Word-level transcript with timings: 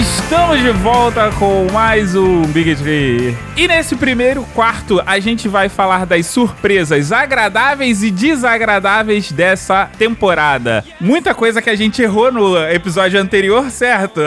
Estamos 0.00 0.58
de 0.62 0.70
volta 0.70 1.30
com 1.32 1.70
mais 1.70 2.14
um 2.14 2.40
Big 2.44 2.74
Tree. 2.76 3.36
E 3.54 3.68
nesse 3.68 3.94
primeiro 3.94 4.44
quarto, 4.54 5.02
a 5.04 5.20
gente 5.20 5.46
vai 5.46 5.68
falar 5.68 6.06
das 6.06 6.24
surpresas 6.24 7.12
agradáveis 7.12 8.02
e 8.02 8.10
desagradáveis 8.10 9.30
dessa 9.30 9.90
temporada. 9.98 10.82
Muita 10.98 11.34
coisa 11.34 11.60
que 11.60 11.68
a 11.68 11.76
gente 11.76 12.00
errou 12.00 12.32
no 12.32 12.56
episódio 12.56 13.20
anterior, 13.20 13.70
certo? 13.70 14.22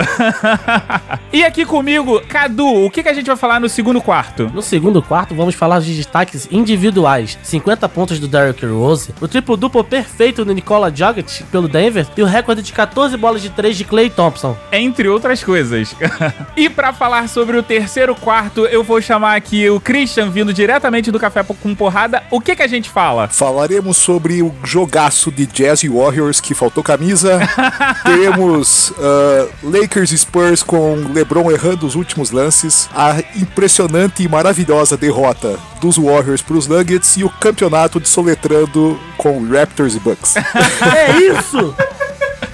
e 1.33 1.43
aqui 1.43 1.65
comigo, 1.65 2.21
Cadu, 2.27 2.85
o 2.85 2.91
que, 2.91 3.01
que 3.01 3.09
a 3.09 3.13
gente 3.13 3.25
vai 3.25 3.35
falar 3.35 3.59
no 3.59 3.67
segundo 3.67 3.99
quarto? 3.99 4.51
No 4.53 4.61
segundo 4.61 5.01
quarto, 5.01 5.33
vamos 5.33 5.55
falar 5.55 5.79
de 5.79 5.95
destaques 5.95 6.47
individuais: 6.51 7.39
50 7.41 7.89
pontos 7.89 8.19
do 8.19 8.27
Derrick 8.27 8.63
Rose, 8.63 9.11
o 9.19 9.27
triplo-duplo 9.27 9.83
perfeito 9.83 10.45
do 10.45 10.53
Nikola 10.53 10.95
Jokic 10.95 11.45
pelo 11.45 11.67
Denver 11.67 12.05
e 12.15 12.21
o 12.21 12.27
recorde 12.27 12.61
de 12.61 12.71
14 12.71 13.17
bolas 13.17 13.41
de 13.41 13.49
3 13.49 13.75
de 13.75 13.85
Clay 13.85 14.11
Thompson. 14.11 14.55
Entre 14.71 15.09
outras 15.09 15.43
coisas. 15.43 15.62
e 16.55 16.69
para 16.69 16.93
falar 16.93 17.27
sobre 17.29 17.57
o 17.57 17.63
terceiro 17.63 18.15
quarto, 18.15 18.65
eu 18.65 18.83
vou 18.83 19.01
chamar 19.01 19.35
aqui 19.35 19.69
o 19.69 19.79
Christian 19.79 20.29
vindo 20.29 20.53
diretamente 20.53 21.11
do 21.11 21.19
Café 21.19 21.43
com 21.43 21.75
Porrada. 21.75 22.23
O 22.31 22.39
que 22.39 22.55
que 22.55 22.63
a 22.63 22.67
gente 22.67 22.89
fala? 22.89 23.27
Falaremos 23.27 23.97
sobre 23.97 24.41
o 24.41 24.53
jogaço 24.63 25.31
de 25.31 25.45
Jazz 25.45 25.83
e 25.83 25.89
Warriors 25.89 26.39
que 26.39 26.53
faltou 26.53 26.83
camisa. 26.83 27.39
Teremos 28.03 28.91
uh, 28.91 29.49
Lakers 29.63 30.11
e 30.11 30.17
Spurs 30.17 30.63
com 30.63 30.95
LeBron 31.13 31.51
errando 31.51 31.85
os 31.85 31.95
últimos 31.95 32.31
lances. 32.31 32.89
A 32.93 33.21
impressionante 33.35 34.23
e 34.23 34.27
maravilhosa 34.27 34.97
derrota 34.97 35.59
dos 35.79 35.97
Warriors 35.97 36.41
para 36.41 36.55
os 36.55 36.67
Nuggets 36.67 37.17
e 37.17 37.23
o 37.23 37.29
campeonato 37.29 37.99
de 37.99 38.07
soletrando 38.07 38.99
com 39.17 39.45
Raptors 39.47 39.95
e 39.95 39.99
Bucks. 39.99 40.35
é 40.37 41.19
isso! 41.19 41.75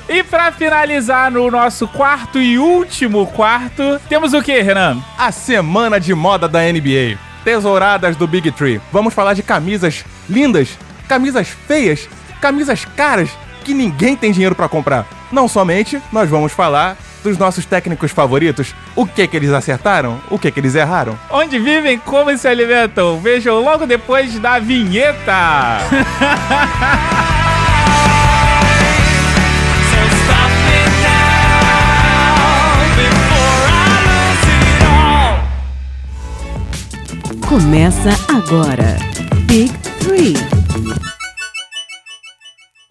E 0.10 0.24
para 0.24 0.52
finalizar 0.52 1.30
no 1.30 1.52
nosso 1.52 1.88
quarto 1.88 2.42
e 2.42 2.58
último 2.58 3.28
quarto, 3.28 4.02
temos 4.10 4.34
o 4.34 4.42
que, 4.42 4.60
Renan? 4.60 4.98
A 5.16 5.32
semana 5.32 6.00
de 6.00 6.16
moda 6.16 6.48
da 6.48 6.62
NBA. 6.62 7.16
Tesouradas 7.44 8.16
do 8.16 8.26
Big 8.26 8.52
Tree. 8.54 8.82
Vamos 8.92 9.14
falar 9.14 9.36
de 9.36 9.44
camisas 9.44 10.04
lindas, 10.28 10.70
camisas 11.08 11.50
feias, 11.50 12.10
camisas 12.42 12.86
caras 12.86 13.30
que 13.64 13.72
ninguém 13.72 14.16
tem 14.16 14.32
dinheiro 14.32 14.56
para 14.56 14.68
comprar. 14.68 15.06
Não 15.32 15.48
somente, 15.48 16.02
nós 16.12 16.28
vamos 16.28 16.54
falar 16.54 16.98
dos 17.24 17.38
nossos 17.38 17.66
técnicos 17.66 18.10
favoritos, 18.10 18.74
o 18.96 19.06
que 19.06 19.28
que 19.28 19.38
eles 19.38 19.52
acertaram, 19.52 20.20
o 20.32 20.40
que 20.40 20.50
que 20.50 20.60
eles 20.60 20.74
erraram. 20.74 21.20
Onde 21.30 21.60
vivem, 21.60 22.00
como 22.00 22.36
se 22.36 22.48
alimentam. 22.48 23.20
Vejam 23.20 23.62
logo 23.62 23.86
depois 23.86 24.40
da 24.40 24.58
vinheta. 24.58 25.82
Começa 37.50 38.10
agora. 38.32 38.96
Big 39.48 39.74
Three. 39.98 40.36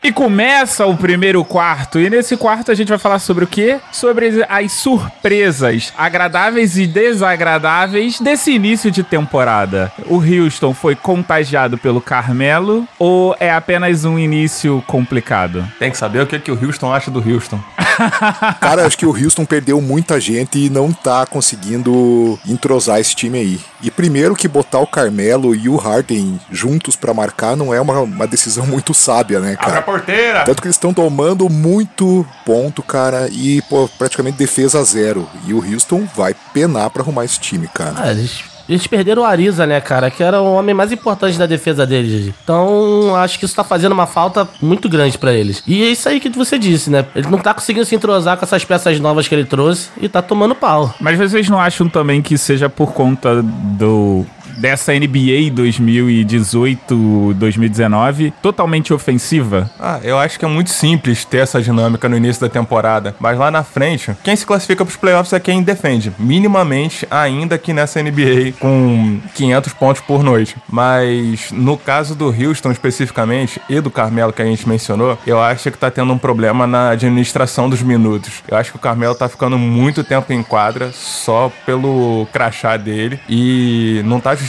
E 0.02 0.10
começa 0.10 0.84
o 0.84 0.96
primeiro 0.96 1.44
quarto. 1.44 2.00
E 2.00 2.10
nesse 2.10 2.36
quarto 2.36 2.72
a 2.72 2.74
gente 2.74 2.88
vai 2.88 2.98
falar 2.98 3.20
sobre 3.20 3.44
o 3.44 3.46
quê? 3.46 3.78
Sobre 3.92 4.44
as 4.48 4.72
surpresas 4.72 5.92
agradáveis 5.96 6.76
e 6.76 6.88
desagradáveis 6.88 8.18
desse 8.18 8.50
início 8.50 8.90
de 8.90 9.04
temporada. 9.04 9.92
O 10.06 10.16
Houston 10.16 10.74
foi 10.74 10.96
contagiado 10.96 11.78
pelo 11.78 12.00
Carmelo 12.00 12.84
ou 12.98 13.36
é 13.38 13.52
apenas 13.52 14.04
um 14.04 14.18
início 14.18 14.82
complicado? 14.88 15.64
Tem 15.78 15.92
que 15.92 15.96
saber 15.96 16.20
o 16.20 16.26
que, 16.26 16.36
que 16.40 16.50
o 16.50 16.58
Houston 16.60 16.92
acha 16.92 17.12
do 17.12 17.20
Houston. 17.20 17.60
Cara, 18.60 18.86
acho 18.86 18.96
que 18.96 19.06
o 19.06 19.10
Houston 19.10 19.44
perdeu 19.44 19.80
muita 19.80 20.20
gente 20.20 20.58
e 20.58 20.70
não 20.70 20.92
tá 20.92 21.26
conseguindo 21.26 22.38
entrosar 22.46 23.00
esse 23.00 23.14
time 23.14 23.38
aí. 23.38 23.60
E 23.82 23.90
primeiro 23.90 24.34
que 24.34 24.48
botar 24.48 24.78
o 24.78 24.86
Carmelo 24.86 25.54
e 25.54 25.68
o 25.68 25.76
Harden 25.76 26.40
juntos 26.50 26.96
para 26.96 27.14
marcar 27.14 27.56
não 27.56 27.72
é 27.72 27.80
uma, 27.80 28.00
uma 28.00 28.26
decisão 28.26 28.64
muito 28.66 28.94
sábia, 28.94 29.40
né, 29.40 29.56
cara? 29.56 29.68
Abre 29.68 29.78
a 29.78 29.82
porteira! 29.82 30.44
Tanto 30.44 30.62
que 30.62 30.68
eles 30.68 30.76
estão 30.76 30.94
tomando 30.94 31.48
muito 31.48 32.26
ponto, 32.44 32.82
cara, 32.82 33.28
e 33.30 33.62
pô, 33.62 33.88
praticamente 33.98 34.38
defesa 34.38 34.82
zero. 34.84 35.28
E 35.46 35.54
o 35.54 35.58
Houston 35.58 36.06
vai 36.14 36.34
penar 36.52 36.90
para 36.90 37.02
arrumar 37.02 37.24
esse 37.24 37.38
time, 37.38 37.68
cara. 37.68 37.94
Ah, 37.96 38.10
eles 38.10 38.42
eles 38.68 38.86
perderam 38.86 39.22
o 39.22 39.24
Ariza, 39.24 39.66
né, 39.66 39.80
cara? 39.80 40.10
Que 40.10 40.22
era 40.22 40.40
o 40.40 40.52
homem 40.52 40.74
mais 40.74 40.92
importante 40.92 41.38
da 41.38 41.46
defesa 41.46 41.86
deles. 41.86 42.32
Então, 42.42 43.14
acho 43.16 43.38
que 43.38 43.44
isso 43.44 43.54
tá 43.54 43.64
fazendo 43.64 43.92
uma 43.92 44.06
falta 44.06 44.48
muito 44.60 44.88
grande 44.88 45.16
para 45.16 45.32
eles. 45.32 45.62
E 45.66 45.82
é 45.82 45.90
isso 45.90 46.08
aí 46.08 46.20
que 46.20 46.28
você 46.28 46.58
disse, 46.58 46.90
né? 46.90 47.06
Ele 47.14 47.28
não 47.28 47.38
tá 47.38 47.54
conseguindo 47.54 47.86
se 47.86 47.94
entrosar 47.94 48.36
com 48.36 48.44
essas 48.44 48.64
peças 48.64 49.00
novas 49.00 49.26
que 49.26 49.34
ele 49.34 49.44
trouxe 49.44 49.88
e 50.00 50.08
tá 50.08 50.20
tomando 50.20 50.54
pau. 50.54 50.94
Mas 51.00 51.18
vocês 51.18 51.48
não 51.48 51.58
acham 51.58 51.88
também 51.88 52.20
que 52.20 52.36
seja 52.36 52.68
por 52.68 52.92
conta 52.92 53.42
do 53.42 54.26
dessa 54.58 54.92
NBA 54.92 55.54
2018-2019 55.54 58.32
totalmente 58.42 58.92
ofensiva? 58.92 59.70
Ah, 59.78 60.00
eu 60.02 60.18
acho 60.18 60.38
que 60.38 60.44
é 60.44 60.48
muito 60.48 60.70
simples 60.70 61.24
ter 61.24 61.38
essa 61.38 61.62
dinâmica 61.62 62.08
no 62.08 62.16
início 62.16 62.42
da 62.42 62.48
temporada, 62.48 63.14
mas 63.20 63.38
lá 63.38 63.50
na 63.50 63.62
frente, 63.62 64.16
quem 64.22 64.34
se 64.34 64.44
classifica 64.44 64.84
para 64.84 64.90
os 64.90 64.96
playoffs 64.96 65.32
é 65.32 65.40
quem 65.40 65.62
defende, 65.62 66.12
minimamente, 66.18 67.06
ainda 67.10 67.56
que 67.56 67.72
nessa 67.72 68.02
NBA 68.02 68.54
com 68.58 69.20
500 69.34 69.72
pontos 69.74 70.02
por 70.02 70.22
noite. 70.22 70.56
Mas 70.68 71.52
no 71.52 71.76
caso 71.76 72.14
do 72.14 72.26
Houston 72.26 72.72
especificamente 72.72 73.60
e 73.68 73.80
do 73.80 73.90
Carmelo 73.90 74.32
que 74.32 74.42
a 74.42 74.44
gente 74.44 74.68
mencionou, 74.68 75.18
eu 75.26 75.40
acho 75.40 75.70
que 75.70 75.78
tá 75.78 75.90
tendo 75.90 76.12
um 76.12 76.18
problema 76.18 76.66
na 76.66 76.90
administração 76.90 77.70
dos 77.70 77.82
minutos. 77.82 78.42
Eu 78.48 78.56
acho 78.56 78.72
que 78.72 78.76
o 78.76 78.80
Carmelo 78.80 79.14
tá 79.14 79.28
ficando 79.28 79.58
muito 79.58 80.02
tempo 80.02 80.32
em 80.32 80.42
quadra 80.42 80.90
só 80.92 81.52
pelo 81.64 82.26
crachá 82.32 82.76
dele 82.76 83.20
e 83.28 84.02
não 84.04 84.20
tá 84.20 84.34
justificando 84.34 84.47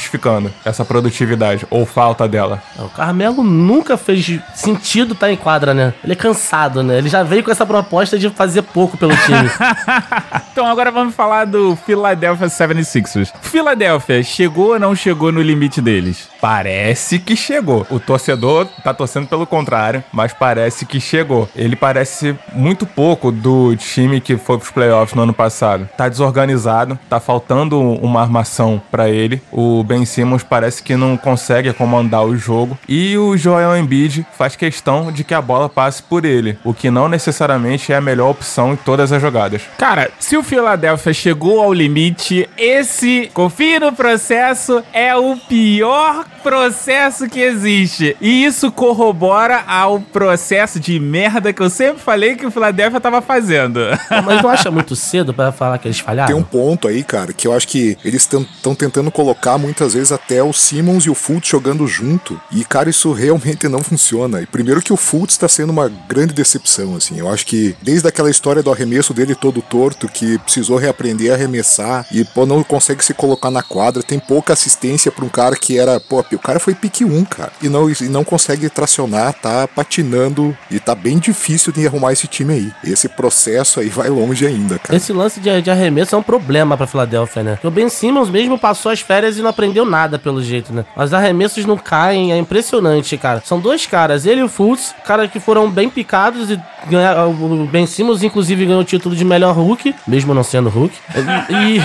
essa 0.63 0.85
produtividade 0.85 1.65
ou 1.69 1.85
falta 1.85 2.27
dela. 2.27 2.61
O 2.77 2.89
Carmelo 2.89 3.43
nunca 3.43 3.97
fez 3.97 4.39
sentido 4.53 5.13
estar 5.13 5.27
tá 5.27 5.33
em 5.33 5.35
quadra, 5.35 5.73
né? 5.73 5.93
Ele 6.03 6.13
é 6.13 6.15
cansado, 6.15 6.83
né? 6.83 6.97
Ele 6.97 7.09
já 7.09 7.23
veio 7.23 7.43
com 7.43 7.51
essa 7.51 7.65
proposta 7.65 8.17
de 8.17 8.29
fazer 8.29 8.61
pouco 8.61 8.97
pelo 8.97 9.15
time. 9.17 9.49
então 10.51 10.65
agora 10.65 10.91
vamos 10.91 11.15
falar 11.15 11.45
do 11.45 11.75
Philadelphia 11.75 12.47
76ers. 12.47 13.31
Philadelphia 13.41 14.21
chegou 14.23 14.73
ou 14.73 14.79
não 14.79 14.95
chegou 14.95 15.31
no 15.31 15.41
limite 15.41 15.81
deles? 15.81 16.29
Parece 16.41 17.19
que 17.19 17.35
chegou. 17.35 17.85
O 17.89 17.99
torcedor 17.99 18.67
tá 18.83 18.93
torcendo 18.93 19.27
pelo 19.27 19.45
contrário, 19.45 20.03
mas 20.11 20.33
parece 20.33 20.85
que 20.85 20.99
chegou. 20.99 21.49
Ele 21.55 21.75
parece 21.75 22.35
muito 22.53 22.85
pouco 22.85 23.31
do 23.31 23.75
time 23.75 24.21
que 24.21 24.37
foi 24.37 24.57
pros 24.57 24.71
playoffs 24.71 25.15
no 25.15 25.23
ano 25.23 25.33
passado. 25.33 25.89
Tá 25.97 26.07
desorganizado, 26.07 26.97
tá 27.09 27.19
faltando 27.19 27.79
uma 27.79 28.21
armação 28.21 28.81
para 28.91 29.09
ele. 29.09 29.41
O 29.51 29.83
Ben 29.89 30.05
Simmons 30.05 30.43
parece 30.43 30.83
que 30.83 30.95
não 30.95 31.17
consegue 31.17 31.73
comandar 31.73 32.23
o 32.23 32.37
jogo 32.37 32.77
e 32.87 33.17
o 33.17 33.35
Joel 33.35 33.75
Embiid 33.75 34.23
faz 34.37 34.55
questão 34.55 35.11
de 35.11 35.23
que 35.23 35.33
a 35.33 35.41
bola 35.41 35.67
passe 35.67 36.03
por 36.03 36.25
ele, 36.25 36.59
o 36.63 36.75
que 36.75 36.91
não 36.91 37.09
necessariamente 37.09 37.91
é 37.91 37.95
a 37.95 38.01
melhor 38.01 38.29
opção 38.29 38.73
em 38.73 38.75
todas 38.75 39.11
as 39.11 39.19
jogadas. 39.19 39.63
Cara, 39.79 40.11
se 40.19 40.37
o 40.37 40.43
Philadelphia 40.43 41.11
chegou 41.11 41.59
ao 41.59 41.73
limite, 41.73 42.47
esse, 42.55 43.31
confie 43.33 43.79
no 43.79 43.91
processo, 43.91 44.83
é 44.93 45.15
o 45.15 45.35
pior 45.35 46.23
processo 46.43 47.27
que 47.27 47.39
existe. 47.39 48.15
E 48.21 48.45
isso 48.45 48.71
corrobora 48.71 49.63
ao 49.67 49.99
processo 49.99 50.79
de 50.79 50.99
merda 50.99 51.51
que 51.51 51.61
eu 51.61 51.69
sempre 51.69 52.01
falei 52.01 52.35
que 52.35 52.45
o 52.45 52.51
Philadelphia 52.51 52.99
tava 52.99 53.21
fazendo. 53.21 53.79
Mas 54.23 54.43
não 54.43 54.49
acha 54.49 54.69
muito 54.69 54.95
cedo 54.95 55.33
para 55.33 55.51
falar 55.51 55.79
que 55.79 55.87
eles 55.87 55.99
falharam? 55.99 56.27
Tem 56.27 56.35
um 56.35 56.43
ponto 56.43 56.87
aí, 56.87 57.03
cara, 57.03 57.33
que 57.33 57.47
eu 57.47 57.53
acho 57.53 57.67
que 57.67 57.97
eles 58.05 58.21
estão 58.21 58.75
tentando 58.75 59.09
colocar 59.09 59.57
muitas 59.79 59.93
vezes 59.93 60.11
até 60.11 60.43
o 60.43 60.51
Simmons 60.51 61.05
e 61.05 61.09
o 61.09 61.15
Fultz 61.15 61.47
jogando 61.47 61.87
junto. 61.87 62.39
E, 62.51 62.65
cara, 62.65 62.89
isso 62.89 63.13
realmente 63.13 63.67
não 63.69 63.81
funciona. 63.81 64.41
E 64.41 64.45
primeiro 64.45 64.81
que 64.81 64.91
o 64.91 64.97
Fultz 64.97 65.33
está 65.33 65.47
sendo 65.47 65.69
uma 65.69 65.89
grande 66.07 66.33
decepção, 66.33 66.95
assim. 66.97 67.17
Eu 67.17 67.29
acho 67.29 67.45
que 67.45 67.75
desde 67.81 68.07
aquela 68.07 68.29
história 68.29 68.61
do 68.61 68.71
arremesso 68.71 69.13
dele 69.13 69.35
todo 69.35 69.61
torto, 69.61 70.09
que 70.09 70.37
precisou 70.39 70.77
reaprender 70.77 71.31
a 71.31 71.35
arremessar 71.35 72.05
e, 72.11 72.25
pô, 72.25 72.45
não 72.45 72.61
consegue 72.61 73.03
se 73.03 73.13
colocar 73.13 73.49
na 73.49 73.63
quadra, 73.63 74.03
tem 74.03 74.19
pouca 74.19 74.51
assistência 74.51 75.11
para 75.11 75.23
um 75.23 75.29
cara 75.29 75.55
que 75.55 75.77
era, 75.77 75.99
pô, 75.99 76.19
o 76.19 76.39
cara 76.39 76.59
foi 76.59 76.75
pique 76.75 77.05
1, 77.05 77.25
cara. 77.25 77.53
E 77.61 77.69
não, 77.69 77.89
e 77.89 77.95
não 78.09 78.25
consegue 78.25 78.69
tracionar, 78.69 79.33
tá 79.33 79.65
patinando 79.65 80.55
e 80.69 80.79
tá 80.79 80.93
bem 80.93 81.17
difícil 81.19 81.71
de 81.71 81.87
arrumar 81.87 82.11
esse 82.11 82.27
time 82.27 82.53
aí. 82.53 82.71
Esse 82.83 83.07
processo 83.07 83.79
aí 83.79 83.87
vai 83.87 84.09
longe 84.09 84.45
ainda, 84.45 84.77
cara. 84.77 84.97
Esse 84.97 85.13
lance 85.13 85.39
de, 85.39 85.61
de 85.61 85.71
arremesso 85.71 86.15
é 86.15 86.17
um 86.17 86.23
problema 86.23 86.75
pra 86.75 86.87
Filadélfia, 86.87 87.43
né? 87.43 87.59
O 87.63 87.71
Ben 87.71 87.87
Simmons 87.87 88.29
mesmo 88.29 88.59
passou 88.59 88.91
as 88.91 88.99
férias 88.99 89.37
e 89.37 89.41
não 89.41 89.49
aprendeu 89.49 89.68
nada 89.85 90.19
pelo 90.19 90.41
jeito, 90.41 90.73
né? 90.73 90.85
Os 90.95 91.13
arremessos 91.13 91.65
não 91.65 91.77
caem, 91.77 92.31
é 92.31 92.37
impressionante, 92.37 93.17
cara. 93.17 93.41
São 93.45 93.59
dois 93.59 93.85
caras, 93.85 94.25
ele 94.25 94.41
e 94.41 94.43
o 94.43 94.49
Fultz, 94.49 94.93
caras 95.05 95.29
que 95.31 95.39
foram 95.39 95.69
bem 95.69 95.89
picados 95.89 96.49
e 96.51 96.59
ganharam. 96.89 97.31
O 97.31 97.65
Ben 97.65 97.85
Simmons, 97.85 98.23
inclusive, 98.23 98.65
ganhou 98.65 98.81
o 98.81 98.85
título 98.85 99.15
de 99.15 99.25
melhor 99.25 99.53
Hulk, 99.55 99.95
mesmo 100.07 100.33
não 100.33 100.43
sendo 100.43 100.69
Hulk. 100.69 100.95
E. 101.49 101.79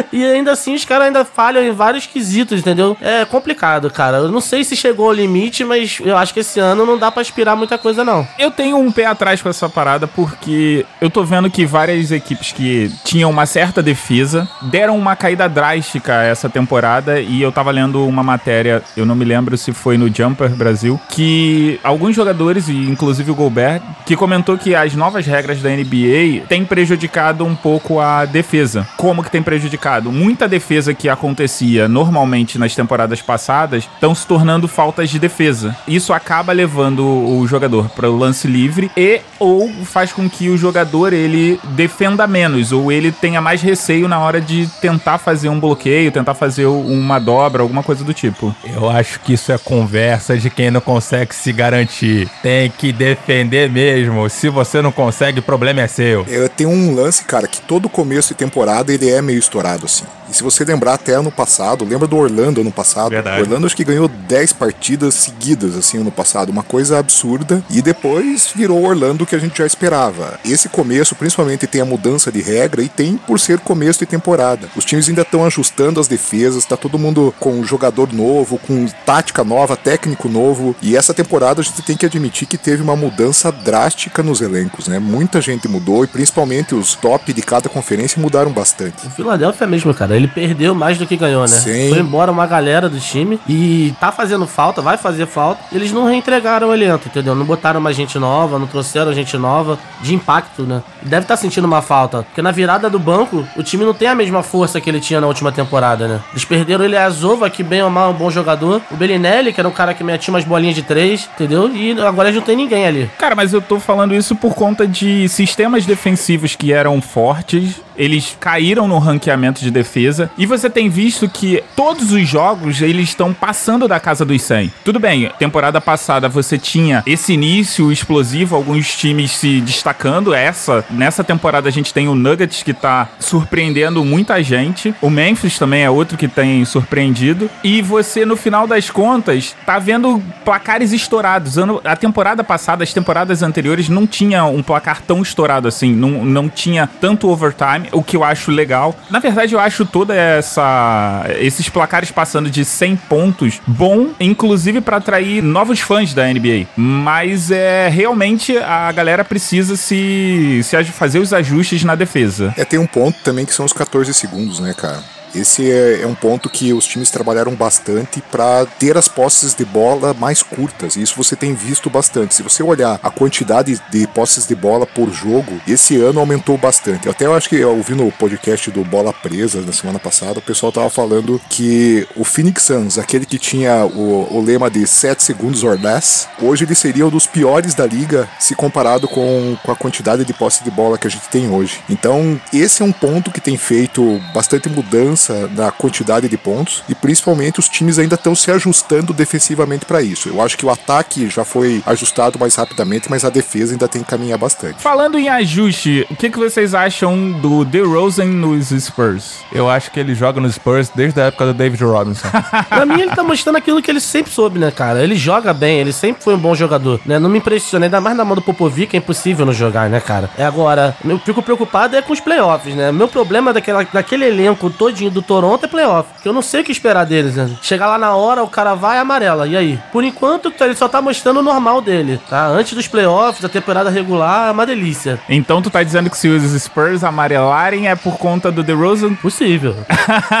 e 0.14 0.24
ainda 0.24 0.52
assim 0.52 0.74
os 0.74 0.84
caras 0.84 1.08
ainda 1.08 1.24
falham 1.24 1.62
em 1.64 1.72
vários 1.72 2.06
quesitos, 2.06 2.60
entendeu? 2.60 2.96
É 3.00 3.24
complicado, 3.24 3.90
cara. 3.90 4.18
Eu 4.18 4.30
não 4.30 4.40
sei 4.40 4.62
se 4.62 4.76
chegou 4.76 5.06
ao 5.06 5.12
limite, 5.12 5.64
mas 5.64 5.98
eu 6.04 6.16
acho 6.16 6.32
que 6.32 6.40
esse 6.40 6.60
ano 6.60 6.86
não 6.86 6.96
dá 6.96 7.10
pra 7.10 7.20
aspirar 7.20 7.56
muita 7.56 7.76
coisa, 7.76 8.04
não. 8.04 8.26
Eu 8.38 8.50
tenho 8.50 8.78
um 8.78 8.92
pé 8.92 9.06
atrás 9.06 9.42
com 9.42 9.48
essa 9.48 9.68
parada 9.68 10.06
porque 10.06 10.86
eu 11.00 11.10
tô 11.10 11.24
vendo 11.24 11.50
que 11.50 11.66
várias 11.66 12.12
equipes 12.12 12.52
que 12.52 12.92
tinham 13.04 13.28
uma 13.28 13.44
certa 13.44 13.82
defesa 13.82 14.48
deram 14.62 14.96
uma 14.96 15.16
caída 15.16 15.48
drástica 15.48 16.22
essa 16.22 16.48
temporada 16.48 17.20
e 17.20 17.42
eu 17.42 17.50
tava 17.50 17.72
lendo 17.72 18.06
uma 18.06 18.22
matéria, 18.22 18.82
eu 18.96 19.04
não 19.04 19.16
me 19.16 19.24
lembro 19.24 19.58
se 19.58 19.72
foi 19.72 19.98
no 19.98 20.12
Jumper 20.14 20.50
Brasil, 20.50 21.00
que 21.08 21.80
alguns 21.82 22.14
jogadores, 22.14 22.68
inclusive 22.68 23.32
o 23.32 23.34
Gobert, 23.34 23.82
que 24.06 24.14
comentou 24.14 24.56
que 24.56 24.76
as 24.76 24.94
novas 24.94 25.26
regras 25.26 25.60
da 25.60 25.70
NBA 25.70 26.46
têm 26.48 26.64
prejudicado 26.64 27.44
um 27.44 27.56
pouco 27.56 27.98
a 27.98 28.24
defesa. 28.24 28.86
Como 28.96 29.22
que 29.22 29.30
tem 29.30 29.42
prejudicado? 29.42 30.03
Muita 30.10 30.48
defesa 30.48 30.94
que 30.94 31.08
acontecia 31.08 31.88
normalmente 31.88 32.58
nas 32.58 32.74
temporadas 32.74 33.22
passadas 33.22 33.88
estão 33.94 34.14
se 34.14 34.26
tornando 34.26 34.68
faltas 34.68 35.10
de 35.10 35.18
defesa. 35.18 35.76
Isso 35.86 36.12
acaba 36.12 36.52
levando 36.52 37.04
o 37.04 37.46
jogador 37.46 37.88
para 37.90 38.10
o 38.10 38.16
lance 38.16 38.46
livre 38.46 38.90
e 38.96 39.20
ou 39.38 39.70
faz 39.84 40.12
com 40.12 40.28
que 40.28 40.48
o 40.48 40.56
jogador 40.56 41.12
ele 41.12 41.60
defenda 41.70 42.26
menos 42.26 42.72
ou 42.72 42.90
ele 42.90 43.12
tenha 43.12 43.40
mais 43.40 43.62
receio 43.62 44.08
na 44.08 44.18
hora 44.18 44.40
de 44.40 44.68
tentar 44.80 45.18
fazer 45.18 45.48
um 45.48 45.60
bloqueio, 45.60 46.12
tentar 46.12 46.34
fazer 46.34 46.66
uma 46.66 47.18
dobra, 47.18 47.62
alguma 47.62 47.82
coisa 47.82 48.04
do 48.04 48.14
tipo. 48.14 48.54
Eu 48.64 48.88
acho 48.88 49.20
que 49.20 49.34
isso 49.34 49.52
é 49.52 49.58
conversa 49.58 50.36
de 50.36 50.50
quem 50.50 50.70
não 50.70 50.80
consegue 50.80 51.34
se 51.34 51.52
garantir. 51.52 52.28
Tem 52.42 52.70
que 52.70 52.92
defender 52.92 53.70
mesmo. 53.70 54.28
Se 54.28 54.48
você 54.48 54.80
não 54.80 54.92
consegue, 54.92 55.40
o 55.40 55.42
problema 55.42 55.82
é 55.82 55.86
seu. 55.86 56.24
Eu 56.28 56.48
tenho 56.48 56.70
um 56.70 56.94
lance, 56.94 57.24
cara, 57.24 57.46
que 57.46 57.60
todo 57.60 57.88
começo 57.88 58.28
de 58.28 58.34
temporada 58.34 58.92
ele 58.92 59.10
é 59.10 59.20
meio 59.20 59.38
estourado 59.38 59.86
assim. 59.94 60.04
E 60.28 60.34
se 60.34 60.42
você 60.42 60.64
lembrar 60.64 60.94
até 60.94 61.14
ano 61.14 61.30
passado, 61.30 61.84
lembra 61.84 62.08
do 62.08 62.16
Orlando 62.16 62.60
ano 62.60 62.72
passado? 62.72 63.10
Verdade. 63.10 63.40
O 63.40 63.44
Orlando 63.44 63.66
acho 63.66 63.76
que 63.76 63.84
ganhou 63.84 64.08
10 64.08 64.52
partidas 64.54 65.14
seguidas 65.14 65.76
assim 65.76 65.98
ano 65.98 66.10
passado, 66.10 66.50
uma 66.50 66.62
coisa 66.62 66.98
absurda. 66.98 67.62
E 67.70 67.80
depois 67.80 68.50
virou 68.54 68.80
o 68.80 68.88
Orlando 68.88 69.26
que 69.26 69.36
a 69.36 69.38
gente 69.38 69.58
já 69.58 69.66
esperava. 69.66 70.38
Esse 70.44 70.68
começo, 70.68 71.14
principalmente, 71.14 71.66
tem 71.66 71.80
a 71.80 71.84
mudança 71.84 72.32
de 72.32 72.40
regra 72.40 72.82
e 72.82 72.88
tem 72.88 73.16
por 73.16 73.38
ser 73.38 73.58
começo 73.60 74.00
de 74.00 74.06
temporada. 74.06 74.68
Os 74.76 74.84
times 74.84 75.08
ainda 75.08 75.22
estão 75.22 75.44
ajustando 75.44 76.00
as 76.00 76.08
defesas, 76.08 76.64
tá 76.64 76.76
todo 76.76 76.98
mundo 76.98 77.34
com 77.38 77.52
um 77.52 77.64
jogador 77.64 78.12
novo, 78.12 78.58
com 78.58 78.86
tática 79.06 79.44
nova, 79.44 79.76
técnico 79.76 80.28
novo. 80.28 80.74
E 80.82 80.96
essa 80.96 81.14
temporada 81.14 81.60
a 81.60 81.64
gente 81.64 81.82
tem 81.82 81.96
que 81.96 82.06
admitir 82.06 82.46
que 82.46 82.58
teve 82.58 82.82
uma 82.82 82.96
mudança 82.96 83.52
drástica 83.52 84.22
nos 84.22 84.40
elencos, 84.40 84.88
né? 84.88 84.98
Muita 84.98 85.40
gente 85.40 85.68
mudou 85.68 86.04
e 86.04 86.06
principalmente 86.06 86.74
os 86.74 86.94
top 86.94 87.32
de 87.32 87.42
cada 87.42 87.68
conferência 87.68 88.20
mudaram 88.20 88.50
bastante. 88.50 89.06
O 89.06 89.10
Philadelphia 89.10 89.66
mesmo, 89.66 89.83
cara, 89.92 90.16
ele 90.16 90.28
perdeu 90.28 90.74
mais 90.74 90.96
do 90.96 91.06
que 91.06 91.16
ganhou, 91.16 91.42
né? 91.42 91.48
Sim. 91.48 91.90
Foi 91.90 91.98
embora 91.98 92.30
uma 92.30 92.46
galera 92.46 92.88
do 92.88 92.98
time 92.98 93.38
e 93.48 93.92
tá 94.00 94.12
fazendo 94.12 94.46
falta, 94.46 94.80
vai 94.80 94.96
fazer 94.96 95.26
falta. 95.26 95.60
Eles 95.72 95.92
não 95.92 96.04
reentregaram 96.04 96.68
o 96.68 96.72
elenco, 96.74 97.08
entendeu? 97.08 97.34
Não 97.34 97.44
botaram 97.44 97.80
mais 97.80 97.96
gente 97.96 98.18
nova, 98.18 98.58
não 98.58 98.66
trouxeram 98.66 99.12
gente 99.12 99.36
nova 99.36 99.78
de 100.00 100.14
impacto, 100.14 100.62
né? 100.62 100.82
E 101.04 101.08
deve 101.08 101.22
estar 101.22 101.36
sentindo 101.36 101.66
uma 101.66 101.82
falta, 101.82 102.22
porque 102.22 102.40
na 102.40 102.52
virada 102.52 102.88
do 102.88 102.98
banco, 102.98 103.46
o 103.56 103.62
time 103.62 103.84
não 103.84 103.92
tem 103.92 104.08
a 104.08 104.14
mesma 104.14 104.42
força 104.42 104.80
que 104.80 104.88
ele 104.88 105.00
tinha 105.00 105.20
na 105.20 105.26
última 105.26 105.50
temporada, 105.50 106.06
né? 106.06 106.20
Eles 106.32 106.44
perderam 106.44 106.84
ele 106.84 106.96
a 106.96 107.10
Zova, 107.10 107.50
que 107.50 107.62
bem 107.62 107.82
ou 107.82 107.90
mal 107.90 108.10
é 108.10 108.14
um 108.14 108.16
bom 108.16 108.30
jogador. 108.30 108.80
O 108.90 108.96
Bellinelli, 108.96 109.52
que 109.52 109.60
era 109.60 109.68
um 109.68 109.72
cara 109.72 109.92
que 109.94 110.04
metia 110.04 110.32
umas 110.32 110.44
bolinhas 110.44 110.74
de 110.74 110.82
três, 110.82 111.28
entendeu? 111.34 111.70
E 111.74 111.92
agora 112.00 112.28
eles 112.28 112.38
não 112.38 112.44
tem 112.44 112.56
ninguém 112.56 112.86
ali. 112.86 113.10
Cara, 113.18 113.34
mas 113.34 113.52
eu 113.52 113.60
tô 113.60 113.80
falando 113.80 114.14
isso 114.14 114.36
por 114.36 114.54
conta 114.54 114.86
de 114.86 115.28
sistemas 115.28 115.84
defensivos 115.86 116.54
que 116.54 116.72
eram 116.72 117.00
fortes. 117.00 117.80
Eles 117.96 118.36
caíram 118.38 118.88
no 118.88 118.98
ranqueamento 118.98 119.60
de 119.60 119.70
defesa. 119.70 120.30
E 120.36 120.46
você 120.46 120.68
tem 120.68 120.88
visto 120.88 121.28
que 121.28 121.62
todos 121.76 122.12
os 122.12 122.28
jogos 122.28 122.80
eles 122.82 123.08
estão 123.08 123.32
passando 123.32 123.86
da 123.88 124.00
casa 124.00 124.24
dos 124.24 124.42
100. 124.42 124.72
Tudo 124.84 125.00
bem, 125.00 125.30
temporada 125.38 125.80
passada 125.80 126.28
você 126.28 126.58
tinha 126.58 127.02
esse 127.06 127.32
início 127.32 127.90
explosivo, 127.92 128.56
alguns 128.56 128.94
times 128.96 129.30
se 129.32 129.60
destacando. 129.60 130.34
Essa, 130.34 130.84
nessa 130.90 131.24
temporada 131.24 131.68
a 131.68 131.72
gente 131.72 131.92
tem 131.92 132.08
o 132.08 132.14
Nuggets 132.14 132.62
que 132.62 132.72
tá 132.72 133.08
surpreendendo 133.18 134.04
muita 134.04 134.42
gente. 134.42 134.94
O 135.00 135.10
Memphis 135.10 135.58
também 135.58 135.82
é 135.82 135.90
outro 135.90 136.16
que 136.16 136.28
tem 136.28 136.64
surpreendido. 136.64 137.50
E 137.62 137.80
você, 137.82 138.24
no 138.24 138.36
final 138.36 138.66
das 138.66 138.90
contas, 138.90 139.54
tá 139.64 139.78
vendo 139.78 140.22
placares 140.44 140.92
estourados. 140.92 141.56
A 141.84 141.96
temporada 141.96 142.44
passada, 142.44 142.84
as 142.84 142.92
temporadas 142.92 143.42
anteriores, 143.42 143.88
não 143.88 144.06
tinha 144.06 144.44
um 144.44 144.62
placar 144.62 145.02
tão 145.02 145.22
estourado 145.22 145.68
assim. 145.68 145.92
Não, 145.94 146.24
não 146.24 146.48
tinha 146.48 146.88
tanto 147.00 147.28
overtime, 147.28 147.83
o 147.92 148.02
que 148.02 148.16
eu 148.16 148.24
acho 148.24 148.50
legal. 148.50 148.94
Na 149.10 149.18
verdade, 149.18 149.54
eu 149.54 149.60
acho 149.60 149.84
toda 149.84 150.14
essa. 150.14 151.24
esses 151.38 151.68
placares 151.68 152.10
passando 152.10 152.50
de 152.50 152.64
100 152.64 152.96
pontos 152.96 153.60
bom, 153.66 154.10
inclusive 154.20 154.80
para 154.80 154.98
atrair 154.98 155.42
novos 155.42 155.80
fãs 155.80 156.14
da 156.14 156.26
NBA. 156.26 156.66
Mas 156.76 157.50
é 157.50 157.88
realmente 157.88 158.56
a 158.58 158.90
galera 158.92 159.24
precisa 159.24 159.76
se, 159.76 160.60
se 160.62 160.84
fazer 160.84 161.18
os 161.18 161.32
ajustes 161.32 161.84
na 161.84 161.94
defesa. 161.94 162.54
É, 162.56 162.64
tem 162.64 162.78
um 162.78 162.86
ponto 162.86 163.18
também 163.22 163.44
que 163.44 163.54
são 163.54 163.64
os 163.64 163.72
14 163.72 164.12
segundos, 164.14 164.60
né, 164.60 164.74
cara? 164.74 165.02
Esse 165.34 165.70
é, 165.70 166.02
é 166.02 166.06
um 166.06 166.14
ponto 166.14 166.48
que 166.48 166.72
os 166.72 166.86
times 166.86 167.10
trabalharam 167.10 167.54
bastante 167.54 168.22
para 168.30 168.66
ter 168.66 168.96
as 168.96 169.08
posses 169.08 169.54
de 169.54 169.64
bola 169.64 170.14
mais 170.14 170.42
curtas. 170.42 170.96
E 170.96 171.02
isso 171.02 171.16
você 171.16 171.34
tem 171.34 171.54
visto 171.54 171.90
bastante. 171.90 172.34
Se 172.34 172.42
você 172.42 172.62
olhar 172.62 172.98
a 173.02 173.10
quantidade 173.10 173.80
de 173.90 174.06
posses 174.08 174.46
de 174.46 174.54
bola 174.54 174.86
por 174.86 175.12
jogo, 175.12 175.60
esse 175.66 175.96
ano 175.96 176.20
aumentou 176.20 176.56
bastante. 176.56 177.06
Eu 177.06 177.12
até 177.12 177.26
acho 177.26 177.48
que 177.48 177.56
eu 177.56 177.76
ouvi 177.76 177.94
no 177.94 178.10
podcast 178.12 178.70
do 178.70 178.84
Bola 178.84 179.12
Presa 179.12 179.60
na 179.60 179.72
semana 179.72 179.98
passada, 179.98 180.38
o 180.38 180.42
pessoal 180.42 180.70
tava 180.70 180.90
falando 180.90 181.40
que 181.48 182.06
o 182.16 182.24
Phoenix 182.24 182.64
Suns, 182.64 182.98
aquele 182.98 183.26
que 183.26 183.38
tinha 183.38 183.84
o, 183.84 184.36
o 184.36 184.42
lema 184.42 184.70
de 184.70 184.86
7 184.86 185.22
segundos 185.22 185.64
or 185.64 185.78
less, 185.80 186.28
hoje 186.40 186.64
ele 186.64 186.74
seria 186.74 187.06
um 187.06 187.10
dos 187.10 187.26
piores 187.26 187.74
da 187.74 187.86
liga 187.86 188.28
se 188.38 188.54
comparado 188.54 189.08
com, 189.08 189.56
com 189.62 189.72
a 189.72 189.76
quantidade 189.76 190.24
de 190.24 190.32
posse 190.32 190.62
de 190.62 190.70
bola 190.70 190.98
que 190.98 191.06
a 191.06 191.10
gente 191.10 191.28
tem 191.28 191.50
hoje. 191.50 191.80
Então, 191.88 192.40
esse 192.52 192.82
é 192.82 192.84
um 192.84 192.92
ponto 192.92 193.30
que 193.30 193.40
tem 193.40 193.56
feito 193.56 194.20
bastante 194.32 194.68
mudança 194.68 195.23
na 195.32 195.70
quantidade 195.70 196.28
de 196.28 196.36
pontos 196.36 196.82
e 196.88 196.94
principalmente 196.94 197.60
os 197.60 197.68
times 197.68 197.98
ainda 197.98 198.14
estão 198.14 198.34
se 198.34 198.50
ajustando 198.50 199.12
defensivamente 199.12 199.84
para 199.84 200.02
isso. 200.02 200.28
Eu 200.28 200.40
acho 200.40 200.56
que 200.56 200.66
o 200.66 200.70
ataque 200.70 201.28
já 201.28 201.44
foi 201.44 201.82
ajustado 201.86 202.38
mais 202.38 202.54
rapidamente, 202.54 203.10
mas 203.10 203.24
a 203.24 203.30
defesa 203.30 203.72
ainda 203.72 203.88
tem 203.88 204.02
que 204.02 204.08
caminhar 204.08 204.38
bastante. 204.38 204.82
Falando 204.82 205.18
em 205.18 205.28
ajuste, 205.28 206.06
o 206.10 206.16
que, 206.16 206.30
que 206.30 206.38
vocês 206.38 206.74
acham 206.74 207.32
do 207.32 207.64
DeRozan 207.64 208.26
nos 208.26 208.68
Spurs? 208.68 209.38
Eu 209.52 209.68
acho 209.68 209.90
que 209.90 210.00
ele 210.00 210.14
joga 210.14 210.40
no 210.40 210.50
Spurs 210.50 210.90
desde 210.94 211.20
a 211.20 211.24
época 211.26 211.46
do 211.46 211.54
David 211.54 211.82
Robinson. 211.84 212.28
Pra 212.68 212.86
mim, 212.86 213.00
ele 213.00 213.14
tá 213.14 213.22
mostrando 213.22 213.56
aquilo 213.56 213.82
que 213.82 213.90
ele 213.90 214.00
sempre 214.00 214.32
soube, 214.32 214.58
né, 214.58 214.70
cara? 214.70 215.02
Ele 215.02 215.14
joga 215.14 215.52
bem, 215.52 215.78
ele 215.78 215.92
sempre 215.92 216.22
foi 216.22 216.34
um 216.34 216.38
bom 216.38 216.54
jogador, 216.54 217.00
né? 217.04 217.18
Não 217.18 217.30
me 217.30 217.38
impressiona, 217.38 217.86
ainda 217.86 218.00
mais 218.00 218.16
na 218.16 218.24
mão 218.24 218.34
do 218.34 218.42
Popovic, 218.42 218.94
é 218.94 218.98
impossível 218.98 219.46
não 219.46 219.52
jogar, 219.52 219.88
né, 219.88 220.00
cara? 220.00 220.30
É 220.36 220.44
agora, 220.44 220.96
eu 221.04 221.18
fico 221.18 221.42
preocupado 221.42 221.96
é 221.96 222.02
com 222.02 222.12
os 222.12 222.20
playoffs, 222.20 222.74
né? 222.74 222.90
Meu 222.92 223.08
problema 223.08 223.52
daquela, 223.52 223.84
daquele 223.84 224.26
elenco 224.26 224.70
todinho 224.70 225.10
do 225.14 225.22
Toronto 225.22 225.64
é 225.64 225.68
playoff, 225.68 226.08
que 226.22 226.28
eu 226.28 226.32
não 226.32 226.42
sei 226.42 226.60
o 226.60 226.64
que 226.64 226.72
esperar 226.72 227.04
deles, 227.06 227.36
né? 227.36 227.48
Chegar 227.62 227.86
lá 227.86 227.96
na 227.96 228.14
hora, 228.14 228.42
o 228.42 228.48
cara 228.48 228.74
vai 228.74 228.98
e 228.98 229.00
amarela, 229.00 229.46
e 229.46 229.56
aí? 229.56 229.78
Por 229.92 230.04
enquanto, 230.04 230.52
ele 230.60 230.74
só 230.74 230.88
tá 230.88 231.00
mostrando 231.00 231.40
o 231.40 231.42
normal 231.42 231.80
dele, 231.80 232.20
tá? 232.28 232.48
Antes 232.48 232.74
dos 232.74 232.88
playoffs, 232.88 233.40
da 233.40 233.48
temporada 233.48 233.88
regular, 233.88 234.48
é 234.48 234.52
uma 234.52 234.66
delícia. 234.66 235.18
Então 235.28 235.62
tu 235.62 235.70
tá 235.70 235.82
dizendo 235.82 236.10
que 236.10 236.16
se 236.16 236.28
os 236.28 236.42
Spurs 236.62 237.04
amarelarem 237.04 237.88
é 237.88 237.94
por 237.94 238.18
conta 238.18 238.50
do 238.50 238.62
DeRozan? 238.62 239.14
Possível. 239.14 239.76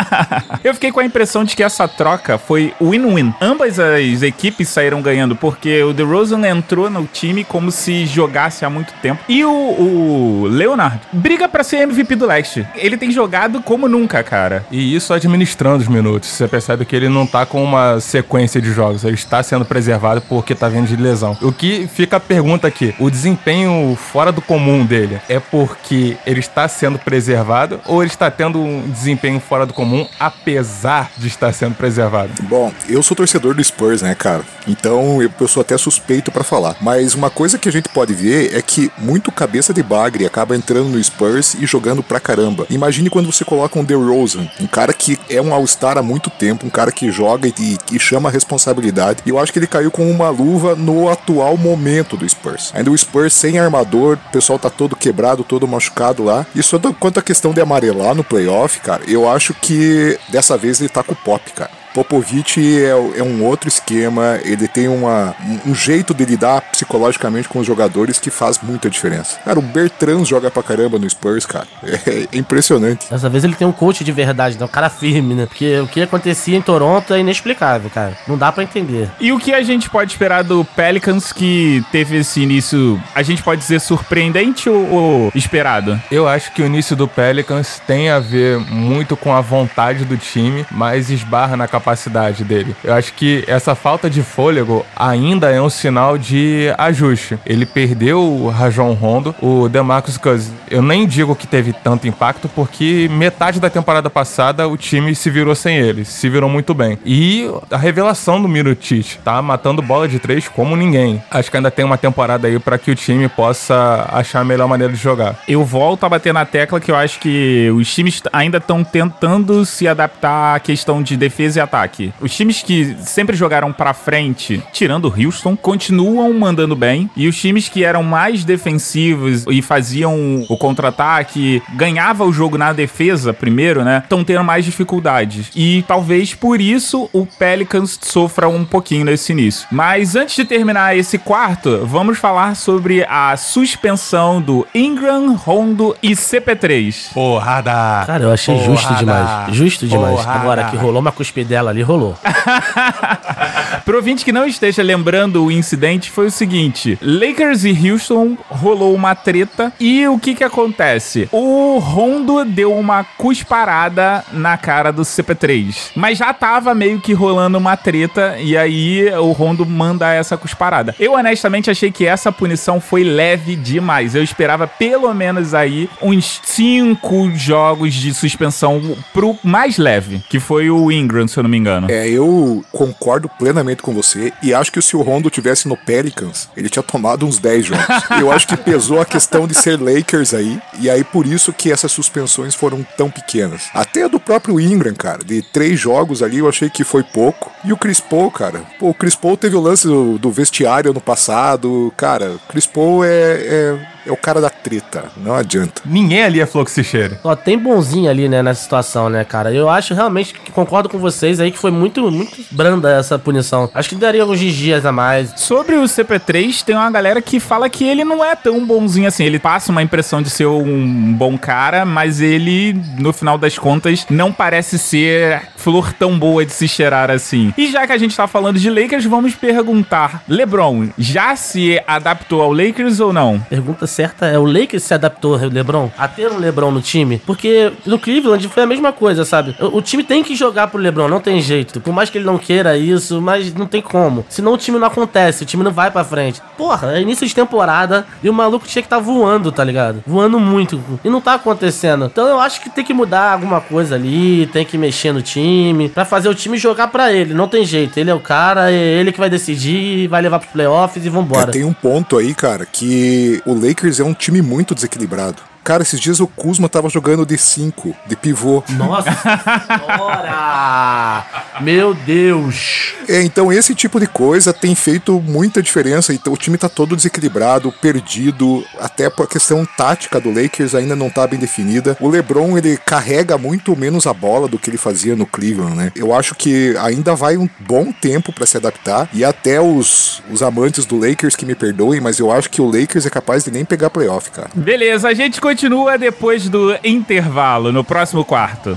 Eu 0.64 0.74
fiquei 0.74 0.90
com 0.90 1.00
a 1.00 1.04
impressão 1.04 1.44
de 1.44 1.54
que 1.54 1.62
essa 1.62 1.86
troca 1.86 2.38
foi 2.38 2.74
win-win. 2.80 3.32
Ambas 3.40 3.78
as 3.78 4.22
equipes 4.22 4.68
saíram 4.68 5.00
ganhando, 5.00 5.36
porque 5.36 5.82
o 5.82 5.92
DeRozan 5.92 6.46
entrou 6.48 6.90
no 6.90 7.06
time 7.06 7.44
como 7.44 7.70
se 7.70 8.06
jogasse 8.06 8.64
há 8.64 8.70
muito 8.70 8.92
tempo. 9.00 9.22
E 9.28 9.44
o, 9.44 9.50
o 9.50 10.46
Leonard 10.48 11.00
briga 11.12 11.48
pra 11.48 11.62
ser 11.62 11.78
MVP 11.78 12.16
do 12.16 12.26
leste. 12.26 12.66
Ele 12.74 12.96
tem 12.96 13.10
jogado 13.10 13.62
como 13.62 13.88
nunca, 13.88 14.22
cara. 14.22 14.63
E 14.70 14.94
isso 14.94 15.12
administrando 15.12 15.82
os 15.82 15.88
minutos. 15.88 16.28
Você 16.28 16.48
percebe 16.48 16.84
que 16.84 16.94
ele 16.94 17.08
não 17.08 17.26
tá 17.26 17.46
com 17.46 17.62
uma 17.62 18.00
sequência 18.00 18.60
de 18.60 18.72
jogos. 18.72 19.04
Ele 19.04 19.14
está 19.14 19.42
sendo 19.42 19.64
preservado 19.64 20.20
porque 20.22 20.54
tá 20.54 20.68
vindo 20.68 20.86
de 20.86 20.96
lesão. 20.96 21.36
O 21.40 21.52
que 21.52 21.86
fica 21.86 22.16
a 22.16 22.20
pergunta 22.20 22.66
aqui: 22.66 22.94
o 22.98 23.10
desempenho 23.10 23.96
fora 23.96 24.32
do 24.32 24.40
comum 24.40 24.84
dele 24.84 25.20
é 25.28 25.38
porque 25.38 26.16
ele 26.26 26.40
está 26.40 26.66
sendo 26.68 26.98
preservado 26.98 27.80
ou 27.86 28.02
ele 28.02 28.10
está 28.10 28.30
tendo 28.30 28.60
um 28.60 28.88
desempenho 28.90 29.40
fora 29.40 29.66
do 29.66 29.72
comum 29.72 30.06
apesar 30.18 31.10
de 31.16 31.28
estar 31.28 31.52
sendo 31.52 31.74
preservado? 31.74 32.30
Bom, 32.42 32.72
eu 32.88 33.02
sou 33.02 33.16
torcedor 33.16 33.54
do 33.54 33.62
Spurs, 33.62 34.02
né, 34.02 34.14
cara? 34.14 34.42
Então 34.66 35.22
eu, 35.22 35.30
eu 35.40 35.48
sou 35.48 35.60
até 35.60 35.76
suspeito 35.76 36.30
pra 36.30 36.44
falar. 36.44 36.76
Mas 36.80 37.14
uma 37.14 37.30
coisa 37.30 37.58
que 37.58 37.68
a 37.68 37.72
gente 37.72 37.88
pode 37.88 38.14
ver 38.14 38.54
é 38.54 38.62
que 38.62 38.90
muito 38.98 39.30
cabeça 39.30 39.72
de 39.72 39.82
bagre 39.82 40.26
acaba 40.26 40.56
entrando 40.56 40.88
no 40.88 41.02
Spurs 41.02 41.54
e 41.54 41.66
jogando 41.66 42.02
pra 42.02 42.20
caramba. 42.20 42.66
Imagine 42.70 43.10
quando 43.10 43.30
você 43.30 43.44
coloca 43.44 43.78
um 43.78 43.84
DeRozan 43.84 44.48
Um 44.60 44.66
cara 44.66 44.92
que 44.92 45.18
é 45.28 45.40
um 45.40 45.52
All-Star 45.52 45.98
há 45.98 46.02
muito 46.02 46.30
tempo, 46.30 46.66
um 46.66 46.70
cara 46.70 46.92
que 46.92 47.10
joga 47.10 47.48
e, 47.48 47.78
e 47.92 47.98
chama 47.98 48.28
a 48.28 48.32
responsabilidade. 48.32 49.22
E 49.26 49.30
eu 49.30 49.38
acho 49.38 49.52
que 49.52 49.58
ele 49.58 49.66
caiu 49.66 49.90
com 49.90 50.08
uma 50.10 50.28
luva 50.30 50.74
no 50.74 51.08
atual 51.08 51.56
momento 51.56 52.16
do 52.16 52.28
Spurs. 52.28 52.70
Ainda 52.74 52.90
o 52.90 52.98
Spurs 52.98 53.32
sem 53.32 53.58
armador, 53.58 54.18
o 54.28 54.32
pessoal 54.32 54.58
tá 54.58 54.70
todo 54.70 54.96
quebrado, 54.96 55.44
todo 55.44 55.66
machucado 55.66 56.22
lá. 56.24 56.46
E 56.54 56.62
só 56.62 56.78
quanto 56.98 57.18
à 57.18 57.22
questão 57.22 57.52
de 57.52 57.60
amarelar 57.60 58.14
no 58.14 58.24
playoff, 58.24 58.80
cara, 58.80 59.02
eu 59.06 59.28
acho 59.28 59.54
que 59.54 60.18
dessa 60.28 60.56
vez 60.56 60.80
ele 60.80 60.88
tá 60.88 61.02
com 61.02 61.12
o 61.12 61.16
pop, 61.16 61.52
cara. 61.52 61.70
Popovich 61.94 62.58
é, 62.60 62.88
é, 62.88 63.22
um 63.22 63.44
outro 63.44 63.68
esquema, 63.68 64.40
ele 64.42 64.66
tem 64.66 64.88
uma, 64.88 65.32
um, 65.46 65.70
um, 65.70 65.74
jeito 65.74 66.12
de 66.12 66.24
lidar 66.24 66.60
psicologicamente 66.72 67.48
com 67.48 67.60
os 67.60 67.66
jogadores 67.66 68.18
que 68.18 68.30
faz 68.30 68.58
muita 68.60 68.90
diferença. 68.90 69.38
Cara, 69.44 69.60
o 69.60 69.62
Bertrand 69.62 70.24
joga 70.24 70.50
pra 70.50 70.62
caramba 70.62 70.98
no 70.98 71.08
Spurs, 71.08 71.46
cara. 71.46 71.66
É, 71.94 72.26
é 72.32 72.38
impressionante. 72.38 73.08
Dessa 73.08 73.28
vez 73.28 73.44
ele 73.44 73.54
tem 73.54 73.66
um 73.66 73.72
coach 73.72 74.02
de 74.02 74.10
verdade, 74.10 74.58
né? 74.58 74.64
um 74.64 74.68
cara 74.68 74.90
firme, 74.90 75.34
né? 75.34 75.46
Porque 75.46 75.78
o 75.78 75.86
que 75.86 76.02
acontecia 76.02 76.56
em 76.56 76.60
Toronto 76.60 77.14
é 77.14 77.20
inexplicável, 77.20 77.88
cara. 77.88 78.18
Não 78.26 78.36
dá 78.36 78.50
para 78.50 78.64
entender. 78.64 79.08
E 79.20 79.30
o 79.30 79.38
que 79.38 79.52
a 79.54 79.62
gente 79.62 79.88
pode 79.88 80.10
esperar 80.10 80.42
do 80.42 80.64
Pelicans 80.64 81.32
que 81.32 81.84
teve 81.92 82.16
esse 82.16 82.40
início, 82.40 83.00
a 83.14 83.22
gente 83.22 83.42
pode 83.42 83.60
dizer 83.60 83.80
surpreendente 83.80 84.68
ou, 84.68 84.90
ou 84.90 85.32
esperado? 85.34 86.00
Eu 86.10 86.26
acho 86.26 86.52
que 86.52 86.62
o 86.62 86.66
início 86.66 86.96
do 86.96 87.06
Pelicans 87.06 87.80
tem 87.86 88.10
a 88.10 88.18
ver 88.18 88.58
muito 88.58 89.16
com 89.16 89.32
a 89.32 89.40
vontade 89.40 90.04
do 90.04 90.16
time, 90.16 90.66
mas 90.72 91.10
esbarra 91.10 91.56
na 91.56 91.68
capacidade 91.68 91.83
capacidade 91.84 92.42
dele. 92.42 92.74
Eu 92.82 92.94
acho 92.94 93.12
que 93.12 93.44
essa 93.46 93.74
falta 93.74 94.08
de 94.08 94.22
fôlego 94.22 94.84
ainda 94.96 95.50
é 95.50 95.60
um 95.60 95.68
sinal 95.68 96.16
de 96.16 96.72
ajuste. 96.78 97.38
Ele 97.44 97.66
perdeu 97.66 98.22
o 98.22 98.48
Rajon 98.48 98.94
Rondo, 98.94 99.34
o 99.42 99.68
DeMarcus 99.68 100.16
Cousins. 100.16 100.54
Eu 100.70 100.80
nem 100.80 101.06
digo 101.06 101.36
que 101.36 101.46
teve 101.46 101.72
tanto 101.72 102.08
impacto 102.08 102.48
porque 102.48 103.08
metade 103.10 103.60
da 103.60 103.68
temporada 103.68 104.08
passada 104.08 104.66
o 104.66 104.76
time 104.76 105.14
se 105.14 105.28
virou 105.28 105.54
sem 105.54 105.76
ele, 105.76 106.04
se 106.04 106.28
virou 106.28 106.48
muito 106.48 106.72
bem. 106.72 106.98
E 107.04 107.50
a 107.70 107.76
revelação 107.76 108.40
do 108.40 108.48
Mirotic, 108.48 109.18
tá 109.22 109.42
matando 109.42 109.82
bola 109.82 110.08
de 110.08 110.18
três 110.18 110.48
como 110.48 110.74
ninguém. 110.74 111.22
Acho 111.30 111.50
que 111.50 111.56
ainda 111.56 111.70
tem 111.70 111.84
uma 111.84 111.98
temporada 111.98 112.48
aí 112.48 112.58
para 112.58 112.78
que 112.78 112.90
o 112.90 112.94
time 112.94 113.28
possa 113.28 114.08
achar 114.10 114.40
a 114.40 114.44
melhor 114.44 114.68
maneira 114.68 114.92
de 114.92 114.98
jogar. 114.98 115.36
Eu 115.46 115.64
volto 115.64 116.04
a 116.04 116.08
bater 116.08 116.32
na 116.32 116.46
tecla 116.46 116.80
que 116.80 116.90
eu 116.90 116.96
acho 116.96 117.20
que 117.20 117.70
os 117.74 117.92
times 117.92 118.22
ainda 118.32 118.58
estão 118.58 118.82
tentando 118.82 119.64
se 119.66 119.86
adaptar 119.86 120.54
à 120.54 120.60
questão 120.60 121.02
de 121.02 121.16
defesa 121.16 121.58
e 121.58 121.62
ataque 121.62 121.73
ataque. 121.74 122.12
Os 122.20 122.34
times 122.34 122.62
que 122.62 122.96
sempre 123.00 123.36
jogaram 123.36 123.72
para 123.72 123.92
frente, 123.92 124.62
tirando 124.72 125.06
o 125.06 125.14
Houston, 125.26 125.56
continuam 125.56 126.32
mandando 126.32 126.76
bem. 126.76 127.10
E 127.16 127.26
os 127.26 127.36
times 127.36 127.68
que 127.68 127.84
eram 127.84 128.02
mais 128.02 128.44
defensivos 128.44 129.44
e 129.48 129.60
faziam 129.60 130.44
o 130.48 130.56
contra-ataque, 130.56 131.62
ganhava 131.74 132.24
o 132.24 132.32
jogo 132.32 132.56
na 132.56 132.72
defesa 132.72 133.32
primeiro, 133.32 133.84
né? 133.84 134.00
Estão 134.02 134.22
tendo 134.22 134.44
mais 134.44 134.64
dificuldades. 134.64 135.50
E 135.54 135.84
talvez 135.88 136.34
por 136.34 136.60
isso 136.60 137.08
o 137.12 137.26
Pelicans 137.26 137.98
sofra 138.00 138.48
um 138.48 138.64
pouquinho 138.64 139.04
nesse 139.04 139.32
início. 139.32 139.66
Mas 139.70 140.14
antes 140.14 140.36
de 140.36 140.44
terminar 140.44 140.96
esse 140.96 141.18
quarto, 141.18 141.84
vamos 141.84 142.18
falar 142.18 142.54
sobre 142.54 143.04
a 143.08 143.36
suspensão 143.36 144.40
do 144.40 144.66
Ingram, 144.74 145.34
Rondo 145.34 145.96
e 146.02 146.12
CP3. 146.12 147.12
Porrada! 147.12 148.04
Cara, 148.06 148.24
eu 148.24 148.32
achei 148.32 148.54
Porrada. 148.54 148.74
justo 148.74 148.94
demais. 148.94 149.54
Justo 149.56 149.86
demais. 149.86 150.16
Porrada. 150.16 150.40
Agora 150.40 150.64
que 150.64 150.76
rolou 150.76 151.00
uma 151.00 151.12
cuspidela 151.12 151.63
ali 151.68 151.82
rolou. 151.82 152.16
Pro 153.84 153.96
ouvinte 153.96 154.24
que 154.24 154.32
não 154.32 154.46
esteja 154.46 154.82
lembrando 154.82 155.44
o 155.44 155.52
incidente, 155.52 156.10
foi 156.10 156.26
o 156.26 156.30
seguinte: 156.30 156.98
Lakers 157.02 157.64
e 157.64 157.90
Houston 157.90 158.36
rolou 158.48 158.94
uma 158.94 159.14
treta 159.14 159.72
e 159.78 160.06
o 160.08 160.18
que 160.18 160.34
que 160.34 160.42
acontece? 160.42 161.28
O 161.30 161.78
Rondo 161.78 162.44
deu 162.46 162.72
uma 162.72 163.04
cusparada 163.04 164.24
na 164.32 164.56
cara 164.56 164.90
do 164.90 165.02
CP3, 165.02 165.90
mas 165.94 166.16
já 166.16 166.32
tava 166.32 166.74
meio 166.74 166.98
que 166.98 167.12
rolando 167.12 167.58
uma 167.58 167.76
treta 167.76 168.36
e 168.38 168.56
aí 168.56 169.10
o 169.18 169.32
Rondo 169.32 169.66
manda 169.66 170.12
essa 170.12 170.36
cusparada. 170.38 170.94
Eu 170.98 171.12
honestamente 171.12 171.70
achei 171.70 171.92
que 171.92 172.06
essa 172.06 172.32
punição 172.32 172.80
foi 172.80 173.04
leve 173.04 173.54
demais. 173.54 174.14
Eu 174.14 174.22
esperava 174.22 174.66
pelo 174.66 175.12
menos 175.12 175.52
aí 175.52 175.90
uns 176.00 176.40
cinco 176.44 177.30
jogos 177.34 177.92
de 177.92 178.14
suspensão 178.14 178.96
pro 179.12 179.36
mais 179.42 179.76
leve, 179.76 180.22
que 180.30 180.40
foi 180.40 180.70
o 180.70 180.90
Ingram, 180.90 181.28
se 181.28 181.38
eu 181.38 181.42
não 181.42 181.50
me 181.50 181.58
engano. 181.58 181.88
É, 181.90 182.08
eu 182.08 182.64
concordo 182.72 183.28
plenamente 183.28 183.73
com 183.82 183.94
você 183.94 184.32
e 184.42 184.52
acho 184.54 184.72
que 184.72 184.80
se 184.82 184.96
o 184.96 185.02
Rondo 185.02 185.30
tivesse 185.30 185.68
no 185.68 185.76
Pelicans, 185.76 186.48
ele 186.56 186.68
tinha 186.68 186.82
tomado 186.82 187.26
uns 187.26 187.38
10 187.38 187.66
jogos. 187.66 187.86
eu 188.20 188.30
acho 188.30 188.46
que 188.46 188.56
pesou 188.56 189.00
a 189.00 189.04
questão 189.04 189.46
de 189.46 189.54
ser 189.54 189.80
Lakers 189.80 190.34
aí, 190.34 190.60
e 190.78 190.90
aí 190.90 191.02
por 191.04 191.26
isso 191.26 191.52
que 191.52 191.70
essas 191.70 191.92
suspensões 191.92 192.54
foram 192.54 192.86
tão 192.96 193.10
pequenas. 193.10 193.68
Até 193.72 194.08
do 194.08 194.20
próprio 194.20 194.60
Ingram, 194.60 194.94
cara, 194.94 195.24
de 195.24 195.42
três 195.42 195.78
jogos 195.78 196.22
ali 196.22 196.38
eu 196.38 196.48
achei 196.48 196.70
que 196.70 196.84
foi 196.84 197.02
pouco. 197.02 197.52
E 197.64 197.72
o 197.72 197.76
Chris 197.76 198.00
Paul, 198.00 198.30
cara, 198.30 198.62
pô, 198.78 198.90
o 198.90 198.94
Chris 198.94 199.14
Paul 199.14 199.36
teve 199.36 199.56
o 199.56 199.60
lance 199.60 199.86
do, 199.86 200.18
do 200.18 200.30
vestiário 200.30 200.92
no 200.92 201.00
passado, 201.00 201.92
cara, 201.96 202.32
o 202.32 202.38
Chris 202.48 202.66
Paul 202.66 203.04
é, 203.04 203.08
é 203.10 203.94
é 204.06 204.12
o 204.12 204.16
cara 204.16 204.40
da 204.40 204.50
treta. 204.50 205.04
Não 205.16 205.34
adianta. 205.34 205.82
Ninguém 205.84 206.22
ali 206.22 206.40
é 206.40 206.46
flor 206.46 206.64
que 206.64 206.70
se 206.70 206.84
cheira. 206.84 207.18
Só 207.22 207.34
tem 207.34 207.58
bonzinho 207.58 208.10
ali, 208.10 208.28
né, 208.28 208.42
nessa 208.42 208.62
situação, 208.62 209.08
né, 209.08 209.24
cara? 209.24 209.52
Eu 209.52 209.68
acho 209.68 209.94
realmente 209.94 210.34
que 210.34 210.52
concordo 210.52 210.88
com 210.88 210.98
vocês 210.98 211.40
aí 211.40 211.50
que 211.50 211.58
foi 211.58 211.70
muito, 211.70 212.10
muito 212.10 212.44
branda 212.50 212.90
essa 212.92 213.18
punição. 213.18 213.63
Acho 213.74 213.90
que 213.90 213.94
daria 213.94 214.24
uns 214.26 214.40
dias 214.40 214.84
a 214.84 214.92
mais. 214.92 215.32
Sobre 215.36 215.76
o 215.76 215.84
CP3, 215.84 216.62
tem 216.62 216.74
uma 216.74 216.90
galera 216.90 217.20
que 217.22 217.38
fala 217.40 217.68
que 217.68 217.84
ele 217.84 218.04
não 218.04 218.24
é 218.24 218.34
tão 218.34 218.64
bonzinho 218.64 219.08
assim. 219.08 219.24
Ele 219.24 219.38
passa 219.38 219.72
uma 219.72 219.82
impressão 219.82 220.22
de 220.22 220.30
ser 220.30 220.46
um 220.46 221.12
bom 221.14 221.38
cara, 221.38 221.84
mas 221.84 222.20
ele, 222.20 222.76
no 222.98 223.12
final 223.12 223.38
das 223.38 223.58
contas, 223.58 224.06
não 224.10 224.32
parece 224.32 224.78
ser 224.78 225.42
flor 225.56 225.92
tão 225.92 226.18
boa 226.18 226.44
de 226.44 226.52
se 226.52 226.68
cheirar 226.68 227.10
assim. 227.10 227.52
E 227.56 227.70
já 227.70 227.86
que 227.86 227.92
a 227.92 227.98
gente 227.98 228.16
tá 228.16 228.26
falando 228.26 228.58
de 228.58 228.68
Lakers, 228.68 229.04
vamos 229.04 229.34
perguntar: 229.34 230.22
LeBron 230.28 230.88
já 230.98 231.36
se 231.36 231.80
adaptou 231.86 232.42
ao 232.42 232.52
Lakers 232.52 233.00
ou 233.00 233.12
não? 233.12 233.40
Pergunta 233.48 233.86
certa 233.86 234.26
é: 234.26 234.38
o 234.38 234.44
Lakers 234.44 234.82
se 234.82 234.94
adaptou 234.94 235.34
ao 235.34 235.48
LeBron 235.48 235.90
a 235.96 236.08
ter 236.08 236.30
um 236.30 236.38
LeBron 236.38 236.70
no 236.70 236.80
time? 236.82 237.20
Porque 237.24 237.72
no 237.86 237.98
Cleveland 237.98 238.48
foi 238.48 238.62
a 238.62 238.66
mesma 238.66 238.92
coisa, 238.92 239.24
sabe? 239.24 239.54
O, 239.60 239.78
o 239.78 239.82
time 239.82 240.02
tem 240.02 240.22
que 240.22 240.34
jogar 240.34 240.66
pro 240.66 240.80
LeBron, 240.80 241.08
não 241.08 241.20
tem 241.20 241.40
jeito. 241.40 241.80
Por 241.80 241.92
mais 241.92 242.10
que 242.10 242.18
ele 242.18 242.24
não 242.24 242.38
queira 242.38 242.76
isso, 242.76 243.20
mas 243.20 243.53
não 243.58 243.66
tem 243.66 243.82
como. 243.82 244.24
Senão 244.28 244.52
o 244.52 244.58
time 244.58 244.78
não 244.78 244.86
acontece, 244.86 245.42
o 245.42 245.46
time 245.46 245.62
não 245.62 245.72
vai 245.72 245.90
pra 245.90 246.04
frente. 246.04 246.40
Porra, 246.56 246.96
é 246.96 247.00
início 247.00 247.26
de 247.26 247.34
temporada 247.34 248.06
e 248.22 248.28
o 248.28 248.32
maluco 248.32 248.66
tinha 248.66 248.82
que 248.82 248.86
estar 248.86 248.96
tá 248.96 249.02
voando, 249.02 249.52
tá 249.52 249.64
ligado? 249.64 250.02
Voando 250.06 250.38
muito. 250.38 250.82
E 251.04 251.08
não 251.08 251.20
tá 251.20 251.34
acontecendo. 251.34 252.06
Então 252.06 252.26
eu 252.26 252.40
acho 252.40 252.60
que 252.60 252.70
tem 252.70 252.84
que 252.84 252.94
mudar 252.94 253.32
alguma 253.32 253.60
coisa 253.60 253.94
ali, 253.94 254.46
tem 254.46 254.64
que 254.64 254.78
mexer 254.78 255.12
no 255.12 255.22
time, 255.22 255.88
para 255.88 256.04
fazer 256.04 256.28
o 256.28 256.34
time 256.34 256.56
jogar 256.56 256.88
para 256.88 257.12
ele. 257.12 257.34
Não 257.34 257.48
tem 257.48 257.64
jeito. 257.64 257.98
Ele 257.98 258.10
é 258.10 258.14
o 258.14 258.20
cara, 258.20 258.70
é 258.70 258.74
ele 258.74 259.12
que 259.12 259.18
vai 259.18 259.30
decidir, 259.30 260.08
vai 260.08 260.22
levar 260.22 260.38
pro 260.38 260.48
playoffs 260.48 261.04
e 261.04 261.08
vambora. 261.08 261.50
É, 261.50 261.52
tem 261.52 261.64
um 261.64 261.72
ponto 261.72 262.16
aí, 262.18 262.34
cara, 262.34 262.66
que 262.66 263.42
o 263.44 263.54
Lakers 263.54 264.00
é 264.00 264.04
um 264.04 264.14
time 264.14 264.42
muito 264.42 264.74
desequilibrado. 264.74 265.53
Cara, 265.64 265.82
esses 265.82 265.98
dias 265.98 266.20
o 266.20 266.26
Kuzma 266.26 266.68
tava 266.68 266.90
jogando 266.90 267.24
de 267.24 267.38
5, 267.38 267.96
de 268.06 268.14
pivô. 268.14 268.62
Nossa 268.68 269.10
senhora! 269.12 271.24
Meu 271.62 271.94
Deus! 271.94 272.92
É, 273.08 273.22
então 273.22 273.50
esse 273.50 273.74
tipo 273.74 273.98
de 273.98 274.06
coisa 274.06 274.52
tem 274.52 274.74
feito 274.74 275.18
muita 275.20 275.62
diferença. 275.62 276.12
Então 276.12 276.34
o 276.34 276.36
time 276.36 276.58
tá 276.58 276.68
todo 276.68 276.94
desequilibrado, 276.94 277.72
perdido. 277.72 278.62
Até 278.78 279.06
a 279.06 279.26
questão 279.26 279.64
tática 279.64 280.20
do 280.20 280.30
Lakers 280.30 280.74
ainda 280.74 280.94
não 280.94 281.08
tá 281.08 281.26
bem 281.26 281.38
definida. 281.38 281.96
O 281.98 282.10
LeBron, 282.10 282.58
ele 282.58 282.76
carrega 282.76 283.38
muito 283.38 283.74
menos 283.74 284.06
a 284.06 284.12
bola 284.12 284.46
do 284.46 284.58
que 284.58 284.68
ele 284.68 284.76
fazia 284.76 285.16
no 285.16 285.24
Cleveland, 285.24 285.76
né? 285.76 285.92
Eu 285.96 286.14
acho 286.14 286.34
que 286.34 286.76
ainda 286.76 287.14
vai 287.14 287.38
um 287.38 287.48
bom 287.60 287.90
tempo 287.90 288.34
para 288.34 288.44
se 288.44 288.58
adaptar. 288.58 289.08
E 289.14 289.24
até 289.24 289.62
os, 289.62 290.22
os 290.30 290.42
amantes 290.42 290.84
do 290.84 290.98
Lakers 290.98 291.34
que 291.34 291.46
me 291.46 291.54
perdoem, 291.54 292.02
mas 292.02 292.18
eu 292.18 292.30
acho 292.30 292.50
que 292.50 292.60
o 292.60 292.66
Lakers 292.66 293.06
é 293.06 293.10
capaz 293.10 293.44
de 293.44 293.50
nem 293.50 293.64
pegar 293.64 293.88
playoff, 293.88 294.30
cara. 294.30 294.50
Beleza, 294.54 295.08
a 295.08 295.14
gente 295.14 295.40
continua 295.40 295.53
continua 295.54 295.96
depois 295.96 296.48
do 296.48 296.76
intervalo, 296.82 297.70
no 297.70 297.84
próximo 297.84 298.24
quarto. 298.24 298.76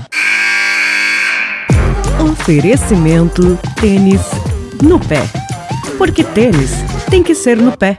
Oferecimento 2.20 3.58
tênis 3.80 4.20
no 4.80 5.00
pé. 5.00 5.28
Porque 5.98 6.22
tênis 6.22 6.70
tem 7.10 7.20
que 7.20 7.34
ser 7.34 7.56
no 7.56 7.76
pé. 7.76 7.98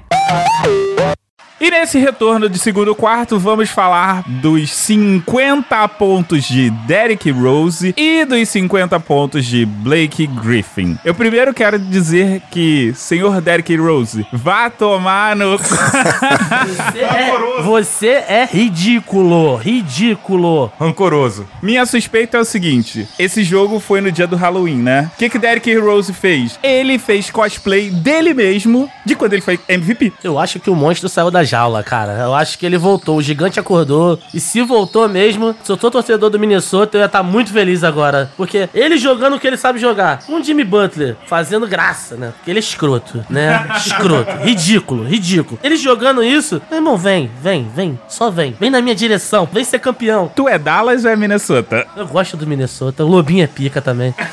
E 1.61 1.69
nesse 1.69 1.99
retorno 1.99 2.49
de 2.49 2.57
segundo 2.57 2.95
quarto, 2.95 3.37
vamos 3.37 3.69
falar 3.69 4.23
dos 4.25 4.71
50 4.71 5.89
pontos 5.89 6.45
de 6.45 6.69
Derrick 6.69 7.29
Rose 7.31 7.93
e 7.97 8.23
dos 8.23 8.47
50 8.47 8.97
pontos 9.01 9.45
de 9.45 9.65
Blake 9.65 10.25
Griffin. 10.25 10.97
Eu 11.03 11.13
primeiro 11.13 11.53
quero 11.53 11.77
dizer 11.77 12.41
que, 12.49 12.93
senhor 12.95 13.41
Derrick 13.41 13.75
Rose, 13.75 14.25
vá 14.31 14.69
tomar 14.69 15.35
no. 15.35 15.57
Você 15.57 16.99
é, 17.01 17.61
Você 17.61 18.07
é 18.07 18.47
ridículo, 18.49 19.57
ridículo. 19.57 20.71
Rancoroso. 20.79 21.45
Minha 21.61 21.85
suspeita 21.85 22.37
é 22.37 22.39
o 22.39 22.45
seguinte: 22.45 23.05
esse 23.19 23.43
jogo 23.43 23.81
foi 23.81 23.99
no 23.99 24.09
dia 24.09 24.25
do 24.27 24.37
Halloween, 24.37 24.77
né? 24.77 25.11
O 25.13 25.17
que, 25.17 25.29
que 25.29 25.37
Derrick 25.37 25.75
Rose 25.75 26.13
fez? 26.13 26.57
Ele 26.63 26.97
fez 26.97 27.29
cosplay 27.29 27.89
dele 27.89 28.33
mesmo 28.33 28.89
de 29.05 29.13
quando 29.13 29.33
ele 29.33 29.41
foi 29.41 29.59
MVP. 29.67 30.13
Eu 30.23 30.39
acho 30.39 30.57
que 30.57 30.69
o 30.69 30.75
monstro 30.75 31.09
saiu 31.09 31.29
da 31.29 31.48
jaula, 31.49 31.83
cara. 31.83 32.13
Eu 32.13 32.33
acho 32.33 32.57
que 32.57 32.65
ele 32.65 32.77
voltou. 32.77 33.17
O 33.17 33.21
gigante 33.21 33.59
acordou. 33.59 34.19
E 34.33 34.39
se 34.39 34.61
voltou 34.61 35.07
mesmo, 35.09 35.55
se 35.63 35.71
eu 35.71 35.77
tô 35.77 35.89
torcedor 35.89 36.29
do 36.29 36.39
Minnesota, 36.39 36.97
eu 36.97 37.01
ia 37.01 37.05
estar 37.05 37.23
muito 37.23 37.51
feliz 37.51 37.83
agora. 37.83 38.31
Porque 38.37 38.69
ele 38.73 38.97
jogando 38.97 39.35
o 39.35 39.39
que 39.39 39.47
ele 39.47 39.57
sabe 39.57 39.79
jogar. 39.79 40.19
Um 40.29 40.43
Jimmy 40.43 40.63
Butler 40.63 41.15
fazendo 41.27 41.67
graça, 41.67 42.15
né? 42.15 42.33
Porque 42.35 42.51
ele 42.51 42.59
é 42.59 42.61
escroto, 42.61 43.25
né? 43.29 43.67
Escroto. 43.77 44.31
ridículo, 44.43 45.03
ridículo. 45.03 45.59
Ele 45.63 45.75
jogando 45.75 46.23
isso, 46.23 46.61
meu 46.69 46.79
irmão, 46.79 46.97
vem, 46.97 47.29
vem, 47.41 47.67
vem. 47.73 47.99
Só 48.07 48.29
vem. 48.29 48.55
Vem 48.59 48.69
na 48.69 48.81
minha 48.81 48.95
direção. 48.95 49.47
Vem 49.51 49.63
ser 49.63 49.79
campeão. 49.79 50.31
Tu 50.35 50.47
é 50.47 50.57
Dallas 50.59 51.05
ou 51.05 51.11
é 51.11 51.15
Minnesota? 51.15 51.87
Eu 51.95 52.07
gosto 52.07 52.37
do 52.37 52.45
Minnesota. 52.45 53.03
O 53.03 53.07
Lobinho 53.07 53.43
é 53.43 53.47
pica 53.47 53.81
também. 53.81 54.13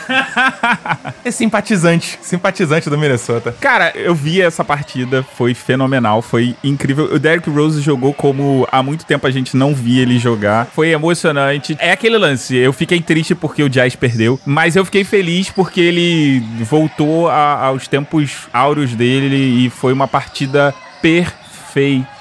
É 1.25 1.31
simpatizante. 1.31 2.19
Simpatizante 2.23 2.89
do 2.89 2.97
Minnesota. 2.97 3.55
Cara, 3.61 3.93
eu 3.97 4.15
vi 4.15 4.41
essa 4.41 4.65
partida, 4.65 5.25
foi 5.37 5.55
fenomenal, 5.55 6.23
foi 6.23 6.55
incrível. 6.63 7.06
O 7.13 7.19
Derrick 7.19 7.49
Rose 7.51 7.81
jogou 7.81 8.13
como 8.13 8.67
há 8.71 8.83
muito 8.83 9.05
tempo 9.05 9.27
a 9.27 9.31
gente 9.31 9.57
não 9.57 9.75
via 9.75 10.03
ele 10.03 10.19
jogar. 10.19 10.67
Foi 10.67 10.89
emocionante. 10.91 11.77
É 11.79 11.93
aquele 11.93 12.19
lance, 12.19 12.55
eu 12.57 12.73
fiquei 12.73 13.01
triste 13.01 13.35
porque 13.35 13.63
o 13.63 13.69
Jazz 13.69 13.95
perdeu, 13.97 14.39
mas 14.45 14.77
eu 14.77 14.85
fiquei 14.85 15.05
feliz 15.05 15.51
porque 15.51 15.81
ele 15.81 16.41
voltou 16.65 17.29
a- 17.29 17.67
aos 17.67 17.87
tempos 17.89 18.49
áureos 18.53 18.95
dele 18.95 19.67
e 19.67 19.71
foi 19.71 19.93
uma 19.93 20.09
partida 20.09 20.75
perfeita. 21.03 22.16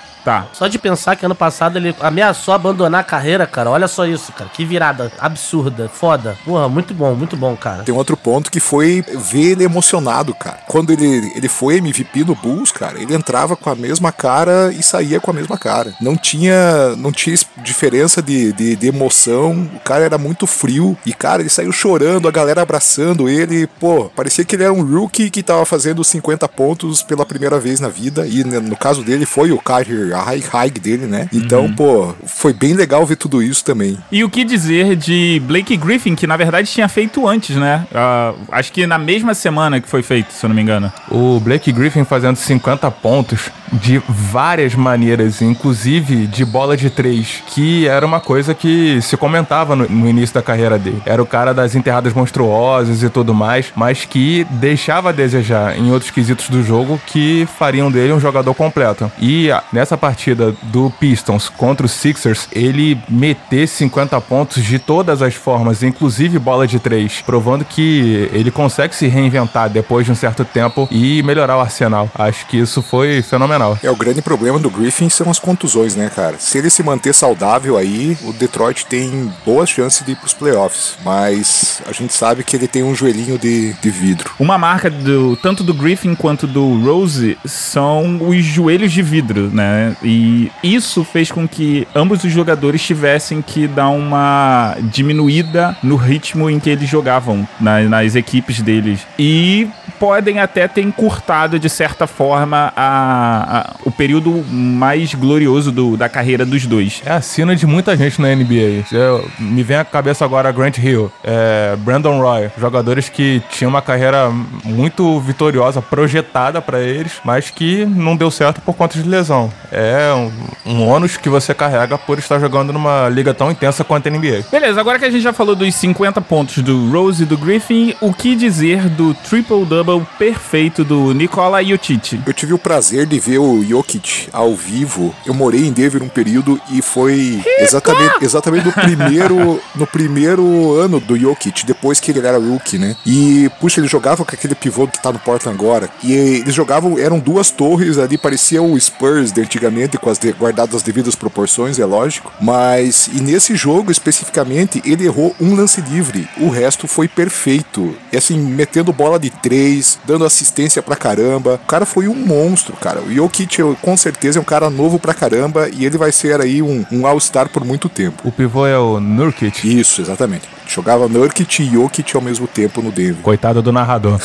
Só 0.53 0.67
de 0.67 0.79
pensar 0.79 1.15
que 1.15 1.25
ano 1.25 1.35
passado 1.35 1.77
ele 1.77 1.95
ameaçou 1.99 2.53
abandonar 2.53 3.01
a 3.01 3.03
carreira, 3.03 3.45
cara. 3.45 3.69
Olha 3.69 3.87
só 3.87 4.05
isso, 4.05 4.31
cara. 4.31 4.49
Que 4.51 4.65
virada 4.65 5.11
absurda, 5.19 5.87
foda. 5.87 6.37
Porra, 6.43 6.67
muito 6.67 6.93
bom, 6.93 7.13
muito 7.13 7.37
bom, 7.37 7.55
cara. 7.55 7.83
Tem 7.83 7.93
outro 7.93 8.17
ponto 8.17 8.49
que 8.49 8.59
foi 8.59 9.03
ver 9.15 9.51
ele 9.51 9.63
emocionado, 9.63 10.33
cara. 10.33 10.59
Quando 10.67 10.91
ele, 10.91 11.31
ele 11.35 11.47
foi 11.47 11.77
MVP 11.77 12.23
no 12.23 12.35
Bulls, 12.35 12.71
cara, 12.71 12.99
ele 12.99 13.13
entrava 13.13 13.55
com 13.55 13.69
a 13.69 13.75
mesma 13.75 14.11
cara 14.11 14.71
e 14.73 14.81
saía 14.81 15.19
com 15.19 15.31
a 15.31 15.33
mesma 15.33 15.57
cara. 15.57 15.93
Não 16.01 16.17
tinha, 16.17 16.95
não 16.95 17.11
tinha 17.11 17.35
diferença 17.57 18.21
de, 18.21 18.51
de, 18.53 18.75
de 18.75 18.87
emoção. 18.87 19.69
O 19.75 19.79
cara 19.79 20.05
era 20.05 20.17
muito 20.17 20.47
frio. 20.47 20.97
E, 21.05 21.13
cara, 21.13 21.41
ele 21.41 21.49
saiu 21.49 21.71
chorando, 21.71 22.27
a 22.27 22.31
galera 22.31 22.61
abraçando 22.61 23.29
ele. 23.29 23.67
Pô, 23.79 24.05
parecia 24.15 24.43
que 24.43 24.55
ele 24.55 24.63
era 24.63 24.73
um 24.73 24.83
rookie 24.83 25.29
que 25.29 25.43
tava 25.43 25.65
fazendo 25.65 26.03
50 26.03 26.47
pontos 26.49 27.03
pela 27.03 27.25
primeira 27.25 27.59
vez 27.59 27.79
na 27.79 27.89
vida. 27.89 28.25
E 28.25 28.43
né, 28.43 28.59
no 28.59 28.75
caso 28.75 29.03
dele 29.03 29.25
foi 29.25 29.51
o 29.51 29.59
Kyrie, 29.59 30.14
a 30.15 30.23
high 30.23 30.39
high 30.39 30.69
dele, 30.69 31.05
né? 31.05 31.27
Então, 31.33 31.71
pô, 31.73 32.13
foi 32.25 32.53
bem 32.53 32.73
legal 32.73 33.05
ver 33.05 33.15
tudo 33.15 33.41
isso 33.41 33.63
também. 33.63 33.97
E 34.11 34.23
o 34.23 34.29
que 34.29 34.43
dizer 34.43 34.95
de 34.95 35.41
Blake 35.45 35.75
Griffin, 35.77 36.15
que 36.15 36.27
na 36.27 36.37
verdade 36.37 36.69
tinha 36.69 36.87
feito 36.87 37.27
antes, 37.27 37.55
né? 37.55 37.85
Ah, 37.93 38.33
acho 38.51 38.71
que 38.71 38.85
na 38.87 38.97
mesma 38.97 39.33
semana 39.33 39.79
que 39.81 39.87
foi 39.87 40.01
feito, 40.01 40.33
se 40.33 40.45
eu 40.45 40.49
não 40.49 40.55
me 40.55 40.61
engano. 40.61 40.91
O 41.09 41.39
Blake 41.39 41.71
Griffin 41.71 42.03
fazendo 42.03 42.35
50 42.35 42.89
pontos 42.91 43.49
de 43.73 44.01
várias 44.07 44.75
maneiras, 44.75 45.41
inclusive 45.41 46.27
de 46.27 46.45
bola 46.45 46.77
de 46.77 46.89
três, 46.89 47.43
que 47.47 47.87
era 47.87 48.05
uma 48.05 48.19
coisa 48.19 48.53
que 48.53 49.01
se 49.01 49.17
comentava 49.17 49.75
no, 49.75 49.87
no 49.87 50.09
início 50.09 50.35
da 50.35 50.41
carreira 50.41 50.77
dele. 50.77 51.01
Era 51.05 51.21
o 51.21 51.25
cara 51.25 51.53
das 51.53 51.75
enterradas 51.75 52.13
monstruosas 52.13 53.03
e 53.03 53.09
tudo 53.09 53.33
mais, 53.33 53.71
mas 53.75 54.05
que 54.05 54.45
deixava 54.51 55.09
a 55.09 55.11
desejar 55.11 55.77
em 55.77 55.91
outros 55.91 56.11
quesitos 56.11 56.49
do 56.49 56.63
jogo 56.63 56.99
que 57.05 57.47
fariam 57.57 57.91
dele 57.91 58.13
um 58.13 58.19
jogador 58.19 58.53
completo. 58.53 59.11
E 59.19 59.51
ah, 59.51 59.63
nessa 59.71 59.97
partida 60.05 60.55
do 60.61 60.91
Pistons 60.99 61.49
contra 61.49 61.87
os 61.87 61.91
Sixers, 61.91 62.47
ele 62.51 62.95
meter 63.09 63.67
50 63.67 64.21
pontos 64.21 64.63
de 64.63 64.77
todas 64.77 65.19
as 65.23 65.33
formas, 65.33 65.81
inclusive 65.81 66.37
bola 66.37 66.67
de 66.67 66.77
três, 66.77 67.23
provando 67.25 67.65
que 67.65 68.29
ele 68.31 68.51
consegue 68.51 68.95
se 68.95 69.07
reinventar 69.07 69.67
depois 69.67 70.05
de 70.05 70.11
um 70.11 70.15
certo 70.15 70.45
tempo 70.45 70.87
e 70.91 71.23
melhorar 71.23 71.57
o 71.57 71.59
arsenal. 71.59 72.07
Acho 72.13 72.45
que 72.45 72.55
isso 72.55 72.83
foi 72.83 73.23
fenomenal. 73.23 73.79
É, 73.81 73.89
o 73.89 73.95
grande 73.95 74.21
problema 74.21 74.59
do 74.59 74.69
Griffin 74.69 75.09
são 75.09 75.31
as 75.31 75.39
contusões, 75.39 75.95
né, 75.95 76.11
cara? 76.15 76.35
Se 76.37 76.59
ele 76.59 76.69
se 76.69 76.83
manter 76.83 77.11
saudável 77.11 77.75
aí, 77.75 78.15
o 78.23 78.31
Detroit 78.31 78.85
tem 78.85 79.33
boas 79.43 79.71
chances 79.71 80.05
de 80.05 80.11
ir 80.11 80.17
pros 80.17 80.35
playoffs. 80.35 80.99
Mas 81.03 81.81
a 81.87 81.91
gente 81.91 82.13
sabe 82.13 82.43
que 82.43 82.55
ele 82.55 82.67
tem 82.67 82.83
um 82.83 82.93
joelhinho 82.93 83.39
de, 83.39 83.73
de 83.73 83.89
vidro. 83.89 84.31
Uma 84.39 84.59
marca 84.59 84.87
do 84.87 85.35
tanto 85.37 85.63
do 85.63 85.73
Griffin 85.73 86.13
quanto 86.13 86.45
do 86.45 86.79
Rose 86.83 87.39
são 87.43 88.29
os 88.29 88.45
joelhos 88.45 88.91
de 88.91 89.01
vidro, 89.01 89.49
né? 89.51 89.94
E 90.03 90.51
isso 90.63 91.03
fez 91.03 91.31
com 91.31 91.47
que 91.47 91.87
ambos 91.95 92.23
os 92.23 92.31
jogadores 92.31 92.81
tivessem 92.81 93.41
que 93.41 93.67
dar 93.67 93.89
uma 93.89 94.75
diminuída 94.81 95.75
no 95.83 95.95
ritmo 95.95 96.49
em 96.49 96.59
que 96.59 96.69
eles 96.69 96.89
jogavam 96.89 97.47
na- 97.59 97.81
nas 97.81 98.15
equipes 98.15 98.61
deles. 98.61 98.99
E 99.17 99.67
podem 99.99 100.39
até 100.39 100.67
ter 100.67 100.81
encurtado, 100.81 101.57
de 101.59 101.69
certa 101.69 102.05
forma, 102.07 102.73
a- 102.75 103.57
a- 103.59 103.75
o 103.85 103.91
período 103.91 104.43
mais 104.51 105.13
glorioso 105.13 105.71
do- 105.71 105.95
da 105.97 106.09
carreira 106.09 106.45
dos 106.45 106.65
dois. 106.65 107.01
É 107.05 107.11
a 107.11 107.21
sina 107.21 107.55
de 107.55 107.65
muita 107.65 107.95
gente 107.95 108.21
na 108.21 108.29
NBA. 108.35 108.83
Eu- 108.91 109.29
me 109.39 109.63
vem 109.63 109.77
à 109.77 109.85
cabeça 109.85 110.25
agora 110.25 110.51
Grant 110.51 110.77
Hill, 110.77 111.11
é, 111.23 111.75
Brandon 111.79 112.19
Roy, 112.19 112.49
jogadores 112.59 113.09
que 113.09 113.41
tinham 113.49 113.69
uma 113.69 113.81
carreira 113.81 114.29
muito 114.63 115.19
vitoriosa, 115.19 115.81
projetada 115.81 116.61
pra 116.61 116.79
eles, 116.81 117.13
mas 117.23 117.49
que 117.49 117.85
não 117.85 118.15
deu 118.15 118.29
certo 118.31 118.61
por 118.61 118.73
conta 118.75 119.01
de 119.01 119.07
lesão. 119.07 119.51
É 119.75 120.13
um, 120.13 120.31
um 120.65 120.87
ônus 120.87 121.17
que 121.17 121.27
você 121.27 121.53
carrega 121.53 121.97
por 121.97 122.17
estar 122.17 122.39
jogando 122.39 122.71
numa 122.71 123.09
liga 123.09 123.33
tão 123.33 123.51
intensa 123.51 123.83
quanto 123.83 124.07
a 124.07 124.09
NBA. 124.09 124.45
Beleza, 124.49 124.79
agora 124.79 124.97
que 124.97 125.03
a 125.03 125.11
gente 125.11 125.21
já 125.21 125.33
falou 125.33 125.53
dos 125.53 125.75
50 125.75 126.21
pontos 126.21 126.63
do 126.63 126.89
Rose 126.89 127.23
e 127.23 127.25
do 127.25 127.37
Griffin, 127.37 127.93
o 127.99 128.13
que 128.13 128.37
dizer 128.37 128.87
do 128.87 129.13
triple-double 129.13 130.07
perfeito 130.17 130.85
do 130.85 131.13
Nikola 131.13 131.61
Jokic? 131.61 132.21
Eu 132.25 132.33
tive 132.33 132.53
o 132.53 132.57
prazer 132.57 133.05
de 133.05 133.19
ver 133.19 133.39
o 133.39 133.61
Jokic 133.63 134.29
ao 134.31 134.55
vivo. 134.55 135.13
Eu 135.25 135.33
morei 135.33 135.65
em 135.65 135.73
Denver 135.73 136.01
um 136.01 136.07
período 136.07 136.57
e 136.71 136.81
foi 136.81 137.43
exatamente, 137.59 138.15
exatamente 138.21 138.65
no 138.67 138.71
primeiro 138.71 139.61
no 139.75 139.85
primeiro 139.85 140.73
ano 140.79 141.01
do 141.01 141.17
Jokic, 141.19 141.65
depois 141.65 141.99
que 141.99 142.11
ele 142.11 142.25
era 142.25 142.37
rookie, 142.37 142.77
né? 142.77 142.95
E 143.05 143.49
puxa, 143.59 143.81
ele 143.81 143.87
jogava 143.87 144.23
com 144.23 144.33
aquele 144.33 144.55
pivô 144.55 144.87
que 144.87 145.01
tá 145.01 145.11
no 145.11 145.19
Portland 145.19 145.57
agora. 145.57 145.89
E 146.01 146.13
eles 146.13 146.53
jogavam, 146.53 146.97
eram 146.97 147.19
duas 147.19 147.51
torres 147.51 147.97
ali, 147.97 148.17
parecia 148.17 148.61
o 148.61 148.79
Spurs 148.79 149.33
de 149.33 149.41
antigamente, 149.65 149.97
com 149.97 150.09
as 150.09 150.19
de, 150.19 150.31
guardadas 150.31 150.75
as 150.75 150.83
devidas 150.83 151.15
proporções, 151.15 151.79
é 151.79 151.85
lógico. 151.85 152.31
Mas 152.39 153.07
e 153.07 153.21
nesse 153.21 153.55
jogo 153.55 153.91
especificamente, 153.91 154.81
ele 154.85 155.05
errou 155.05 155.35
um 155.41 155.55
lance 155.55 155.81
livre. 155.81 156.27
O 156.37 156.49
resto 156.49 156.87
foi 156.87 157.07
perfeito. 157.07 157.95
E 158.11 158.17
assim, 158.17 158.37
metendo 158.37 158.93
bola 158.93 159.19
de 159.19 159.29
três, 159.29 159.99
dando 160.05 160.25
assistência 160.25 160.81
pra 160.81 160.95
caramba. 160.95 161.55
O 161.55 161.67
cara 161.67 161.85
foi 161.85 162.07
um 162.07 162.15
monstro, 162.15 162.75
cara. 162.75 163.01
O 163.01 163.13
Jokic 163.13 163.57
com 163.81 163.97
certeza 163.97 164.39
é 164.39 164.41
um 164.41 164.45
cara 164.45 164.69
novo 164.69 164.99
pra 164.99 165.13
caramba 165.13 165.69
e 165.69 165.85
ele 165.85 165.97
vai 165.97 166.11
ser 166.11 166.39
aí 166.39 166.61
um, 166.61 166.85
um 166.91 167.07
All-Star 167.07 167.49
por 167.49 167.65
muito 167.65 167.89
tempo. 167.89 168.27
O 168.27 168.31
pivô 168.31 168.65
é 168.65 168.77
o 168.77 168.99
Nurkic. 168.99 169.79
Isso, 169.79 170.01
exatamente. 170.01 170.54
Jogava 170.67 171.07
Nurkic 171.07 171.63
e 171.63 171.69
Jokic 171.71 172.15
ao 172.15 172.21
mesmo 172.21 172.47
tempo 172.47 172.81
no 172.81 172.91
Denver. 172.91 173.21
Coitado 173.21 173.61
do 173.61 173.71
narrador. 173.71 174.19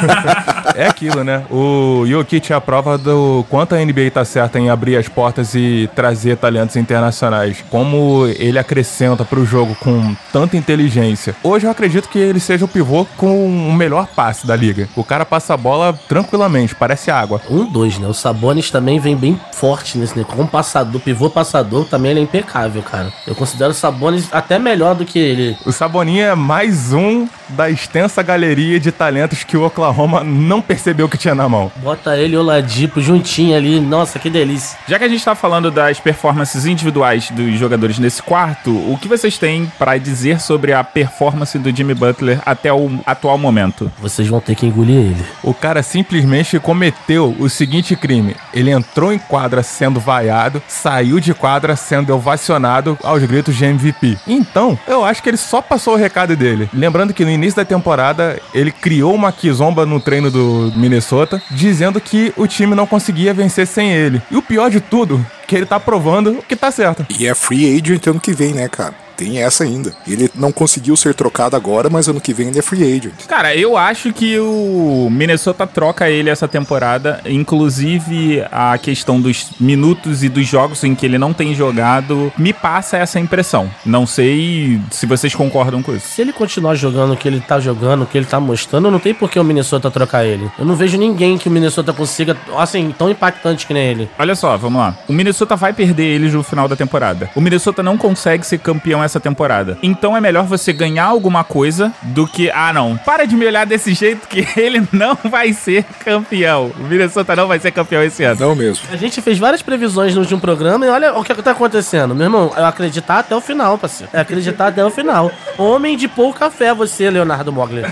é 0.74 0.86
aquilo, 0.86 1.24
né? 1.24 1.44
O 1.50 2.04
Jokic 2.06 2.52
é 2.52 2.56
a 2.56 2.60
prova 2.60 2.96
do 2.96 3.44
quanto 3.48 3.74
a 3.74 3.78
NBA 3.78 4.10
tá 4.12 4.24
certa 4.24 4.58
em 4.58 4.70
abrir 4.70 4.96
as 4.96 5.08
portas 5.08 5.54
e 5.54 5.88
trazer 5.94 6.36
talentos 6.36 6.76
internacionais. 6.76 7.64
Como 7.70 8.26
ele 8.38 8.58
acrescenta 8.58 9.24
pro 9.24 9.44
jogo 9.44 9.74
com 9.76 10.14
tanta 10.32 10.56
inteligência. 10.56 11.34
Hoje 11.42 11.66
eu 11.66 11.70
acredito 11.70 12.08
que 12.08 12.18
ele 12.18 12.40
seja 12.40 12.64
o 12.64 12.68
pivô 12.68 13.06
com 13.16 13.46
o 13.46 13.72
melhor 13.72 14.06
passe 14.06 14.46
da 14.46 14.56
liga. 14.56 14.88
O 14.96 15.04
cara 15.04 15.24
passa 15.24 15.54
a 15.54 15.56
bola 15.56 15.98
tranquilamente, 16.08 16.74
parece 16.74 17.10
água. 17.10 17.40
Um, 17.48 17.64
dois, 17.64 17.98
né? 17.98 18.06
O 18.06 18.14
Sabonis 18.14 18.70
também 18.70 18.98
vem 18.98 19.16
bem 19.16 19.40
forte 19.52 19.98
nesse, 19.98 20.16
né? 20.18 20.24
Como 20.26 20.46
passador, 20.46 21.00
pivô 21.00 21.30
passador, 21.30 21.84
também 21.86 22.12
ele 22.12 22.20
é 22.20 22.22
impecável, 22.22 22.82
cara. 22.82 23.12
Eu 23.26 23.34
considero 23.34 23.70
o 23.70 23.74
Sabonis 23.74 24.28
até 24.32 24.58
melhor 24.58 24.94
do 24.94 25.04
que 25.04 25.18
ele. 25.18 25.56
O 25.70 25.72
Saboninha 25.72 26.24
é 26.24 26.34
mais 26.34 26.92
um 26.92 27.28
da 27.50 27.70
extensa 27.70 28.24
galeria 28.24 28.80
de 28.80 28.90
talentos 28.90 29.44
que 29.44 29.56
o 29.56 29.64
Oklahoma 29.64 30.24
não 30.24 30.60
percebeu 30.60 31.08
que 31.08 31.16
tinha 31.16 31.32
na 31.32 31.48
mão. 31.48 31.70
Bota 31.76 32.16
ele 32.16 32.34
e 32.34 32.36
o 32.36 32.42
Ladipo 32.42 33.00
juntinho 33.00 33.56
ali. 33.56 33.78
Nossa, 33.78 34.18
que 34.18 34.28
delícia. 34.28 34.76
Já 34.88 34.98
que 34.98 35.04
a 35.04 35.08
gente 35.08 35.24
tá 35.24 35.36
falando 35.36 35.70
das 35.70 36.00
performances 36.00 36.66
individuais 36.66 37.30
dos 37.30 37.56
jogadores 37.56 38.00
nesse 38.00 38.20
quarto, 38.20 38.70
o 38.70 38.98
que 39.00 39.06
vocês 39.06 39.38
têm 39.38 39.70
pra 39.78 39.96
dizer 39.96 40.40
sobre 40.40 40.72
a 40.72 40.82
performance 40.82 41.56
do 41.56 41.74
Jimmy 41.74 41.94
Butler 41.94 42.40
até 42.44 42.72
o 42.72 42.90
atual 43.06 43.38
momento? 43.38 43.92
Vocês 44.00 44.26
vão 44.26 44.40
ter 44.40 44.56
que 44.56 44.66
engolir 44.66 44.96
ele. 44.96 45.24
O 45.40 45.54
cara 45.54 45.84
simplesmente 45.84 46.58
cometeu 46.58 47.36
o 47.38 47.48
seguinte 47.48 47.94
crime: 47.94 48.34
ele 48.52 48.72
entrou 48.72 49.12
em 49.12 49.18
quadra 49.18 49.62
sendo 49.62 50.00
vaiado, 50.00 50.60
saiu 50.66 51.20
de 51.20 51.32
quadra 51.32 51.76
sendo 51.76 52.12
ovacionado 52.12 52.98
aos 53.04 53.22
gritos 53.22 53.54
de 53.54 53.64
MVP. 53.64 54.18
Então, 54.26 54.76
eu 54.88 55.04
acho 55.04 55.22
que 55.22 55.30
ele 55.30 55.36
só 55.36 55.59
passou 55.62 55.94
o 55.94 55.96
recado 55.96 56.36
dele. 56.36 56.68
Lembrando 56.72 57.14
que 57.14 57.24
no 57.24 57.30
início 57.30 57.56
da 57.56 57.64
temporada, 57.64 58.40
ele 58.54 58.70
criou 58.70 59.14
uma 59.14 59.32
quizomba 59.32 59.86
no 59.86 60.00
treino 60.00 60.30
do 60.30 60.72
Minnesota, 60.76 61.42
dizendo 61.50 62.00
que 62.00 62.32
o 62.36 62.46
time 62.46 62.74
não 62.74 62.86
conseguia 62.86 63.34
vencer 63.34 63.66
sem 63.66 63.92
ele. 63.92 64.22
E 64.30 64.36
o 64.36 64.42
pior 64.42 64.70
de 64.70 64.80
tudo, 64.80 65.24
que 65.46 65.56
ele 65.56 65.66
tá 65.66 65.80
provando 65.80 66.42
que 66.48 66.56
tá 66.56 66.70
certo. 66.70 67.04
E 67.18 67.26
é 67.26 67.34
free 67.34 67.76
agent 67.76 68.06
ano 68.06 68.20
que 68.20 68.32
vem, 68.32 68.54
né, 68.54 68.68
cara? 68.68 68.94
Tem 69.20 69.42
essa 69.42 69.64
ainda. 69.64 69.92
Ele 70.08 70.30
não 70.34 70.50
conseguiu 70.50 70.96
ser 70.96 71.14
trocado 71.14 71.54
agora, 71.54 71.90
mas 71.90 72.08
ano 72.08 72.22
que 72.22 72.32
vem 72.32 72.48
ele 72.48 72.58
é 72.58 72.62
free 72.62 72.96
agent. 72.96 73.26
Cara, 73.28 73.54
eu 73.54 73.76
acho 73.76 74.14
que 74.14 74.38
o 74.38 75.08
Minnesota 75.10 75.66
troca 75.66 76.08
ele 76.08 76.30
essa 76.30 76.48
temporada. 76.48 77.20
Inclusive, 77.26 78.42
a 78.50 78.78
questão 78.78 79.20
dos 79.20 79.50
minutos 79.60 80.24
e 80.24 80.30
dos 80.30 80.46
jogos 80.46 80.82
em 80.84 80.94
que 80.94 81.04
ele 81.04 81.18
não 81.18 81.34
tem 81.34 81.54
jogado 81.54 82.32
me 82.38 82.54
passa 82.54 82.96
essa 82.96 83.20
impressão. 83.20 83.70
Não 83.84 84.06
sei 84.06 84.80
se 84.90 85.04
vocês 85.04 85.34
concordam 85.34 85.82
com 85.82 85.94
isso. 85.94 86.08
Se 86.08 86.22
ele 86.22 86.32
continuar 86.32 86.74
jogando 86.74 87.12
o 87.12 87.16
que 87.16 87.28
ele 87.28 87.40
tá 87.40 87.60
jogando, 87.60 88.04
o 88.04 88.06
que 88.06 88.16
ele 88.16 88.26
tá 88.26 88.40
mostrando, 88.40 88.90
não 88.90 88.98
tem 88.98 89.12
por 89.12 89.30
que 89.30 89.38
o 89.38 89.44
Minnesota 89.44 89.90
trocar 89.90 90.24
ele. 90.24 90.50
Eu 90.58 90.64
não 90.64 90.76
vejo 90.76 90.96
ninguém 90.96 91.36
que 91.36 91.46
o 91.46 91.52
Minnesota 91.52 91.92
consiga, 91.92 92.34
assim, 92.56 92.94
tão 92.96 93.10
impactante 93.10 93.66
que 93.66 93.74
nem 93.74 93.86
ele. 93.86 94.08
Olha 94.18 94.34
só, 94.34 94.56
vamos 94.56 94.80
lá. 94.80 94.96
O 95.06 95.12
Minnesota 95.12 95.56
vai 95.56 95.74
perder 95.74 96.04
ele 96.04 96.30
no 96.30 96.42
final 96.42 96.66
da 96.66 96.74
temporada. 96.74 97.28
O 97.34 97.40
Minnesota 97.42 97.82
não 97.82 97.98
consegue 97.98 98.46
ser 98.46 98.58
campeão 98.58 99.02
essa 99.02 99.09
temporada. 99.18 99.78
Então 99.82 100.16
é 100.16 100.20
melhor 100.20 100.44
você 100.44 100.72
ganhar 100.72 101.06
alguma 101.06 101.42
coisa 101.42 101.92
do 102.02 102.26
que, 102.26 102.50
ah, 102.50 102.72
não, 102.72 102.96
para 102.98 103.26
de 103.26 103.34
me 103.34 103.46
olhar 103.46 103.66
desse 103.66 103.94
jeito 103.94 104.28
que 104.28 104.46
ele 104.60 104.86
não 104.92 105.18
vai 105.24 105.52
ser 105.52 105.84
campeão. 106.04 106.70
O 106.78 106.84
Minnesota 106.84 107.34
não 107.34 107.48
vai 107.48 107.58
ser 107.58 107.70
campeão 107.72 108.02
esse 108.02 108.22
ano. 108.22 108.40
Não 108.40 108.54
mesmo. 108.54 108.86
A 108.92 108.96
gente 108.96 109.20
fez 109.20 109.38
várias 109.38 109.62
previsões 109.62 110.14
no 110.14 110.20
último 110.20 110.40
programa 110.40 110.84
e 110.84 110.88
olha 110.88 111.14
o 111.18 111.24
que 111.24 111.34
tá 111.42 111.52
acontecendo. 111.52 112.14
Meu 112.14 112.26
irmão, 112.26 112.52
é 112.56 112.62
acreditar 112.62 113.20
até 113.20 113.34
o 113.34 113.40
final, 113.40 113.78
parceiro. 113.78 114.10
É 114.12 114.20
acreditar 114.20 114.68
até 114.68 114.84
o 114.84 114.90
final. 114.90 115.30
Homem 115.56 115.96
de 115.96 116.06
pouca 116.06 116.50
fé 116.50 116.74
você, 116.74 117.08
Leonardo 117.08 117.52
Mogli. 117.52 117.82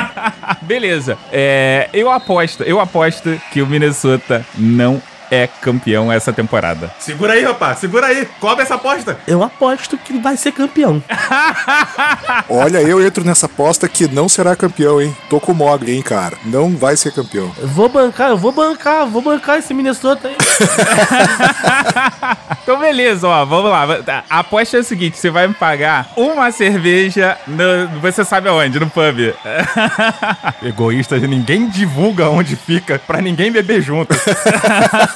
Beleza. 0.62 1.18
É, 1.32 1.88
eu 1.92 2.10
aposto, 2.10 2.62
eu 2.62 2.80
aposto 2.80 3.40
que 3.52 3.60
o 3.60 3.66
Minnesota 3.66 4.44
não 4.56 5.00
é 5.30 5.46
campeão 5.46 6.12
essa 6.12 6.32
temporada. 6.32 6.92
Segura 6.98 7.34
aí, 7.34 7.44
rapaz, 7.44 7.78
segura 7.78 8.06
aí. 8.06 8.26
Cobre 8.40 8.62
essa 8.62 8.74
aposta. 8.74 9.18
Eu 9.26 9.42
aposto 9.42 9.96
que 9.98 10.18
vai 10.18 10.36
ser 10.36 10.52
campeão. 10.52 11.02
Olha, 12.48 12.78
eu 12.78 13.04
entro 13.04 13.24
nessa 13.24 13.46
aposta 13.46 13.88
que 13.88 14.06
não 14.08 14.28
será 14.28 14.54
campeão, 14.54 15.00
hein? 15.00 15.16
Tô 15.28 15.40
com 15.40 15.52
o 15.52 15.54
Mogli, 15.54 15.94
hein, 15.94 16.02
cara? 16.02 16.36
Não 16.44 16.76
vai 16.76 16.96
ser 16.96 17.12
campeão. 17.12 17.50
Eu 17.58 17.68
vou 17.68 17.88
bancar, 17.88 18.30
eu 18.30 18.36
vou 18.36 18.52
bancar, 18.52 19.06
vou 19.06 19.22
bancar 19.22 19.58
esse 19.58 19.72
Minnesota 19.74 20.28
aí. 20.28 20.36
Então, 22.66 22.80
beleza, 22.80 23.28
ó, 23.28 23.44
vamos 23.44 23.70
lá. 23.70 23.86
A 24.28 24.40
aposta 24.40 24.76
é 24.76 24.80
o 24.80 24.82
seguinte: 24.82 25.16
você 25.16 25.30
vai 25.30 25.46
me 25.46 25.54
pagar 25.54 26.08
uma 26.16 26.50
cerveja 26.50 27.38
no. 27.46 28.00
Você 28.00 28.24
sabe 28.24 28.48
aonde? 28.48 28.80
No 28.80 28.90
pub. 28.90 29.32
Egoísta, 30.64 31.16
ninguém 31.16 31.68
divulga 31.68 32.28
onde 32.28 32.56
fica 32.56 32.98
pra 32.98 33.22
ninguém 33.22 33.52
beber 33.52 33.80
junto. 33.80 34.12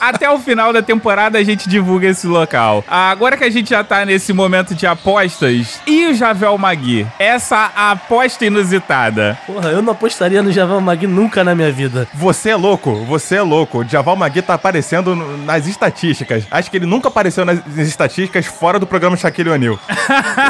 Até 0.00 0.30
o 0.30 0.38
final 0.38 0.72
da 0.72 0.82
temporada 0.82 1.38
a 1.38 1.44
gente 1.44 1.68
divulga 1.68 2.08
esse 2.08 2.26
local. 2.26 2.84
Agora 2.88 3.36
que 3.36 3.44
a 3.44 3.50
gente 3.50 3.70
já 3.70 3.84
tá 3.84 4.04
nesse 4.04 4.32
momento 4.32 4.74
de 4.74 4.86
apostas, 4.86 5.80
e 5.86 6.06
o 6.06 6.14
Javel 6.14 6.56
Magui? 6.58 7.06
Essa 7.18 7.70
aposta 7.76 8.44
inusitada. 8.46 9.38
Porra, 9.46 9.68
eu 9.70 9.82
não 9.82 9.92
apostaria 9.92 10.42
no 10.42 10.52
Javal 10.52 10.80
Magui 10.80 11.06
nunca 11.06 11.44
na 11.44 11.54
minha 11.54 11.70
vida. 11.70 12.08
Você 12.14 12.50
é 12.50 12.56
louco, 12.56 13.04
você 13.04 13.36
é 13.36 13.42
louco. 13.42 13.78
O 13.80 13.84
Javal 13.88 14.16
Magui 14.16 14.42
tá 14.42 14.54
aparecendo 14.54 15.14
nas 15.44 15.66
estatísticas. 15.66 16.44
Acho 16.50 16.70
que 16.70 16.76
ele 16.76 16.86
nunca 16.86 17.08
apareceu 17.08 17.44
nas 17.44 17.60
nas 17.66 17.86
estatísticas 17.88 18.46
fora 18.46 18.78
do 18.78 18.86
programa 18.86 19.16
Shaquille 19.16 19.50
O'Neal. 19.50 19.78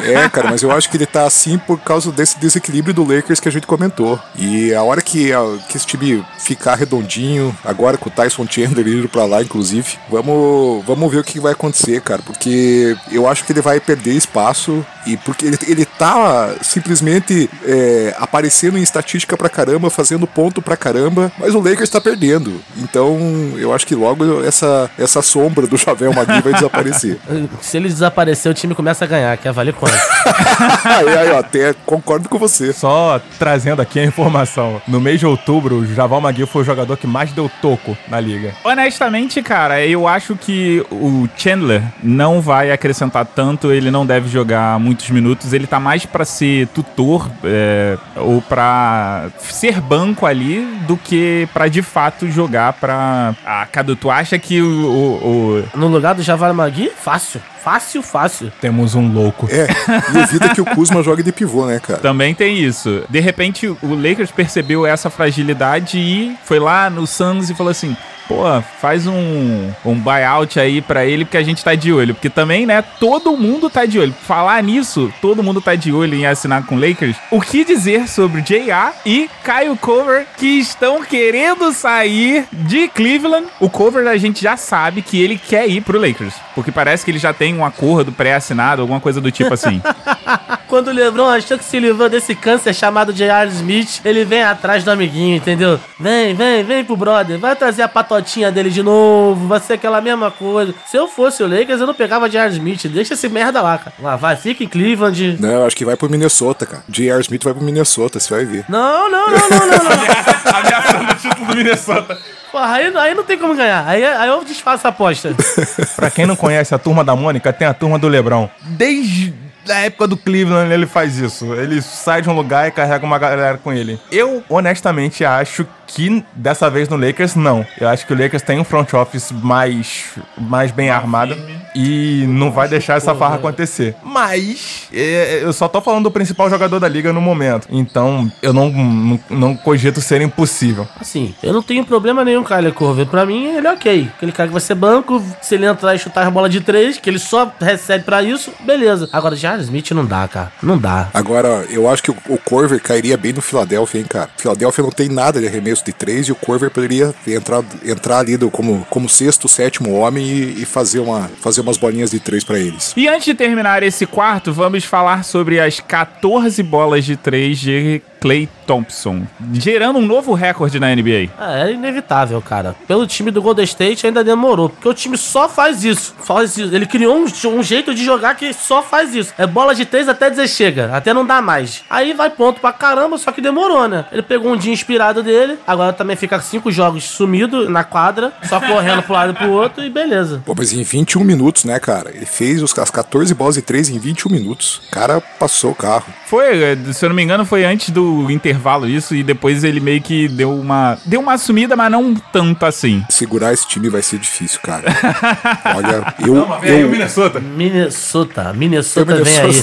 É, 0.04 0.28
cara, 0.28 0.50
mas 0.50 0.62
eu 0.62 0.70
acho 0.70 0.88
que 0.88 0.96
ele 0.96 1.06
tá 1.06 1.24
assim 1.24 1.58
por 1.58 1.78
causa 1.80 2.10
desse 2.12 2.38
desequilíbrio 2.38 2.94
do 2.94 3.04
Lakers 3.04 3.40
que 3.40 3.48
a 3.48 3.52
gente 3.52 3.66
comentou. 3.66 4.18
E 4.36 4.72
a 4.74 4.82
hora 4.82 5.02
que, 5.02 5.32
a- 5.32 5.58
que 5.68 5.76
esse 5.76 5.86
time 5.86 6.24
ficar 6.38 6.74
redondinho, 6.76 7.56
agora 7.64 7.96
com 7.98 8.08
o 8.08 8.12
Tyson 8.12 8.46
Chandler 8.48 8.86
indo 8.86 9.08
pra 9.08 9.24
lá, 9.24 9.39
inclusive, 9.42 9.98
vamos, 10.08 10.84
vamos 10.84 11.10
ver 11.10 11.18
o 11.18 11.24
que 11.24 11.40
vai 11.40 11.52
acontecer, 11.52 12.00
cara. 12.00 12.22
Porque 12.22 12.96
eu 13.10 13.28
acho 13.28 13.44
que 13.44 13.52
ele 13.52 13.60
vai 13.60 13.80
perder 13.80 14.12
espaço 14.12 14.84
e 15.06 15.16
porque 15.16 15.46
ele, 15.46 15.58
ele 15.66 15.84
tá 15.84 16.54
simplesmente 16.62 17.48
é, 17.64 18.14
aparecendo 18.18 18.78
em 18.78 18.82
estatística 18.82 19.36
pra 19.36 19.48
caramba, 19.48 19.90
fazendo 19.90 20.26
ponto 20.26 20.60
pra 20.60 20.76
caramba, 20.76 21.32
mas 21.38 21.54
o 21.54 21.60
Lakers 21.60 21.88
tá 21.88 22.00
perdendo. 22.00 22.60
Então 22.76 23.18
eu 23.56 23.72
acho 23.72 23.86
que 23.86 23.94
logo 23.94 24.44
essa, 24.44 24.90
essa 24.98 25.22
sombra 25.22 25.66
do 25.66 25.76
Javel 25.76 26.12
Magui 26.12 26.40
vai 26.42 26.52
desaparecer. 26.52 27.18
Se 27.60 27.76
ele 27.76 27.88
desaparecer, 27.88 28.50
o 28.50 28.54
time 28.54 28.74
começa 28.74 29.04
a 29.04 29.08
ganhar, 29.08 29.36
quer 29.36 29.52
valer 29.52 29.74
quanto? 29.74 29.94
aí, 30.84 31.08
aí, 31.08 31.30
ó, 31.30 31.38
até 31.38 31.74
concordo 31.86 32.28
com 32.28 32.38
você. 32.38 32.72
Só 32.72 33.20
trazendo 33.38 33.80
aqui 33.82 34.00
a 34.00 34.04
informação. 34.04 34.80
No 34.86 35.00
mês 35.00 35.20
de 35.20 35.26
outubro, 35.26 35.76
o 35.76 35.94
Javal 35.94 36.20
Magui 36.20 36.46
foi 36.46 36.62
o 36.62 36.64
jogador 36.64 36.96
que 36.96 37.06
mais 37.06 37.32
deu 37.32 37.50
toco 37.60 37.96
na 38.08 38.20
liga. 38.20 38.54
Honestamente, 38.64 39.29
cara, 39.42 39.84
eu 39.86 40.08
acho 40.08 40.34
que 40.34 40.84
o 40.90 41.28
Chandler 41.36 41.82
não 42.02 42.40
vai 42.40 42.72
acrescentar 42.72 43.24
tanto, 43.24 43.70
ele 43.70 43.90
não 43.90 44.04
deve 44.04 44.28
jogar 44.28 44.78
muitos 44.80 45.08
minutos, 45.10 45.52
ele 45.52 45.66
tá 45.66 45.78
mais 45.78 46.04
pra 46.04 46.24
ser 46.24 46.66
tutor 46.68 47.30
é, 47.44 47.96
ou 48.16 48.42
pra 48.42 49.28
ser 49.38 49.80
banco 49.80 50.26
ali 50.26 50.60
do 50.88 50.96
que 50.96 51.48
pra 51.52 51.68
de 51.68 51.82
fato 51.82 52.28
jogar 52.30 52.72
pra. 52.72 53.34
Ah, 53.46 53.66
Cadu, 53.70 53.94
tu 53.94 54.10
acha 54.10 54.38
que 54.38 54.60
o. 54.60 54.66
o- 54.66 55.60
o- 55.60 55.64
No 55.78 55.86
lugar 55.88 56.14
do 56.14 56.22
Javal 56.22 56.52
Magui, 56.54 56.90
fácil. 57.00 57.40
Fácil, 57.62 58.02
fácil. 58.02 58.50
Temos 58.58 58.94
um 58.94 59.12
louco. 59.12 59.46
É, 59.50 59.66
e 60.14 60.18
evita 60.18 60.48
que 60.54 60.62
o 60.62 60.64
Kuzma 60.64 61.02
jogue 61.02 61.22
de 61.22 61.30
pivô, 61.30 61.66
né, 61.66 61.78
cara? 61.78 61.98
Também 62.00 62.34
tem 62.34 62.58
isso. 62.58 63.02
De 63.10 63.20
repente, 63.20 63.66
o 63.68 63.78
Lakers 63.94 64.30
percebeu 64.30 64.86
essa 64.86 65.10
fragilidade 65.10 65.98
e 65.98 66.34
foi 66.44 66.58
lá 66.58 66.88
no 66.88 67.06
Suns 67.06 67.50
e 67.50 67.54
falou 67.54 67.70
assim: 67.70 67.94
pô, 68.30 68.62
faz 68.80 69.08
um, 69.08 69.72
um 69.84 69.94
buyout 69.96 70.60
aí 70.60 70.80
pra 70.80 71.04
ele, 71.04 71.24
porque 71.24 71.36
a 71.36 71.42
gente 71.42 71.64
tá 71.64 71.74
de 71.74 71.92
olho. 71.92 72.14
Porque 72.14 72.30
também, 72.30 72.64
né, 72.64 72.80
todo 73.00 73.36
mundo 73.36 73.68
tá 73.68 73.84
de 73.84 73.98
olho. 73.98 74.14
Falar 74.22 74.62
nisso, 74.62 75.12
todo 75.20 75.42
mundo 75.42 75.60
tá 75.60 75.74
de 75.74 75.92
olho 75.92 76.14
em 76.14 76.24
assinar 76.24 76.64
com 76.64 76.76
o 76.76 76.80
Lakers. 76.80 77.16
O 77.28 77.40
que 77.40 77.64
dizer 77.64 78.08
sobre 78.08 78.40
J.A. 78.40 78.92
e 79.04 79.28
Kyle 79.42 79.76
Cover, 79.76 80.26
que 80.36 80.60
estão 80.60 81.02
querendo 81.02 81.72
sair 81.72 82.46
de 82.52 82.86
Cleveland? 82.86 83.48
O 83.58 83.68
Cover 83.68 84.06
a 84.06 84.16
gente 84.16 84.40
já 84.40 84.56
sabe 84.56 85.02
que 85.02 85.20
ele 85.20 85.36
quer 85.36 85.68
ir 85.68 85.80
pro 85.80 86.00
Lakers. 86.00 86.34
Porque 86.54 86.70
parece 86.70 87.04
que 87.04 87.10
ele 87.10 87.18
já 87.18 87.32
tem 87.32 87.56
um 87.56 87.64
acordo 87.64 88.12
pré-assinado, 88.12 88.80
alguma 88.80 89.00
coisa 89.00 89.20
do 89.20 89.32
tipo 89.32 89.52
assim. 89.52 89.82
Quando 90.68 90.86
o 90.88 90.92
LeBron 90.92 91.28
achou 91.28 91.58
que 91.58 91.64
se 91.64 91.80
livrou 91.80 92.08
desse 92.08 92.32
câncer 92.32 92.72
chamado 92.72 93.12
J.R. 93.12 93.50
Smith, 93.50 94.00
ele 94.04 94.24
vem 94.24 94.44
atrás 94.44 94.84
do 94.84 94.90
amiguinho, 94.92 95.36
entendeu? 95.36 95.80
Vem, 95.98 96.32
vem, 96.32 96.62
vem 96.62 96.84
pro 96.84 96.96
brother. 96.96 97.40
Vai 97.40 97.56
trazer 97.56 97.82
a 97.82 97.88
patotinha 98.20 98.52
dele 98.52 98.70
de 98.70 98.82
novo. 98.82 99.48
Vai 99.48 99.60
ser 99.60 99.74
aquela 99.74 100.00
mesma 100.00 100.30
coisa. 100.30 100.74
Se 100.86 100.96
eu 100.96 101.08
fosse 101.08 101.42
o 101.42 101.48
Lakers, 101.48 101.80
eu 101.80 101.86
não 101.86 101.94
pegava 101.94 102.28
J.R. 102.28 102.52
Smith. 102.52 102.86
Deixa 102.86 103.14
esse 103.14 103.28
merda 103.28 103.60
lá, 103.62 103.78
cara. 103.78 103.92
Lá, 103.98 104.16
vai, 104.16 104.36
fica 104.36 104.62
em 104.62 104.68
Cleveland. 104.68 105.38
Não, 105.40 105.50
eu 105.50 105.66
acho 105.66 105.76
que 105.76 105.84
vai 105.84 105.96
pro 105.96 106.10
Minnesota, 106.10 106.66
cara. 106.66 106.82
J.R. 106.88 107.20
Smith 107.20 107.42
vai 107.42 107.54
pro 107.54 107.64
Minnesota, 107.64 108.20
você 108.20 108.32
vai 108.32 108.44
ver. 108.44 108.64
Não, 108.68 109.10
não, 109.10 109.28
não, 109.28 109.38
não, 109.38 109.58
não, 109.58 109.84
não. 109.84 110.56
Ameaçando 110.58 111.12
o 111.12 111.14
título 111.16 111.46
do 111.46 111.56
Minnesota. 111.56 112.18
Porra, 112.52 112.74
aí, 112.74 112.96
aí 112.96 113.14
não 113.14 113.24
tem 113.24 113.38
como 113.38 113.54
ganhar. 113.54 113.86
Aí, 113.86 114.04
aí 114.04 114.28
eu 114.28 114.44
desfaço 114.44 114.86
a 114.86 114.90
aposta. 114.90 115.34
Pra 115.96 116.10
quem 116.10 116.26
não 116.26 116.36
conhece 116.36 116.74
a 116.74 116.78
turma 116.78 117.04
da 117.04 117.14
Mônica, 117.14 117.52
tem 117.52 117.66
a 117.66 117.74
turma 117.74 117.98
do 117.98 118.08
Lebron. 118.08 118.50
Desde 118.62 119.32
a 119.68 119.80
época 119.80 120.08
do 120.08 120.16
Cleveland 120.16 120.72
ele 120.72 120.86
faz 120.86 121.18
isso. 121.18 121.54
Ele 121.54 121.80
sai 121.80 122.22
de 122.22 122.28
um 122.28 122.32
lugar 122.32 122.66
e 122.66 122.70
carrega 122.70 123.04
uma 123.04 123.18
galera 123.18 123.58
com 123.58 123.72
ele. 123.72 124.00
Eu, 124.10 124.42
honestamente, 124.48 125.24
acho 125.24 125.66
que 125.90 126.24
dessa 126.34 126.70
vez 126.70 126.88
no 126.88 126.96
Lakers, 126.96 127.34
não. 127.34 127.66
Eu 127.78 127.88
acho 127.88 128.06
que 128.06 128.12
o 128.12 128.18
Lakers 128.18 128.42
tem 128.42 128.58
um 128.58 128.64
front 128.64 128.92
office 128.94 129.32
mais, 129.32 130.04
mais 130.38 130.70
bem 130.70 130.88
armado 130.88 131.36
e 131.74 132.24
não 132.28 132.50
vai 132.50 132.68
deixar 132.68 132.96
essa 132.96 133.14
farra 133.14 133.36
acontecer. 133.36 133.94
Mas 134.02 134.88
é, 134.92 135.40
eu 135.42 135.52
só 135.52 135.68
tô 135.68 135.80
falando 135.80 136.04
do 136.04 136.10
principal 136.10 136.48
jogador 136.48 136.78
da 136.78 136.88
liga 136.88 137.12
no 137.12 137.20
momento. 137.20 137.66
Então 137.70 138.30
eu 138.42 138.52
não, 138.52 138.70
não, 138.70 139.20
não 139.28 139.56
cogito 139.56 140.00
ser 140.00 140.20
impossível. 140.20 140.86
Assim, 141.00 141.34
eu 141.42 141.52
não 141.52 141.62
tenho 141.62 141.84
problema 141.84 142.24
nenhum 142.24 142.44
com 142.44 142.54
o 142.54 142.72
Corver. 142.72 143.06
Pra 143.06 143.26
mim, 143.26 143.46
ele 143.56 143.66
é 143.66 143.72
ok. 143.72 144.10
Aquele 144.16 144.32
cara 144.32 144.48
que 144.48 144.52
vai 144.52 144.60
ser 144.60 144.74
banco, 144.74 145.22
se 145.42 145.54
ele 145.54 145.66
entrar 145.66 145.94
e 145.94 145.98
chutar 145.98 146.26
as 146.26 146.32
bolas 146.32 146.52
de 146.52 146.60
três, 146.60 146.98
que 146.98 147.10
ele 147.10 147.18
só 147.18 147.52
recebe 147.60 148.04
pra 148.04 148.22
isso, 148.22 148.52
beleza. 148.60 149.08
Agora, 149.12 149.34
J.R. 149.34 149.62
Smith 149.62 149.90
não 149.90 150.04
dá, 150.04 150.26
cara. 150.28 150.52
Não 150.62 150.78
dá. 150.78 151.08
Agora, 151.12 151.66
eu 151.68 151.88
acho 151.88 152.02
que 152.02 152.10
o, 152.10 152.16
o 152.28 152.38
Corver 152.38 152.80
cairia 152.80 153.16
bem 153.16 153.32
no 153.32 153.42
Philadelphia, 153.42 153.98
hein, 154.00 154.06
cara. 154.08 154.30
Philadelphia 154.36 154.84
não 154.84 154.90
tem 154.90 155.08
nada 155.08 155.40
de 155.40 155.46
arremesso 155.46 155.79
de 155.84 155.92
três 155.92 156.26
e 156.28 156.32
o 156.32 156.34
Corver 156.34 156.70
poderia 156.70 157.14
entrar, 157.26 157.62
entrar 157.84 158.18
ali 158.18 158.36
do- 158.36 158.50
como, 158.50 158.86
como 158.90 159.08
sexto, 159.08 159.48
sétimo 159.48 159.92
homem 159.94 160.24
e, 160.26 160.62
e 160.62 160.64
fazer, 160.64 161.00
uma, 161.00 161.30
fazer 161.40 161.60
umas 161.60 161.76
bolinhas 161.76 162.10
de 162.10 162.20
três 162.20 162.44
pra 162.44 162.58
eles. 162.58 162.92
E 162.96 163.08
antes 163.08 163.24
de 163.24 163.34
terminar 163.34 163.82
esse 163.82 164.06
quarto, 164.06 164.52
vamos 164.52 164.84
falar 164.84 165.24
sobre 165.24 165.60
as 165.60 165.80
14 165.80 166.62
bolas 166.62 167.04
de 167.04 167.16
3 167.16 167.58
de 167.58 168.02
Clay 168.20 168.48
Thompson, 168.66 169.22
gerando 169.54 169.98
um 169.98 170.06
novo 170.06 170.34
recorde 170.34 170.78
na 170.78 170.94
NBA. 170.94 171.30
É, 171.40 171.62
é 171.62 171.72
inevitável, 171.72 172.40
cara. 172.42 172.76
Pelo 172.86 173.06
time 173.06 173.30
do 173.30 173.40
Golden 173.40 173.64
State 173.64 174.06
ainda 174.06 174.22
demorou, 174.22 174.68
porque 174.68 174.88
o 174.88 174.94
time 174.94 175.16
só 175.16 175.48
faz 175.48 175.82
isso. 175.82 176.14
Faz 176.22 176.56
isso. 176.56 176.74
Ele 176.74 176.86
criou 176.86 177.16
um, 177.16 177.24
um 177.48 177.62
jeito 177.62 177.94
de 177.94 178.04
jogar 178.04 178.34
que 178.34 178.52
só 178.52 178.82
faz 178.82 179.14
isso. 179.14 179.32
É 179.38 179.46
bola 179.46 179.74
de 179.74 179.86
três 179.86 180.08
até 180.08 180.28
dizer 180.28 180.46
chega, 180.48 180.94
até 180.94 181.14
não 181.14 181.24
dá 181.24 181.40
mais. 181.40 181.82
Aí 181.88 182.12
vai 182.12 182.28
ponto 182.30 182.60
pra 182.60 182.72
caramba, 182.72 183.16
só 183.16 183.32
que 183.32 183.40
demorou, 183.40 183.88
né? 183.88 184.04
Ele 184.12 184.22
pegou 184.22 184.52
um 184.52 184.56
dia 184.56 184.72
inspirado 184.72 185.22
dele, 185.22 185.58
agora 185.66 185.92
também 185.92 186.14
fica 186.14 186.38
cinco 186.40 186.70
jogos 186.70 187.04
sumido 187.04 187.70
na 187.70 187.82
quadra, 187.82 188.32
só 188.44 188.60
correndo 188.60 189.02
pro 189.02 189.14
lado 189.14 189.32
e 189.32 189.34
pro 189.34 189.50
outro 189.50 189.82
e 189.82 189.88
beleza. 189.88 190.42
Pô, 190.44 190.54
mas 190.56 190.72
em 190.72 190.82
21 190.82 191.24
minutos, 191.24 191.64
né, 191.64 191.78
cara? 191.80 192.10
Ele 192.14 192.26
fez 192.26 192.62
os, 192.62 192.78
as 192.78 192.90
14 192.90 193.32
bolas 193.34 193.54
de 193.54 193.62
3 193.62 193.88
em 193.88 193.98
21 193.98 194.30
minutos. 194.30 194.82
O 194.88 194.90
cara 194.90 195.20
passou 195.20 195.72
o 195.72 195.74
carro. 195.74 196.06
Foi, 196.26 196.62
eh, 196.62 196.76
se 196.92 197.04
eu 197.04 197.08
não 197.08 197.16
me 197.16 197.22
engano, 197.22 197.44
foi 197.44 197.64
antes 197.64 197.90
do 197.90 198.09
intervalo 198.30 198.88
isso, 198.88 199.14
e 199.14 199.22
depois 199.22 199.64
ele 199.64 199.80
meio 199.80 200.00
que 200.00 200.28
deu 200.28 200.52
uma. 200.52 200.98
Deu 201.04 201.20
uma 201.20 201.36
sumida, 201.38 201.76
mas 201.76 201.90
não 201.90 202.14
tanto 202.14 202.64
assim. 202.66 203.04
Segurar 203.08 203.52
esse 203.52 203.66
time 203.66 203.88
vai 203.88 204.02
ser 204.02 204.18
difícil, 204.18 204.60
cara. 204.62 204.84
Olha, 205.76 206.14
eu. 206.26 206.34
Calma, 206.34 206.58
vem 206.58 206.70
aí 206.70 206.82
o 206.84 206.86
eu 206.86 206.90
Minnesota. 206.90 207.40
Minnesota, 207.40 208.52
Minnesota, 208.52 209.12
Eu, 209.12 209.24
vem 209.24 209.40
aí. 209.40 209.54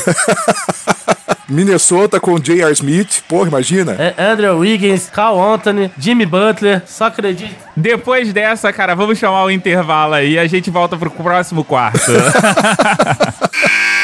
Minnesota 1.50 2.20
com 2.22 2.40
J.R. 2.40 2.72
Smith, 2.74 3.24
porra, 3.28 3.48
imagina. 3.48 3.94
É 3.94 4.14
Andrew 4.18 4.60
Wiggins, 4.60 5.10
Carl 5.10 5.40
Anthony, 5.40 5.92
Jimmy 5.98 6.26
Butler, 6.26 6.84
só 6.86 7.06
acredito. 7.06 7.56
Depois 7.76 8.32
dessa, 8.34 8.72
cara, 8.74 8.96
vamos 8.96 9.18
chamar 9.18 9.44
o 9.44 9.52
intervalo 9.52 10.14
aí 10.14 10.34
e 10.34 10.40
a 10.40 10.48
gente 10.48 10.70
volta 10.70 10.98
pro 10.98 11.10
próximo 11.12 11.64
quarto. 11.64 12.12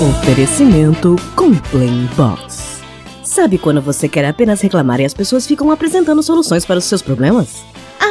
Oferecimento 0.00 1.14
Complain 1.36 2.08
Box. 2.16 2.80
Sabe 3.22 3.58
quando 3.58 3.82
você 3.82 4.08
quer 4.08 4.24
apenas 4.24 4.62
reclamar 4.62 4.98
e 4.98 5.04
as 5.04 5.12
pessoas 5.12 5.46
ficam 5.46 5.70
apresentando 5.70 6.22
soluções 6.22 6.64
para 6.64 6.78
os 6.78 6.86
seus 6.86 7.02
problemas? 7.02 7.62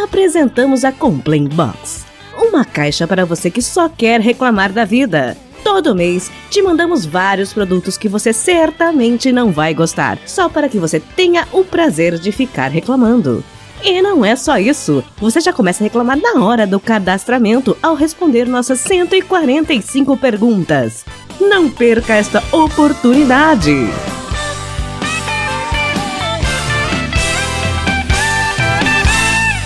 Apresentamos 0.04 0.86
a 0.86 0.91
Complain 0.91 1.47
Box. 1.47 2.06
Uma 2.38 2.63
caixa 2.63 3.08
para 3.08 3.25
você 3.25 3.49
que 3.49 3.63
só 3.63 3.89
quer 3.89 4.21
reclamar 4.21 4.71
da 4.71 4.86
vida. 4.86 5.36
Todo 5.63 5.95
mês 5.95 6.30
te 6.52 6.62
mandamos 6.62 7.08
vários 7.08 7.54
produtos 7.54 7.97
que 7.97 8.08
você 8.08 8.34
certamente 8.34 9.32
não 9.32 9.52
vai 9.52 9.73
gostar, 9.73 10.19
só 10.28 10.47
para 10.47 10.69
que 10.69 10.78
você 10.78 10.99
tenha 10.99 11.47
o 11.52 11.65
prazer 11.65 12.19
de 12.19 12.32
ficar 12.32 12.67
reclamando. 12.67 13.43
E 13.84 14.02
não 14.02 14.25
é 14.25 14.36
só 14.36 14.60
isso. 14.60 15.04
Você 15.17 15.39
já 15.39 15.54
começa 15.54 15.84
a 15.84 15.86
reclamar 15.86 16.17
na 16.17 16.43
hora 16.43 16.67
do 16.67 16.80
cadastramento 16.80 17.78
ao 17.82 17.95
responder 17.95 18.45
nossas 18.45 18.80
145 18.82 20.17
perguntas. 20.17 21.06
Não 21.39 21.69
perca 21.69 22.15
esta 22.15 22.43
oportunidade! 22.52 23.89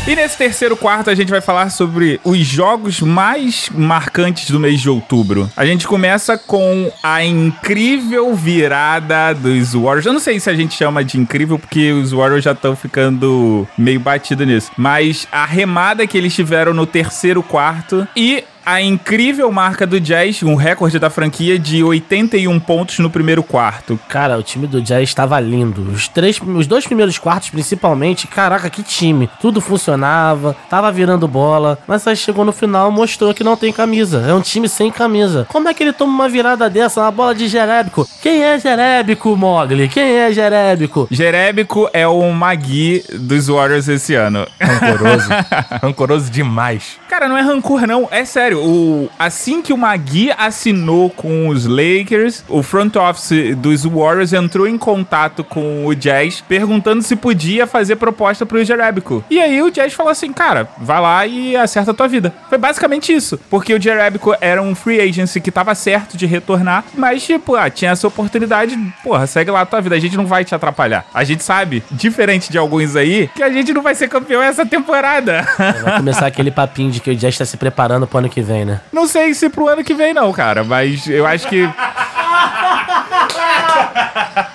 E 0.06 0.16
nesse 0.16 0.38
terceiro 0.38 0.76
quarto 0.76 1.10
a 1.10 1.16
gente 1.16 1.30
vai 1.30 1.40
falar 1.40 1.70
sobre 1.70 2.20
os 2.26 2.38
jogos 2.40 3.00
mais 3.00 3.70
marcantes 3.74 4.52
do 4.52 4.60
mês 4.60 4.82
de 4.82 4.90
outubro. 4.90 5.50
A 5.56 5.66
gente 5.66 5.88
começa 5.88 6.38
com 6.38 6.92
a 7.02 7.24
incrível 7.24 8.36
virada 8.36 9.34
dos 9.34 9.74
Warriors. 9.74 10.06
Eu 10.06 10.12
não 10.12 10.20
sei 10.20 10.42
se 10.42 10.50
a 10.50 10.54
gente 10.54 10.76
chama 10.76 11.06
de 11.06 11.18
incrível 11.18 11.58
porque 11.58 11.94
os 11.94 12.12
Warriors 12.12 12.44
já 12.44 12.52
estão 12.52 12.76
ficando 12.76 13.66
meio 13.78 14.00
batido 14.00 14.46
nisso, 14.46 14.72
mas 14.78 15.26
a 15.32 15.46
remada 15.46 16.06
que 16.06 16.18
eles 16.18 16.36
tiveram 16.36 16.74
no 16.74 16.86
terceiro 16.86 17.42
quarto 17.42 18.06
e 18.14 18.44
a 18.66 18.82
incrível 18.82 19.52
marca 19.52 19.86
do 19.86 20.00
Jazz, 20.00 20.44
um 20.44 20.56
recorde 20.56 21.00
da 21.00 21.10
franquia 21.10 21.60
de 21.60 21.84
81 21.84 22.60
pontos 22.60 23.00
no 23.00 23.10
primeiro 23.10 23.44
quarto. 23.44 24.00
Cara, 24.08 24.38
o 24.38 24.44
time 24.44 24.68
do 24.68 24.82
Jazz 24.82 25.10
estava 25.10 25.40
lindo. 25.40 25.82
Os 25.92 26.08
três, 26.08 26.40
os 26.40 26.68
dois 26.68 26.86
primeiros 26.86 27.18
quartos, 27.18 27.50
principalmente, 27.50 28.28
caraca, 28.28 28.70
que 28.70 28.84
time. 28.84 29.30
Tudo 29.42 29.60
funcionava, 29.60 30.56
tava 30.70 30.92
virando 30.92 31.28
bola, 31.28 31.78
mas 31.88 32.08
aí 32.08 32.16
chegou 32.16 32.46
no 32.46 32.52
final 32.52 32.92
mostrou 32.92 33.34
que 33.34 33.44
não 33.44 33.58
tem 33.58 33.74
camisa. 33.74 34.26
É 34.28 34.34
um 34.34 34.42
time 34.42 34.70
sem 34.70 34.92
camisa. 34.92 35.46
Como 35.50 35.68
é 35.68 35.74
que 35.74 35.84
ele 35.84 35.94
toma 35.94 36.14
uma 36.14 36.30
virada 36.30 36.70
dessa, 36.70 37.02
uma 37.02 37.12
bola 37.12 37.36
de 37.36 37.48
Jerébico? 37.48 38.08
Quem 38.22 38.44
é 38.44 38.60
Jerébico, 38.60 39.36
Mogli? 39.36 39.90
Quem 39.90 40.18
é 40.18 40.32
Jerébico? 40.32 41.08
Jerébico 41.12 41.90
é 41.92 42.08
o 42.08 42.32
Magui 42.32 43.04
dos 43.14 43.48
Warriors 43.48 43.88
esse 43.88 44.16
ano. 44.16 44.48
Rancoroso. 44.60 45.30
Rancoroso 45.82 46.32
demais. 46.32 46.98
Cara, 47.10 47.28
não 47.28 47.38
é 47.38 47.42
rancor, 47.42 47.86
não. 47.86 48.08
É 48.10 48.24
sério. 48.54 48.64
O, 48.64 49.10
assim 49.18 49.62
que 49.62 49.74
o 49.74 49.78
Magui 49.78 50.32
assinou 50.38 51.10
com 51.10 51.50
os 51.50 51.66
Lakers, 51.66 52.44
o 52.48 52.62
front 52.62 52.96
office 52.96 53.56
dos 53.58 53.84
Warriors 53.84 54.34
entrou 54.34 54.68
em 54.68 54.78
contato 54.78 55.44
com 55.44 55.86
o 55.86 55.96
Jazz, 55.96 56.44
perguntando 56.48 57.02
se 57.02 57.16
podia 57.16 57.66
fazer 57.66 57.96
proposta 57.96 58.46
pro 58.46 58.64
Jerebico. 58.64 59.24
E 59.30 59.40
aí 59.40 59.62
o 59.62 59.72
Jazz 59.72 59.94
falou 59.94 60.12
assim, 60.12 60.32
cara, 60.32 60.68
vai 60.78 61.02
lá 61.02 61.28
e 61.28 61.56
acerta 61.56 61.92
a 61.92 61.94
tua 61.94 62.08
vida. 62.08 62.34
Foi 62.50 62.58
basicamente 62.58 63.14
isso. 63.14 63.40
Porque 63.50 63.74
o 63.74 63.82
Jerebico 63.82 64.36
era 64.40 64.62
um 64.62 64.76
free 64.76 65.02
agency 65.02 65.42
que 65.42 65.52
tava 65.52 65.74
certo 65.76 66.18
de 66.18 66.26
retornar, 66.26 66.84
mas, 66.96 67.24
tipo, 67.24 67.56
ah, 67.56 67.70
tinha 67.70 67.92
essa 67.92 68.08
oportunidade, 68.08 68.78
porra, 69.04 69.28
segue 69.28 69.52
lá 69.52 69.62
a 69.62 69.66
tua 69.66 69.82
vida. 69.82 69.96
A 69.96 70.00
gente 70.00 70.18
não 70.18 70.26
vai 70.26 70.46
te 70.46 70.54
atrapalhar. 70.54 71.06
A 71.14 71.24
gente 71.24 71.44
sabe, 71.44 71.84
diferente 71.92 72.52
de 72.52 72.58
alguns 72.58 72.96
aí, 72.96 73.30
que 73.36 73.44
a 73.44 73.52
gente 73.52 73.74
não 73.74 73.82
vai 73.82 73.96
ser 73.96 74.08
campeão 74.08 74.42
essa 74.42 74.66
temporada. 74.66 75.46
Vai 75.84 75.98
começar 75.98 76.28
aquele 76.28 76.52
papinho 76.52 76.92
de 76.92 77.00
que 77.00 77.12
o 77.12 77.16
Jazz 77.16 77.38
tá 77.38 77.46
se 77.46 77.58
preparando 77.58 78.08
pro 78.08 78.20
ano 78.20 78.30
que 78.30 78.43
vem, 78.44 78.66
né? 78.66 78.82
Não 78.92 79.08
sei 79.08 79.34
se 79.34 79.50
pro 79.50 79.68
ano 79.68 79.84
que 79.84 79.94
vem, 79.94 80.14
não, 80.14 80.32
cara. 80.32 80.64
Mas 80.64 81.08
eu 81.08 81.26
acho 81.26 81.48
que. 81.48 81.68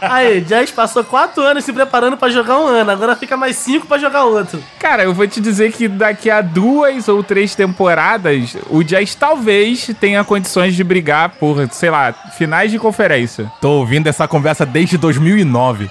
Aí, 0.01 0.40
Jazz 0.40 0.70
passou 0.70 1.05
quatro 1.05 1.42
anos 1.42 1.64
se 1.64 1.72
preparando 1.72 2.16
pra 2.16 2.31
jogar 2.31 2.59
um 2.59 2.66
ano, 2.66 2.90
agora 2.90 3.16
fica 3.16 3.37
mais 3.37 3.57
cinco 3.57 3.87
pra 3.87 3.98
jogar 3.98 4.24
outro. 4.24 4.62
Cara, 4.79 5.05
eu 5.05 5.12
vou 5.12 5.27
te 5.27 5.40
dizer 5.40 5.72
que 5.72 5.88
daqui 5.88 6.31
a 6.31 6.40
duas 6.40 7.09
ou 7.09 7.22
três 7.22 7.55
temporadas, 7.55 8.57
o 8.70 8.83
Jazz 8.83 9.14
talvez 9.14 9.90
tenha 10.01 10.24
condições 10.24 10.74
de 10.74 10.85
brigar 10.85 11.31
por, 11.31 11.68
sei 11.72 11.90
lá, 11.90 12.12
finais 12.37 12.70
de 12.70 12.79
conferência. 12.79 13.51
Tô 13.61 13.70
ouvindo 13.70 14.07
essa 14.07 14.27
conversa 14.29 14.64
desde 14.64 14.96
2009. 14.96 15.90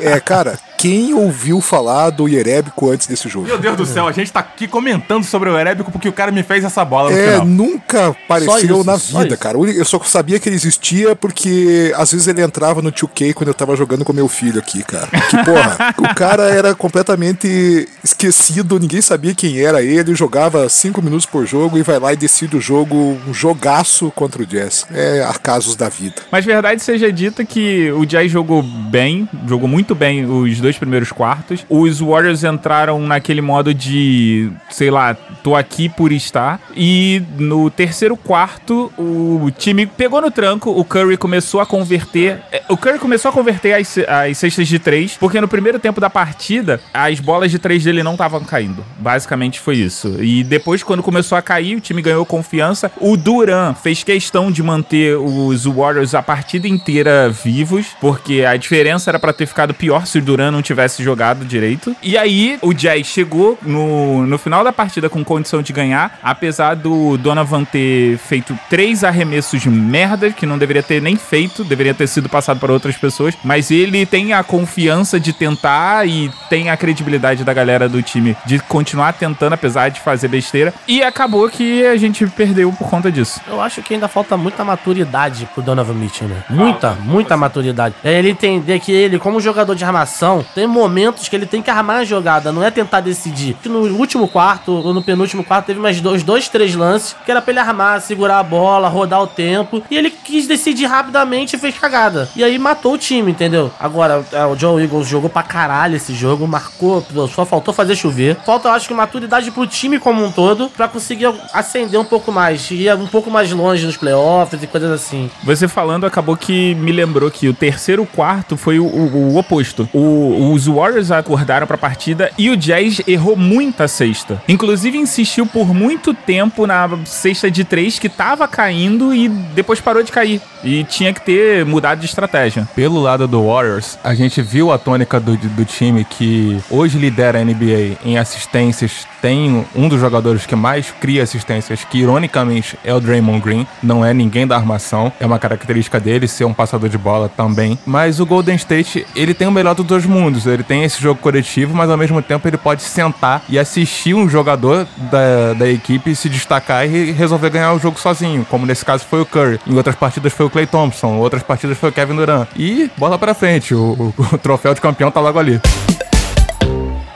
É, 0.00 0.20
cara, 0.20 0.58
quem 0.78 1.12
ouviu 1.12 1.60
falar 1.60 2.10
do 2.10 2.28
Ierébico 2.28 2.88
antes 2.90 3.06
desse 3.08 3.28
jogo? 3.28 3.46
Meu 3.48 3.58
Deus 3.58 3.76
do 3.76 3.84
céu, 3.84 4.06
a 4.06 4.12
gente 4.12 4.32
tá 4.32 4.38
aqui 4.40 4.68
comentando 4.68 5.24
sobre 5.24 5.50
o 5.50 5.58
Erébico 5.58 5.90
porque 5.90 6.08
o 6.08 6.12
cara 6.12 6.30
me 6.30 6.42
fez 6.44 6.64
essa 6.64 6.84
bola 6.84 7.10
no 7.10 7.16
É, 7.18 7.32
final. 7.32 7.46
nunca 7.46 8.08
apareceu 8.08 8.56
isso, 8.80 8.84
na 8.84 8.96
vida, 8.96 9.36
cara. 9.36 9.58
Eu 9.58 9.84
só 9.84 9.98
sabia 10.04 10.38
que 10.38 10.48
ele 10.48 10.54
existia 10.56 11.16
porque 11.16 11.92
às 11.96 12.12
vezes 12.12 12.28
ele 12.28 12.40
entrava 12.40 12.80
no 12.80 12.92
2K 12.92 13.34
quando 13.34 13.48
eu 13.48 13.54
tava 13.54 13.74
jogando 13.74 14.04
com 14.04 14.12
meu 14.12 14.28
filho 14.28 14.60
aqui, 14.60 14.84
cara. 14.84 15.08
Que 15.08 15.36
porra, 15.44 15.94
o 15.98 16.14
cara 16.14 16.44
era 16.44 16.74
completamente 16.76 17.88
esquecido, 18.04 18.78
ninguém 18.78 19.02
sabia 19.02 19.34
quem 19.34 19.58
era 19.60 19.82
ele, 19.82 20.14
jogava 20.14 20.68
cinco 20.68 21.02
minutos 21.02 21.26
por 21.26 21.44
jogo 21.44 21.76
e 21.76 21.82
vai 21.82 21.98
lá 21.98 22.12
e 22.12 22.16
decide 22.16 22.56
o 22.56 22.60
jogo, 22.60 23.18
um 23.26 23.34
jogaço 23.34 24.12
contra 24.14 24.42
o 24.42 24.46
Jazz. 24.46 24.86
É 24.92 25.24
acasos 25.28 25.74
da 25.74 25.88
vida. 25.88 26.22
Mas 26.30 26.44
verdade 26.44 26.82
seja 26.82 27.12
dita 27.12 27.44
que 27.44 27.90
o 27.90 28.06
Jazz 28.06 28.30
jogou 28.30 28.62
bem, 28.62 29.28
jogou 29.46 29.68
muito 29.68 29.94
bem 29.94 30.24
os 30.24 30.60
dois 30.60 30.67
primeiros 30.76 31.12
quartos. 31.12 31.64
Os 31.68 32.00
Warriors 32.00 32.44
entraram 32.44 33.00
naquele 33.00 33.40
modo 33.40 33.72
de, 33.72 34.50
sei 34.70 34.90
lá, 34.90 35.14
tô 35.42 35.54
aqui 35.54 35.88
por 35.88 36.12
estar. 36.12 36.60
E 36.76 37.22
no 37.38 37.70
terceiro 37.70 38.16
quarto, 38.16 38.92
o 38.98 39.50
time 39.56 39.86
pegou 39.86 40.20
no 40.20 40.30
tranco, 40.30 40.70
o 40.70 40.84
Curry 40.84 41.16
começou 41.16 41.60
a 41.60 41.66
converter. 41.66 42.40
é, 42.52 42.62
O 42.68 42.76
Curry 42.76 42.98
começou 42.98 43.28
a 43.30 43.32
converter 43.32 43.74
as, 43.74 43.96
as 43.98 44.38
cestas 44.38 44.66
de 44.68 44.78
três, 44.78 45.16
porque 45.18 45.40
no 45.40 45.48
primeiro 45.48 45.78
tempo 45.78 46.00
da 46.00 46.10
partida, 46.10 46.80
as 46.92 47.20
bolas 47.20 47.50
de 47.50 47.58
três 47.58 47.84
dele 47.84 48.02
não 48.02 48.12
estavam 48.12 48.42
caindo. 48.44 48.84
Basicamente 48.98 49.60
foi 49.60 49.76
isso. 49.76 50.16
E 50.22 50.42
depois, 50.44 50.82
quando 50.82 51.02
começou 51.02 51.38
a 51.38 51.42
cair, 51.42 51.76
o 51.76 51.80
time 51.80 52.02
ganhou 52.02 52.24
confiança. 52.26 52.90
O 53.00 53.16
Duran 53.16 53.74
fez 53.74 54.02
questão 54.02 54.50
de 54.50 54.62
manter 54.62 55.16
os 55.16 55.64
Warriors 55.64 56.14
a 56.14 56.22
partida 56.22 56.66
inteira 56.68 57.28
vivos, 57.30 57.86
porque 58.00 58.44
a 58.44 58.56
diferença 58.56 59.10
era 59.10 59.18
pra 59.18 59.32
ter 59.32 59.46
ficado 59.46 59.74
pior 59.74 60.06
se 60.06 60.18
o 60.18 60.22
Duran 60.22 60.50
não 60.58 60.62
tivesse 60.62 61.02
jogado 61.02 61.44
direito. 61.44 61.96
E 62.02 62.18
aí, 62.18 62.58
o 62.60 62.72
Jazz 62.72 63.06
chegou 63.06 63.56
no, 63.62 64.26
no 64.26 64.38
final 64.38 64.64
da 64.64 64.72
partida 64.72 65.08
com 65.08 65.24
condição 65.24 65.62
de 65.62 65.72
ganhar, 65.72 66.18
apesar 66.22 66.74
do 66.74 67.16
Donovan 67.16 67.64
ter 67.64 68.18
feito 68.18 68.58
três 68.68 69.04
arremessos 69.04 69.60
de 69.62 69.70
merda, 69.70 70.30
que 70.30 70.44
não 70.44 70.58
deveria 70.58 70.82
ter 70.82 71.00
nem 71.00 71.16
feito, 71.16 71.62
deveria 71.64 71.94
ter 71.94 72.06
sido 72.06 72.28
passado 72.28 72.58
para 72.58 72.72
outras 72.72 72.96
pessoas, 72.96 73.34
mas 73.44 73.70
ele 73.70 74.04
tem 74.04 74.32
a 74.32 74.42
confiança 74.42 75.20
de 75.20 75.32
tentar 75.32 76.06
e 76.06 76.30
tem 76.50 76.70
a 76.70 76.76
credibilidade 76.76 77.44
da 77.44 77.54
galera 77.54 77.88
do 77.88 78.02
time 78.02 78.36
de 78.44 78.58
continuar 78.58 79.12
tentando, 79.12 79.52
apesar 79.52 79.90
de 79.90 80.00
fazer 80.00 80.28
besteira. 80.28 80.74
E 80.86 81.02
acabou 81.02 81.48
que 81.48 81.86
a 81.86 81.96
gente 81.96 82.26
perdeu 82.26 82.72
por 82.72 82.88
conta 82.88 83.12
disso. 83.12 83.40
Eu 83.46 83.60
acho 83.60 83.82
que 83.82 83.94
ainda 83.94 84.08
falta 84.08 84.36
muita 84.36 84.64
maturidade 84.64 85.48
pro 85.54 85.62
Donovan 85.62 85.94
Mitchell, 85.94 86.28
né? 86.28 86.42
Muita, 86.50 86.92
muita 86.94 87.36
maturidade. 87.36 87.94
É 88.02 88.18
ele 88.18 88.30
entender 88.30 88.80
que 88.80 88.90
ele, 88.90 89.18
como 89.18 89.40
jogador 89.40 89.74
de 89.74 89.84
armação, 89.84 90.44
Tem 90.54 90.66
momentos 90.66 91.28
que 91.28 91.36
ele 91.36 91.46
tem 91.46 91.62
que 91.62 91.70
armar 91.70 91.98
a 91.98 92.04
jogada, 92.04 92.52
não 92.52 92.62
é 92.62 92.70
tentar 92.70 93.00
decidir. 93.00 93.56
No 93.64 93.80
último 93.96 94.28
quarto, 94.28 94.72
ou 94.72 94.94
no 94.94 95.02
penúltimo 95.02 95.44
quarto, 95.44 95.66
teve 95.66 95.80
mais 95.80 96.00
dois, 96.00 96.22
dois, 96.22 96.48
três 96.48 96.74
lances, 96.74 97.16
que 97.24 97.30
era 97.30 97.40
pra 97.40 97.52
ele 97.52 97.60
armar, 97.60 98.00
segurar 98.00 98.38
a 98.38 98.42
bola, 98.42 98.88
rodar 98.88 99.22
o 99.22 99.26
tempo. 99.26 99.82
E 99.90 99.96
ele 99.96 100.10
quis 100.10 100.46
decidir 100.46 100.86
rapidamente 100.86 101.56
e 101.56 101.58
fez 101.58 101.76
cagada. 101.78 102.28
E 102.34 102.42
aí 102.44 102.58
matou 102.58 102.94
o 102.94 102.98
time, 102.98 103.30
entendeu? 103.30 103.70
Agora, 103.78 104.24
é, 104.32 104.44
o 104.44 104.56
John 104.56 104.78
Eagles 104.80 105.06
jogou 105.06 105.30
pra 105.30 105.42
caralho 105.42 105.96
esse 105.96 106.14
jogo, 106.14 106.46
marcou, 106.46 107.04
só 107.34 107.44
faltou 107.44 107.72
fazer 107.72 107.96
chover. 107.96 108.36
Falta, 108.44 108.68
eu 108.68 108.72
acho 108.72 108.88
que, 108.88 108.94
maturidade 108.94 109.50
pro 109.50 109.66
time 109.66 109.98
como 109.98 110.24
um 110.24 110.30
todo, 110.30 110.68
pra 110.70 110.88
conseguir 110.88 111.32
acender 111.52 111.98
um 112.00 112.04
pouco 112.04 112.32
mais, 112.32 112.70
ir 112.70 112.92
um 112.94 113.06
pouco 113.06 113.30
mais 113.30 113.52
longe 113.52 113.86
nos 113.86 113.96
playoffs 113.96 114.62
e 114.62 114.66
coisas 114.66 114.90
assim. 114.90 115.30
Você 115.44 115.68
falando 115.68 116.06
acabou 116.06 116.36
que 116.36 116.74
me 116.74 116.92
lembrou 116.92 117.30
que 117.30 117.48
o 117.48 117.54
terceiro 117.54 118.04
quarto 118.06 118.56
foi 118.56 118.78
o, 118.78 118.84
o, 118.84 119.34
o 119.34 119.36
oposto. 119.36 119.88
O, 119.92 119.98
os 120.38 120.66
Warriors 120.66 121.10
acordaram 121.10 121.66
pra 121.66 121.76
partida 121.76 122.30
e 122.38 122.48
o 122.50 122.56
Jazz 122.56 123.00
errou 123.06 123.36
muita 123.36 123.88
cesta. 123.88 124.40
Inclusive 124.48 124.96
insistiu 124.96 125.46
por 125.46 125.74
muito 125.74 126.14
tempo 126.14 126.66
na 126.66 126.88
cesta 127.04 127.50
de 127.50 127.64
três 127.64 127.98
que 127.98 128.08
tava 128.08 128.46
caindo 128.46 129.14
e 129.14 129.28
depois 129.28 129.80
parou 129.80 130.02
de 130.02 130.12
cair. 130.12 130.40
E 130.62 130.84
tinha 130.84 131.12
que 131.12 131.20
ter 131.20 131.64
mudado 131.64 132.00
de 132.00 132.06
estratégia. 132.06 132.68
Pelo 132.74 133.00
lado 133.00 133.26
do 133.26 133.46
Warriors, 133.46 133.98
a 134.02 134.14
gente 134.14 134.40
viu 134.42 134.72
a 134.72 134.78
tônica 134.78 135.18
do, 135.20 135.36
do 135.36 135.64
time 135.64 136.04
que 136.04 136.60
hoje 136.70 136.98
lidera 136.98 137.40
a 137.40 137.44
NBA 137.44 137.98
em 138.04 138.18
assistências. 138.18 139.06
Tem 139.20 139.64
um 139.74 139.88
dos 139.88 140.00
jogadores 140.00 140.46
que 140.46 140.54
mais 140.54 140.92
cria 141.00 141.22
assistências, 141.22 141.84
que 141.84 141.98
ironicamente 141.98 142.78
é 142.84 142.94
o 142.94 143.00
Draymond 143.00 143.40
Green. 143.40 143.66
Não 143.82 144.04
é 144.04 144.14
ninguém 144.14 144.46
da 144.46 144.56
armação, 144.56 145.12
é 145.18 145.26
uma 145.26 145.38
característica 145.38 145.98
dele 145.98 146.28
ser 146.28 146.44
um 146.44 146.54
passador 146.54 146.88
de 146.88 146.98
bola 146.98 147.28
também. 147.28 147.78
Mas 147.84 148.20
o 148.20 148.26
Golden 148.26 148.56
State, 148.56 149.06
ele 149.14 149.34
tem 149.34 149.48
o 149.48 149.52
melhor 149.52 149.74
dos 149.74 149.86
dois 149.86 150.06
mundos. 150.06 150.46
Ele 150.46 150.62
tem 150.62 150.84
esse 150.84 151.00
jogo 151.00 151.20
coletivo, 151.20 151.74
mas 151.74 151.90
ao 151.90 151.96
mesmo 151.96 152.22
tempo 152.22 152.46
ele 152.48 152.56
pode 152.56 152.82
sentar 152.82 153.42
e 153.48 153.58
assistir 153.58 154.14
um 154.14 154.28
jogador 154.28 154.86
da, 155.10 155.54
da 155.54 155.68
equipe 155.68 156.14
se 156.14 156.28
destacar 156.28 156.86
e 156.88 157.12
resolver 157.12 157.50
ganhar 157.50 157.72
o 157.72 157.78
jogo 157.78 157.98
sozinho, 157.98 158.46
como 158.48 158.66
nesse 158.66 158.84
caso 158.84 159.04
foi 159.04 159.20
o 159.20 159.26
Curry. 159.26 159.60
Em 159.66 159.76
outras 159.76 159.96
partidas 159.96 160.32
foi 160.32 160.46
o 160.46 160.50
Clay 160.50 160.66
Thompson, 160.66 161.16
outras 161.16 161.42
partidas 161.42 161.76
foi 161.78 161.90
o 161.90 161.92
Kevin 161.92 162.16
Durant. 162.16 162.48
E 162.56 162.90
bola 162.96 163.18
pra 163.18 163.34
frente, 163.34 163.74
o, 163.74 164.12
o, 164.18 164.34
o 164.34 164.38
troféu 164.38 164.74
de 164.74 164.80
campeão 164.80 165.10
tá 165.10 165.20
logo 165.20 165.38
ali. 165.38 165.60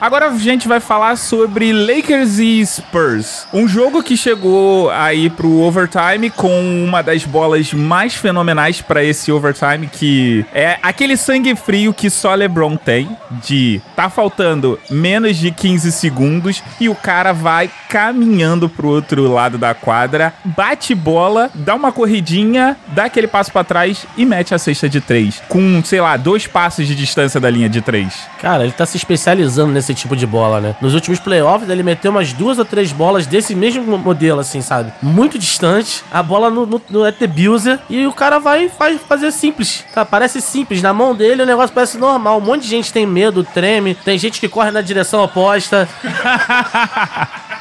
Agora 0.03 0.27
a 0.27 0.37
gente 0.37 0.67
vai 0.67 0.81
falar 0.81 1.15
sobre 1.15 1.71
Lakers 1.71 2.37
e 2.37 2.65
Spurs. 2.65 3.47
Um 3.53 3.65
jogo 3.65 4.03
que 4.03 4.17
chegou 4.17 4.89
aí 4.91 5.29
pro 5.29 5.61
overtime 5.61 6.29
com 6.29 6.83
uma 6.85 7.01
das 7.01 7.23
bolas 7.23 7.71
mais 7.71 8.13
fenomenais 8.13 8.81
para 8.81 9.01
esse 9.01 9.31
overtime, 9.31 9.87
que 9.87 10.45
é 10.53 10.77
aquele 10.83 11.15
sangue 11.15 11.55
frio 11.55 11.93
que 11.93 12.09
só 12.09 12.35
LeBron 12.35 12.75
tem, 12.75 13.15
de 13.41 13.81
tá 13.95 14.09
faltando 14.09 14.77
menos 14.89 15.37
de 15.37 15.51
15 15.51 15.89
segundos 15.93 16.61
e 16.81 16.89
o 16.89 16.95
cara 16.95 17.31
vai 17.31 17.71
caminhando 17.87 18.67
pro 18.67 18.89
outro 18.89 19.31
lado 19.31 19.57
da 19.57 19.73
quadra, 19.73 20.33
bate 20.43 20.93
bola, 20.93 21.49
dá 21.55 21.75
uma 21.75 21.93
corridinha, 21.93 22.75
dá 22.87 23.05
aquele 23.05 23.27
passo 23.27 23.53
para 23.53 23.63
trás 23.63 24.05
e 24.17 24.25
mete 24.25 24.53
a 24.53 24.57
cesta 24.57 24.89
de 24.89 24.99
três. 24.99 25.41
Com, 25.47 25.81
sei 25.81 26.01
lá, 26.01 26.17
dois 26.17 26.45
passos 26.45 26.85
de 26.85 26.93
distância 26.93 27.39
da 27.39 27.49
linha 27.49 27.69
de 27.69 27.79
três. 27.79 28.27
Cara, 28.41 28.63
ele 28.63 28.73
tá 28.73 28.85
se 28.85 28.97
especializando 28.97 29.71
nesse 29.71 29.92
tipo 29.93 30.15
de 30.15 30.25
bola, 30.25 30.59
né? 30.59 30.75
Nos 30.81 30.93
últimos 30.93 31.19
playoffs, 31.19 31.69
ele 31.69 31.83
meteu 31.83 32.11
umas 32.11 32.33
duas 32.33 32.57
ou 32.57 32.65
três 32.65 32.91
bolas 32.91 33.25
desse 33.25 33.55
mesmo 33.55 33.97
modelo, 33.97 34.39
assim, 34.39 34.61
sabe? 34.61 34.91
Muito 35.01 35.37
distante, 35.37 36.03
a 36.11 36.21
bola 36.21 36.49
no, 36.49 36.65
no, 36.65 36.81
no 36.89 37.05
ET 37.05 37.19
Builder, 37.27 37.79
e 37.89 38.05
o 38.05 38.13
cara 38.13 38.39
vai 38.39 38.69
faz, 38.69 38.99
fazer 39.01 39.31
simples. 39.31 39.83
Tá? 39.93 40.05
Parece 40.05 40.41
simples. 40.41 40.81
Na 40.81 40.93
mão 40.93 41.15
dele 41.15 41.43
o 41.43 41.45
negócio 41.45 41.73
parece 41.73 41.97
normal. 41.97 42.37
Um 42.37 42.41
monte 42.41 42.63
de 42.63 42.69
gente 42.69 42.91
tem 42.91 43.05
medo, 43.05 43.43
treme, 43.43 43.95
tem 43.95 44.17
gente 44.17 44.39
que 44.39 44.47
corre 44.47 44.71
na 44.71 44.81
direção 44.81 45.23
oposta. 45.23 45.87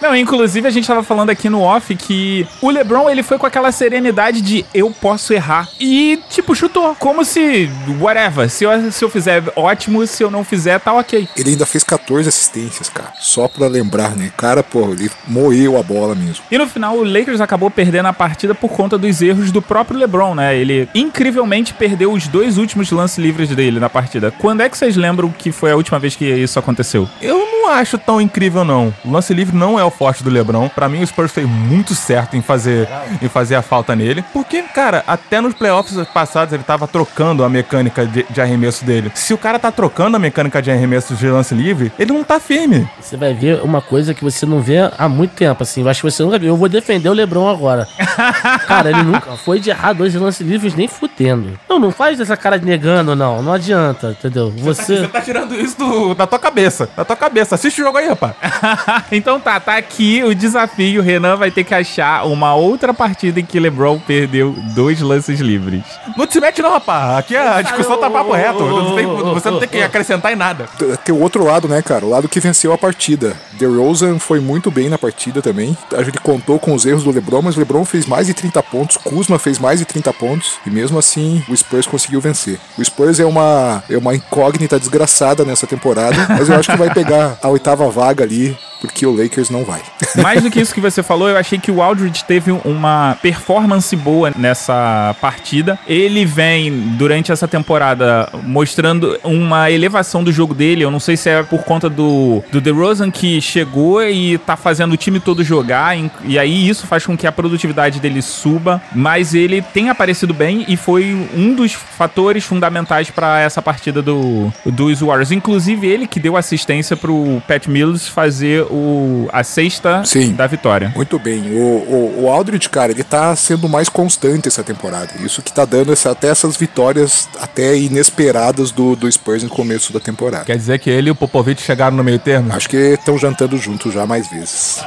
Não, 0.00 0.16
inclusive 0.16 0.66
a 0.66 0.70
gente 0.70 0.86
tava 0.86 1.02
falando 1.02 1.30
aqui 1.30 1.48
no 1.48 1.60
off 1.60 1.94
que 1.94 2.46
o 2.60 2.70
LeBron 2.70 3.08
ele 3.10 3.22
foi 3.22 3.38
com 3.38 3.46
aquela 3.46 3.70
serenidade 3.70 4.40
de 4.40 4.64
eu 4.72 4.90
posso 4.90 5.32
errar. 5.32 5.68
E, 5.78 6.18
tipo, 6.28 6.54
chutou. 6.54 6.94
Como 6.96 7.24
se, 7.24 7.70
whatever, 8.00 8.48
se 8.48 8.64
eu, 8.64 8.90
se 8.90 9.04
eu 9.04 9.10
fizer 9.10 9.42
ótimo, 9.56 10.06
se 10.06 10.22
eu 10.22 10.30
não 10.30 10.44
fizer, 10.44 10.78
tá 10.80 10.92
ok. 10.92 11.28
Ele 11.36 11.50
ainda 11.50 11.66
fez 11.66 11.84
14 11.84 12.28
assistências, 12.28 12.88
cara. 12.88 13.12
Só 13.20 13.46
pra 13.48 13.66
lembrar, 13.66 14.16
né? 14.16 14.32
Cara, 14.36 14.62
pô, 14.62 14.90
ele 14.92 15.10
moeu 15.26 15.78
a 15.78 15.82
bola 15.82 16.14
mesmo. 16.14 16.44
E 16.50 16.58
no 16.58 16.66
final, 16.66 16.96
o 16.96 17.04
Lakers 17.04 17.40
acabou 17.40 17.70
perdendo 17.70 18.06
a 18.06 18.12
partida 18.12 18.54
por 18.54 18.70
conta 18.70 18.96
dos 18.96 19.20
erros 19.20 19.52
do 19.52 19.60
próprio 19.60 19.98
LeBron, 19.98 20.34
né? 20.34 20.56
Ele 20.56 20.88
incrivelmente 20.94 21.74
perdeu 21.74 22.12
os 22.12 22.26
dois 22.26 22.58
últimos 22.58 22.90
lances 22.90 23.18
livres 23.18 23.50
dele 23.50 23.78
na 23.78 23.90
partida. 23.90 24.32
Quando 24.38 24.62
é 24.62 24.68
que 24.68 24.78
vocês 24.78 24.96
lembram 24.96 25.30
que 25.30 25.52
foi 25.52 25.72
a 25.72 25.76
última 25.76 25.98
vez 25.98 26.16
que 26.16 26.24
isso 26.24 26.58
aconteceu? 26.58 27.08
Eu 27.20 27.38
não 27.38 27.49
acho 27.70 27.98
tão 27.98 28.20
incrível, 28.20 28.64
não. 28.64 28.92
O 29.04 29.10
lance 29.10 29.32
livre 29.32 29.56
não 29.56 29.78
é 29.78 29.84
o 29.84 29.90
forte 29.90 30.22
do 30.22 30.30
LeBron. 30.30 30.68
Para 30.68 30.88
mim, 30.88 31.02
o 31.02 31.06
Spurs 31.06 31.32
fez 31.32 31.48
muito 31.48 31.94
certo 31.94 32.36
em 32.36 32.42
fazer, 32.42 32.88
em 33.20 33.28
fazer 33.28 33.54
a 33.54 33.62
falta 33.62 33.94
nele. 33.94 34.24
Porque, 34.32 34.62
cara, 34.62 35.04
até 35.06 35.40
nos 35.40 35.54
playoffs 35.54 35.96
passados 36.08 36.52
ele 36.52 36.62
tava 36.62 36.86
trocando 36.86 37.44
a 37.44 37.48
mecânica 37.48 38.06
de, 38.06 38.24
de, 38.28 38.40
arremesso 38.40 38.84
dele. 38.84 39.10
Se 39.14 39.34
o 39.34 39.38
cara 39.38 39.58
tá 39.58 39.70
trocando 39.70 40.16
a 40.16 40.20
mecânica 40.20 40.60
de 40.60 40.70
arremesso 40.70 41.14
de 41.14 41.28
lance 41.28 41.54
livre, 41.54 41.92
ele 41.98 42.12
não 42.12 42.24
tá 42.24 42.40
firme. 42.40 42.88
Você 43.00 43.16
vai 43.16 43.34
ver 43.34 43.62
uma 43.62 43.80
coisa 43.80 44.14
que 44.14 44.24
você 44.24 44.44
não 44.46 44.60
vê 44.60 44.78
há 44.96 45.08
muito 45.08 45.32
tempo, 45.32 45.62
assim. 45.62 45.82
Eu 45.82 45.88
acho 45.88 46.02
que 46.02 46.10
você 46.10 46.22
nunca 46.22 46.38
viu. 46.38 46.48
Eu 46.48 46.56
vou 46.56 46.68
defender 46.68 47.08
o 47.08 47.12
LeBron 47.12 47.48
agora. 47.48 47.86
cara, 48.66 48.90
ele 48.90 49.02
nunca 49.02 49.36
foi 49.36 49.60
de 49.60 49.70
errar 49.70 49.92
dois 49.92 50.14
lances 50.14 50.46
livres 50.46 50.74
nem 50.74 50.88
fudendo. 50.88 51.58
Não, 51.68 51.78
não 51.78 51.90
faz 51.90 52.18
essa 52.20 52.36
cara 52.36 52.58
de 52.58 52.64
negando, 52.64 53.14
não. 53.14 53.42
Não 53.42 53.52
adianta, 53.52 54.16
entendeu? 54.18 54.50
Você, 54.50 54.82
você... 54.82 54.94
Tá, 54.94 55.00
você 55.00 55.08
tá 55.08 55.20
tirando 55.20 55.54
isso 55.54 55.78
do, 55.78 56.14
da 56.14 56.26
tua 56.26 56.38
cabeça. 56.38 56.88
Da 56.96 57.04
tua 57.04 57.16
cabeça. 57.16 57.56
Assiste 57.60 57.82
o 57.82 57.84
jogo 57.84 57.98
aí, 57.98 58.08
rapaz. 58.08 58.32
então 59.12 59.38
tá, 59.38 59.60
tá 59.60 59.76
aqui 59.76 60.24
o 60.24 60.34
desafio. 60.34 61.02
O 61.02 61.04
Renan 61.04 61.36
vai 61.36 61.50
ter 61.50 61.62
que 61.62 61.74
achar 61.74 62.26
uma 62.26 62.54
outra 62.54 62.94
partida 62.94 63.38
em 63.38 63.44
que 63.44 63.60
LeBron 63.60 63.98
perdeu 63.98 64.54
dois 64.74 65.02
lances 65.02 65.40
livres. 65.40 65.82
Não 66.16 66.26
te 66.26 66.40
mete 66.40 66.62
não, 66.62 66.72
rapaz. 66.72 67.18
Aqui 67.18 67.36
a 67.36 67.60
discussão 67.60 67.98
tá 67.98 68.08
papo 68.08 68.32
reto. 68.32 68.64
Não 68.64 68.96
tem, 68.96 69.06
você 69.06 69.50
não 69.50 69.58
tem 69.58 69.68
que 69.68 69.82
acrescentar 69.82 70.32
em 70.32 70.36
nada. 70.36 70.70
Tem 71.04 71.14
o 71.14 71.20
outro 71.20 71.44
lado, 71.44 71.68
né, 71.68 71.82
cara? 71.82 72.06
O 72.06 72.08
lado 72.08 72.30
que 72.30 72.40
venceu 72.40 72.72
a 72.72 72.78
partida. 72.78 73.36
DeRozan 73.52 74.18
foi 74.18 74.40
muito 74.40 74.70
bem 74.70 74.88
na 74.88 74.96
partida 74.96 75.42
também. 75.42 75.76
A 75.94 76.02
gente 76.02 76.18
contou 76.18 76.58
com 76.58 76.72
os 76.72 76.86
erros 76.86 77.04
do 77.04 77.10
LeBron, 77.10 77.42
mas 77.42 77.56
o 77.56 77.58
LeBron 77.58 77.84
fez 77.84 78.06
mais 78.06 78.26
de 78.26 78.32
30 78.32 78.62
pontos. 78.62 78.96
Kuzma 78.96 79.38
fez 79.38 79.58
mais 79.58 79.80
de 79.80 79.84
30 79.84 80.10
pontos. 80.14 80.54
E 80.64 80.70
mesmo 80.70 80.98
assim, 80.98 81.44
o 81.46 81.54
Spurs 81.54 81.86
conseguiu 81.86 82.22
vencer. 82.22 82.58
O 82.78 82.82
Spurs 82.82 83.20
é 83.20 83.26
uma, 83.26 83.84
é 83.90 83.98
uma 83.98 84.14
incógnita 84.14 84.78
desgraçada 84.78 85.44
nessa 85.44 85.66
temporada, 85.66 86.16
mas 86.30 86.48
eu 86.48 86.56
acho 86.56 86.70
que 86.70 86.78
vai 86.78 86.92
pegar 86.94 87.38
a 87.42 87.48
oitava 87.48 87.88
vaga 87.90 88.24
ali 88.24 88.56
porque 88.80 89.06
o 89.06 89.14
Lakers 89.14 89.50
não 89.50 89.64
vai. 89.64 89.82
Mais 90.22 90.42
do 90.42 90.50
que 90.50 90.60
isso 90.60 90.74
que 90.74 90.80
você 90.80 91.02
falou, 91.02 91.28
eu 91.28 91.36
achei 91.36 91.58
que 91.58 91.70
o 91.70 91.82
Aldridge 91.82 92.24
teve 92.24 92.50
uma 92.64 93.16
performance 93.22 93.94
boa 93.94 94.32
nessa 94.36 95.14
partida. 95.20 95.78
Ele 95.86 96.24
vem, 96.24 96.72
durante 96.96 97.30
essa 97.30 97.46
temporada, 97.46 98.28
mostrando 98.42 99.18
uma 99.22 99.70
elevação 99.70 100.24
do 100.24 100.32
jogo 100.32 100.54
dele. 100.54 100.82
Eu 100.82 100.90
não 100.90 101.00
sei 101.00 101.16
se 101.16 101.28
é 101.28 101.42
por 101.42 101.62
conta 101.62 101.88
do, 101.88 102.42
do 102.50 102.60
DeRozan 102.60 103.10
que 103.10 103.40
chegou 103.40 104.02
e 104.02 104.38
tá 104.38 104.56
fazendo 104.56 104.92
o 104.92 104.96
time 104.96 105.20
todo 105.20 105.44
jogar, 105.44 105.96
e 106.24 106.38
aí 106.38 106.68
isso 106.68 106.86
faz 106.86 107.04
com 107.04 107.16
que 107.16 107.26
a 107.26 107.32
produtividade 107.32 108.00
dele 108.00 108.22
suba, 108.22 108.80
mas 108.94 109.34
ele 109.34 109.60
tem 109.60 109.90
aparecido 109.90 110.32
bem 110.32 110.64
e 110.68 110.76
foi 110.76 111.28
um 111.34 111.54
dos 111.54 111.72
fatores 111.72 112.44
fundamentais 112.44 113.10
para 113.10 113.40
essa 113.40 113.60
partida 113.60 114.00
do, 114.00 114.52
dos 114.64 115.00
Warriors. 115.00 115.32
Inclusive 115.32 115.86
ele 115.86 116.06
que 116.06 116.18
deu 116.18 116.36
assistência 116.36 116.96
pro 116.96 117.29
Pat 117.46 117.66
Mills 117.66 118.10
fazer 118.10 118.62
o, 118.62 119.28
a 119.32 119.44
sexta 119.44 120.02
Sim, 120.04 120.32
da 120.32 120.46
vitória. 120.46 120.92
Muito 120.96 121.18
bem. 121.18 121.50
O, 121.52 121.58
o, 121.58 122.22
o 122.22 122.30
Aldridge, 122.30 122.68
cara, 122.68 122.92
ele 122.92 123.04
tá 123.04 123.34
sendo 123.36 123.68
mais 123.68 123.88
constante 123.88 124.48
essa 124.48 124.62
temporada. 124.62 125.10
Isso 125.20 125.42
que 125.42 125.52
tá 125.52 125.64
dando 125.64 125.92
essa, 125.92 126.12
até 126.12 126.28
essas 126.28 126.56
vitórias 126.56 127.28
até 127.40 127.76
inesperadas 127.76 128.70
do, 128.70 128.96
do 128.96 129.10
Spurs 129.10 129.42
no 129.42 129.50
começo 129.50 129.92
da 129.92 130.00
temporada. 130.00 130.44
Quer 130.44 130.56
dizer 130.56 130.78
que 130.78 130.88
ele 130.88 131.08
e 131.08 131.10
o 131.10 131.14
Popovich 131.14 131.60
chegaram 131.62 131.96
no 131.96 132.04
meio 132.04 132.18
termo? 132.18 132.52
Acho 132.52 132.68
que 132.68 132.76
estão 132.76 133.18
jantando 133.18 133.56
juntos 133.56 133.92
já 133.92 134.06
mais 134.06 134.28
vezes. 134.28 134.84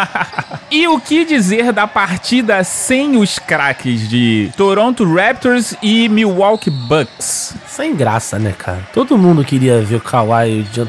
e 0.70 0.86
o 0.88 1.00
que 1.00 1.24
dizer 1.24 1.72
da 1.72 1.86
partida 1.86 2.62
sem 2.64 3.16
os 3.16 3.38
craques 3.38 4.08
de 4.08 4.50
Toronto 4.56 5.04
Raptors 5.04 5.74
e 5.82 6.08
Milwaukee 6.08 6.70
Bucks? 6.70 7.54
Sem 7.68 7.94
graça, 7.94 8.38
né, 8.38 8.54
cara? 8.56 8.86
Todo 8.92 9.16
mundo 9.16 9.44
queria 9.44 9.80
ver 9.82 9.96
o 9.96 10.00
Kawhi 10.00 10.62
de 10.72 10.80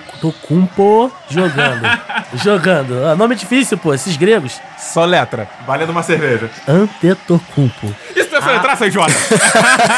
Antetokounmpo 0.00 1.12
jogando. 1.28 1.86
jogando. 2.34 3.06
Ah, 3.06 3.14
nome 3.14 3.34
difícil, 3.34 3.78
pô, 3.78 3.94
esses 3.94 4.16
gregos. 4.16 4.60
Só 4.80 5.04
letra. 5.04 5.48
Vale 5.66 5.84
de 5.84 5.90
uma 5.90 6.02
cerveja. 6.02 6.50
Antetokounmpo. 6.66 7.94
Isso 8.16 8.30
Deixa 8.30 8.36
eu 8.36 8.42
soletrar, 8.42 8.76
seu 8.76 8.86
idiota. 8.86 9.12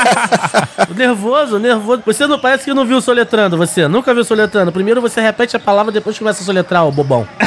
nervoso, 0.96 1.58
nervoso. 1.58 2.02
Você 2.06 2.26
não 2.26 2.38
parece 2.38 2.64
que 2.64 2.72
não 2.72 2.86
viu 2.86 3.00
soletrando, 3.00 3.58
você. 3.58 3.86
Nunca 3.86 4.14
viu 4.14 4.24
soletrando. 4.24 4.72
Primeiro 4.72 5.02
você 5.02 5.20
repete 5.20 5.54
a 5.54 5.60
palavra, 5.60 5.92
depois 5.92 6.18
começa 6.18 6.42
a 6.42 6.44
soletrar, 6.44 6.86
ô 6.86 6.90
bobão. 6.90 7.28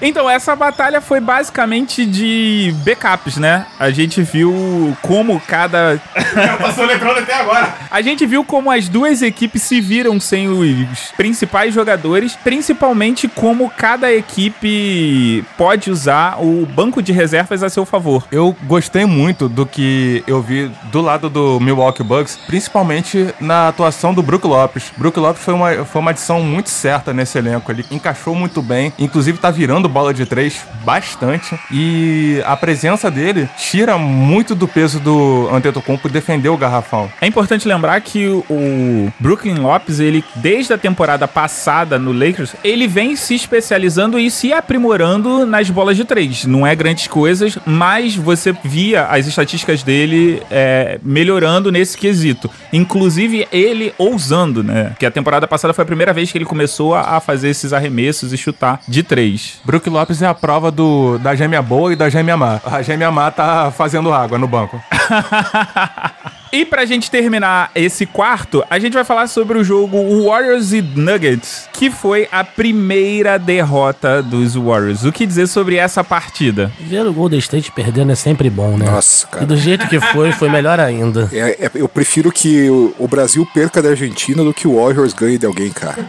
Então, 0.00 0.30
essa 0.30 0.54
batalha 0.54 1.00
foi 1.00 1.18
basicamente 1.18 2.06
de 2.06 2.72
backups, 2.84 3.36
né? 3.36 3.66
A 3.80 3.90
gente 3.90 4.22
viu 4.22 4.96
como 5.02 5.40
cada. 5.40 6.00
tá 6.14 6.72
soletrando 6.72 7.18
até 7.18 7.34
agora. 7.34 7.74
A 7.90 8.00
gente 8.00 8.24
viu 8.24 8.44
como 8.44 8.70
as 8.70 8.88
duas 8.88 9.22
equipes 9.22 9.60
se 9.62 9.80
viram 9.80 10.20
sem 10.20 10.48
os 10.48 11.10
principais 11.16 11.74
jogadores, 11.74 12.36
principalmente 12.36 13.26
como 13.26 13.68
cada 13.76 14.12
equipe 14.12 15.44
pode 15.56 15.90
usar 15.90 16.27
o 16.36 16.66
banco 16.66 17.02
de 17.02 17.12
reservas 17.12 17.62
a 17.62 17.68
seu 17.68 17.84
favor. 17.84 18.24
Eu 18.30 18.54
gostei 18.64 19.04
muito 19.04 19.48
do 19.48 19.64
que 19.64 20.22
eu 20.26 20.42
vi 20.42 20.70
do 20.92 21.00
lado 21.00 21.30
do 21.30 21.60
Milwaukee 21.60 22.02
Bucks, 22.02 22.36
principalmente 22.46 23.34
na 23.40 23.68
atuação 23.68 24.12
do 24.12 24.22
Brook 24.22 24.46
Lopes. 24.46 24.92
Brook 24.96 25.18
Lopes 25.18 25.42
foi 25.42 25.54
uma, 25.54 25.84
foi 25.84 26.00
uma 26.00 26.10
adição 26.10 26.42
muito 26.42 26.70
certa 26.70 27.12
nesse 27.12 27.38
elenco. 27.38 27.70
Ele 27.70 27.84
encaixou 27.90 28.34
muito 28.34 28.60
bem, 28.60 28.92
inclusive 28.98 29.38
tá 29.38 29.50
virando 29.50 29.88
bola 29.88 30.12
de 30.12 30.26
três 30.26 30.64
bastante. 30.84 31.58
E 31.70 32.42
a 32.44 32.56
presença 32.56 33.10
dele 33.10 33.48
tira 33.56 33.96
muito 33.96 34.54
do 34.54 34.66
peso 34.66 35.00
do 35.00 35.48
Antetokounmpo 35.52 36.08
defender 36.08 36.48
o 36.48 36.56
garrafão. 36.56 37.10
É 37.20 37.26
importante 37.26 37.68
lembrar 37.68 38.00
que 38.00 38.26
o 38.26 39.12
Brooklyn 39.18 39.58
Lopes, 39.58 40.00
ele 40.00 40.24
desde 40.36 40.72
a 40.72 40.78
temporada 40.78 41.28
passada 41.28 41.98
no 41.98 42.12
Lakers, 42.12 42.54
ele 42.64 42.86
vem 42.86 43.16
se 43.16 43.34
especializando 43.34 44.18
e 44.18 44.30
se 44.30 44.52
aprimorando 44.52 45.46
nas 45.46 45.70
bolas 45.70 45.96
de 45.96 46.04
três. 46.04 46.17
Não 46.46 46.66
é 46.66 46.74
grandes 46.74 47.06
coisas, 47.06 47.58
mas 47.64 48.16
você 48.16 48.54
via 48.64 49.06
as 49.06 49.26
estatísticas 49.26 49.82
dele 49.82 50.42
é, 50.50 50.98
melhorando 51.02 51.70
nesse 51.70 51.96
quesito. 51.96 52.50
Inclusive 52.72 53.46
ele 53.52 53.94
ousando, 53.98 54.62
né? 54.62 54.94
Que 54.98 55.06
a 55.06 55.10
temporada 55.10 55.46
passada 55.46 55.72
foi 55.72 55.82
a 55.82 55.86
primeira 55.86 56.12
vez 56.12 56.32
que 56.32 56.38
ele 56.38 56.44
começou 56.44 56.94
a 56.94 57.20
fazer 57.20 57.50
esses 57.50 57.72
arremessos 57.72 58.32
e 58.32 58.36
chutar 58.36 58.80
de 58.86 59.02
três. 59.02 59.60
Brook 59.64 59.88
Lopes 59.88 60.22
é 60.22 60.26
a 60.26 60.34
prova 60.34 60.70
do, 60.70 61.18
da 61.18 61.34
gêmea 61.34 61.62
boa 61.62 61.92
e 61.92 61.96
da 61.96 62.08
gêmea 62.08 62.36
má. 62.36 62.60
A 62.64 62.82
gêmea 62.82 63.10
má 63.10 63.30
tá 63.30 63.70
fazendo 63.70 64.12
água 64.12 64.38
no 64.38 64.48
banco. 64.48 64.80
E 66.52 66.64
pra 66.64 66.84
gente 66.86 67.10
terminar 67.10 67.70
esse 67.74 68.06
quarto, 68.06 68.64
a 68.70 68.78
gente 68.78 68.94
vai 68.94 69.04
falar 69.04 69.26
sobre 69.26 69.58
o 69.58 69.64
jogo 69.64 70.24
Warriors 70.24 70.72
e 70.72 70.80
Nuggets, 70.80 71.68
que 71.72 71.90
foi 71.90 72.28
a 72.32 72.42
primeira 72.42 73.38
derrota 73.38 74.22
dos 74.22 74.54
Warriors. 74.54 75.04
O 75.04 75.12
que 75.12 75.26
dizer 75.26 75.46
sobre 75.46 75.76
essa 75.76 76.02
partida? 76.02 76.72
Ver 76.80 77.06
o 77.06 77.12
Golden 77.12 77.38
State 77.38 77.70
perdendo 77.72 78.12
é 78.12 78.14
sempre 78.14 78.48
bom, 78.48 78.76
né? 78.76 78.86
Nossa, 78.86 79.26
cara. 79.26 79.44
E 79.44 79.46
do 79.46 79.56
jeito 79.56 79.86
que 79.88 80.00
foi, 80.00 80.32
foi 80.32 80.48
melhor 80.48 80.80
ainda. 80.80 81.28
É, 81.32 81.66
é, 81.66 81.70
eu 81.74 81.88
prefiro 81.88 82.32
que 82.32 82.68
o, 82.70 82.94
o 82.98 83.06
Brasil 83.08 83.46
perca 83.52 83.82
da 83.82 83.90
Argentina 83.90 84.42
do 84.42 84.54
que 84.54 84.66
o 84.66 84.76
Warriors 84.82 85.12
ganhe 85.12 85.36
de 85.38 85.46
alguém, 85.46 85.70
cara. 85.70 85.96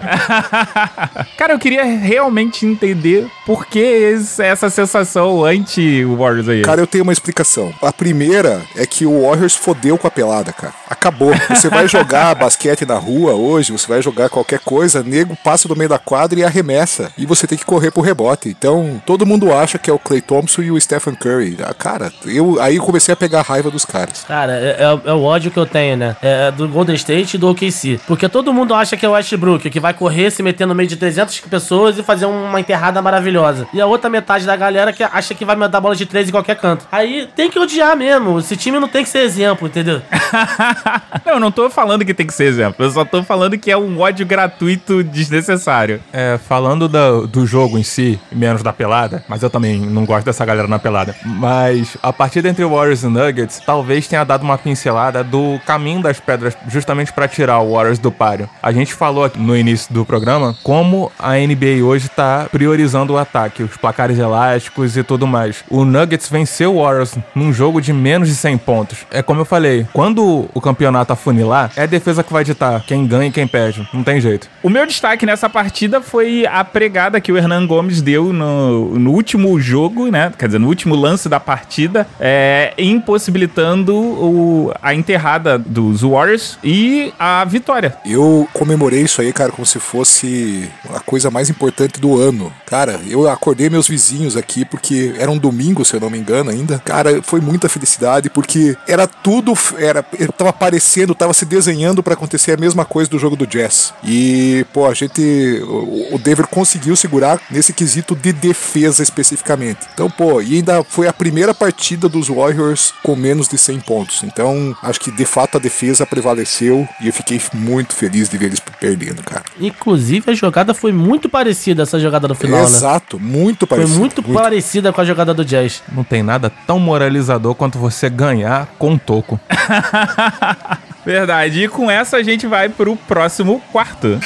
Cara, 1.37 1.53
eu 1.53 1.59
queria 1.59 1.83
realmente 1.83 2.65
entender 2.65 3.27
por 3.45 3.65
que 3.65 3.79
esse- 3.79 4.43
essa 4.43 4.69
sensação 4.69 5.43
anti-Warriors 5.43 6.47
aí. 6.49 6.61
Cara, 6.61 6.81
eu 6.81 6.87
tenho 6.87 7.03
uma 7.03 7.13
explicação. 7.13 7.73
A 7.81 7.91
primeira 7.93 8.61
é 8.75 8.85
que 8.85 9.05
o 9.05 9.23
Warriors 9.27 9.55
fodeu 9.55 9.97
com 9.97 10.07
a 10.07 10.11
pelada, 10.11 10.28
cara. 10.53 10.73
Acabou. 10.89 11.31
Você 11.49 11.69
vai 11.69 11.87
jogar 11.87 12.35
basquete 12.39 12.85
na 12.85 12.95
rua 12.95 13.33
hoje, 13.33 13.71
você 13.71 13.87
vai 13.87 14.01
jogar 14.01 14.29
qualquer 14.29 14.59
coisa, 14.59 15.03
nego 15.03 15.35
passa 15.43 15.67
do 15.67 15.75
meio 15.75 15.89
da 15.89 15.97
quadra 15.99 16.39
e 16.39 16.43
arremessa. 16.43 17.11
E 17.17 17.25
você 17.25 17.45
tem 17.47 17.57
que 17.57 17.65
correr 17.65 17.91
pro 17.91 18.01
rebote. 18.01 18.49
Então, 18.49 19.01
todo 19.05 19.25
mundo 19.25 19.53
acha 19.53 19.77
que 19.77 19.89
é 19.89 19.93
o 19.93 19.99
Clay 19.99 20.21
Thompson 20.21 20.61
e 20.61 20.71
o 20.71 20.79
Stephen 20.79 21.15
Curry. 21.15 21.57
Ah, 21.63 21.73
cara, 21.73 22.11
eu 22.25 22.59
aí 22.61 22.75
eu 22.77 22.83
comecei 22.83 23.13
a 23.13 23.15
pegar 23.17 23.41
raiva 23.41 23.69
dos 23.71 23.85
caras. 23.85 24.23
Cara, 24.27 24.53
é, 24.53 24.77
é- 24.79 25.09
é 25.09 25.13
o 25.13 25.23
ódio 25.23 25.51
que 25.51 25.57
eu 25.59 25.65
tenho, 25.65 25.97
né? 25.97 26.15
É 26.21 26.51
do 26.51 26.67
Golden 26.67 26.95
State 26.95 27.35
e 27.35 27.37
do 27.39 27.49
OKC. 27.49 27.99
Porque 28.07 28.27
todo 28.29 28.53
mundo 28.53 28.73
acha 28.73 28.95
que 28.97 29.05
é 29.05 29.09
o 29.09 29.13
Westbrook, 29.13 29.69
que 29.69 29.79
vai 29.79 29.93
correr, 29.93 30.31
se 30.31 30.41
meter 30.43 30.65
no 30.65 30.75
meio 30.75 30.87
de 30.89 30.95
300 30.97 31.39
pessoas 31.41 31.97
e 31.97 32.03
fazer 32.03 32.25
uma 32.25 32.59
enterrada 32.59 33.01
maravilhosa. 33.01 33.67
E 33.73 33.81
a 33.81 33.85
outra 33.85 34.09
metade 34.09 34.45
da 34.45 34.55
galera 34.55 34.91
que 34.93 35.03
acha 35.03 35.33
que 35.33 35.45
vai 35.45 35.55
mandar 35.55 35.79
bola 35.81 35.95
de 35.95 36.05
três 36.05 36.27
em 36.27 36.31
qualquer 36.31 36.55
canto. 36.55 36.85
Aí 36.91 37.27
tem 37.35 37.49
que 37.49 37.59
odiar 37.59 37.95
mesmo. 37.95 38.39
Esse 38.39 38.55
time 38.55 38.79
não 38.79 38.87
tem 38.87 39.03
que 39.03 39.09
ser 39.09 39.19
exemplo, 39.19 39.67
entendeu? 39.67 40.01
não, 41.25 41.33
eu 41.33 41.39
não 41.39 41.51
tô 41.51 41.69
falando 41.69 42.05
que 42.05 42.13
tem 42.13 42.25
que 42.27 42.33
ser 42.33 42.45
exemplo. 42.45 42.85
Eu 42.85 42.91
só 42.91 43.03
tô 43.05 43.23
falando 43.23 43.57
que 43.57 43.71
é 43.71 43.77
um 43.77 43.99
ódio 43.99 44.25
gratuito 44.25 45.03
desnecessário. 45.03 45.99
É, 46.11 46.37
falando 46.37 46.87
da- 46.87 47.21
do 47.21 47.45
jogo 47.45 47.77
em 47.77 47.83
si, 47.83 48.19
menos 48.31 48.61
da 48.63 48.73
pelada, 48.73 49.23
mas 49.27 49.43
eu 49.43 49.49
também 49.49 49.79
não 49.79 50.05
gosto 50.05 50.25
dessa 50.25 50.45
galera 50.45 50.67
na 50.67 50.79
pelada. 50.79 51.15
Mas 51.25 51.97
a 52.01 52.11
partida 52.11 52.49
entre 52.49 52.63
Warriors 52.65 53.03
e 53.03 53.07
Nuggets 53.07 53.61
talvez 53.65 54.07
tenha 54.07 54.23
dado 54.23 54.43
uma 54.43 54.57
pincelada 54.57 55.23
do 55.23 55.59
caminho 55.65 56.01
das 56.01 56.19
pedras, 56.19 56.55
justamente 56.67 57.11
pra 57.13 57.27
tirar 57.27 57.59
o 57.59 57.73
Warriors 57.73 57.99
do 57.99 58.11
páreo. 58.11 58.49
A 58.61 58.71
gente 58.71 58.93
falou 58.93 59.23
aqui 59.23 59.39
no 59.39 59.55
início 59.55 59.93
do 59.93 60.05
programa 60.05 60.55
como 60.63 61.11
a 61.17 61.33
NBA 61.35 61.83
hoje 61.83 62.09
tá 62.09 62.47
priorizando 62.51 63.13
o 63.13 63.17
ataque, 63.17 63.63
os 63.63 63.75
placares 63.77 64.17
elásticos 64.17 64.97
e 64.97 65.03
tudo 65.03 65.27
mais. 65.27 65.63
O 65.69 65.85
Nuggets 65.85 66.29
venceu 66.29 66.75
o 66.75 66.83
Warriors 66.83 67.15
num 67.35 67.51
jogo 67.53 67.81
de 67.81 67.93
menos 67.93 68.27
de 68.27 68.35
100 68.35 68.57
pontos. 68.59 68.99
É 69.11 69.21
como 69.21 69.41
eu 69.41 69.45
falei, 69.45 69.87
quando 69.93 70.08
o 70.17 70.61
campeonato 70.61 71.13
afunilar, 71.13 71.71
é 71.75 71.83
a 71.83 71.85
defesa 71.85 72.23
que 72.23 72.31
vai 72.33 72.43
ditar 72.43 72.83
quem 72.85 73.05
ganha 73.05 73.27
e 73.29 73.31
quem 73.31 73.47
perde. 73.47 73.87
Não 73.93 74.03
tem 74.03 74.19
jeito. 74.19 74.49
O 74.63 74.69
meu 74.69 74.85
destaque 74.85 75.25
nessa 75.25 75.49
partida 75.49 76.01
foi 76.01 76.45
a 76.45 76.63
pregada 76.63 77.21
que 77.21 77.31
o 77.31 77.37
Hernan 77.37 77.65
Gomes 77.67 78.01
deu 78.01 78.31
no, 78.33 78.97
no 78.97 79.11
último 79.11 79.59
jogo, 79.59 80.07
né? 80.09 80.31
Quer 80.37 80.47
dizer, 80.47 80.59
no 80.59 80.67
último 80.67 80.95
lance 80.95 81.27
da 81.29 81.39
partida, 81.39 82.07
é, 82.19 82.73
impossibilitando 82.77 83.95
o- 83.95 84.71
a 84.81 84.93
enterrada 84.93 85.57
dos 85.57 86.01
Warriors 86.01 86.57
e 86.63 87.13
a 87.19 87.43
vitória. 87.45 87.95
Eu 88.05 88.47
comemorei 88.53 89.01
isso 89.01 89.21
aí, 89.21 89.33
cara, 89.33 89.51
como 89.51 89.65
se 89.65 89.79
fosse 89.79 90.69
a 90.93 90.99
coisa 90.99 91.29
mais 91.29 91.49
importante 91.49 91.99
do 91.99 92.17
ano. 92.19 92.51
Cara, 92.65 92.99
eu 93.07 93.29
acordei 93.29 93.69
meus 93.69 93.87
vizinhos 93.87 94.37
aqui 94.37 94.63
porque 94.63 95.13
era 95.17 95.29
um 95.29 95.37
domingo, 95.37 95.83
se 95.83 95.95
eu 95.95 95.99
não 95.99 96.09
me 96.09 96.17
engano 96.17 96.49
ainda. 96.49 96.79
Cara, 96.85 97.21
foi 97.23 97.41
muita 97.41 97.67
felicidade 97.67 98.29
porque 98.29 98.75
era 98.87 99.07
tudo, 99.07 99.53
era, 99.77 99.98
tava 100.37 100.49
aparecendo, 100.49 101.15
tava 101.15 101.33
se 101.33 101.45
desenhando 101.45 102.03
pra 102.03 102.13
acontecer 102.13 102.51
a 102.51 102.57
mesma 102.57 102.85
coisa 102.85 103.09
do 103.09 103.19
jogo 103.19 103.35
do 103.35 103.47
Jazz. 103.47 103.93
E, 104.03 104.65
pô, 104.73 104.87
a 104.87 104.93
gente, 104.93 105.21
o, 105.63 106.15
o 106.15 106.19
Denver 106.19 106.47
conseguiu 106.47 106.95
segurar 106.95 107.39
nesse 107.49 107.73
quesito 107.73 108.15
de 108.15 108.31
defesa 108.31 109.03
especificamente. 109.03 109.79
Então, 109.93 110.09
pô, 110.09 110.41
e 110.41 110.55
ainda 110.55 110.83
foi 110.83 111.07
a 111.07 111.13
primeira 111.13 111.53
partida 111.53 112.07
dos 112.09 112.27
Warriors 112.27 112.93
com 113.03 113.15
menos 113.15 113.47
de 113.47 113.57
100 113.57 113.79
pontos. 113.81 114.23
Então, 114.23 114.75
acho 114.83 114.99
que 114.99 115.11
de 115.11 115.25
fato 115.25 115.57
a 115.57 115.59
defesa 115.59 116.05
prevaleceu 116.05 116.87
e 117.01 117.07
eu 117.07 117.13
fiquei 117.13 117.41
muito 117.53 117.93
feliz 117.93 118.29
de 118.29 118.37
ver 118.37 118.47
eles 118.47 118.59
perdendo, 118.79 119.21
cara. 119.23 119.43
Inclusive, 119.59 120.31
a 120.31 120.33
jogada 120.33 120.73
foi 120.73 120.91
muito 120.91 121.29
parecida, 121.29 121.83
essa 121.83 121.99
jogada 121.99 122.27
no 122.27 122.35
final, 122.35 122.59
né? 122.61 122.65
Exato, 122.65 123.19
muito 123.19 123.67
Foi 123.67 123.77
parecido. 123.77 123.99
muito, 123.99 124.23
parecida 124.23 124.93
com 124.93 125.01
a 125.01 125.05
jogada 125.05 125.33
do 125.33 125.43
Jazz. 125.45 125.83
Não 125.91 126.03
tem 126.03 126.23
nada 126.23 126.51
tão 126.65 126.79
moralizador 126.79 127.55
quanto 127.55 127.77
você 127.77 128.09
ganhar 128.09 128.67
com 128.77 128.91
um 128.91 128.97
toco. 128.97 129.39
Verdade. 131.05 131.63
E 131.63 131.67
com 131.67 131.89
essa 131.89 132.17
a 132.17 132.23
gente 132.23 132.45
vai 132.45 132.69
pro 132.69 132.95
próximo 132.95 133.61
quarto. 133.71 134.19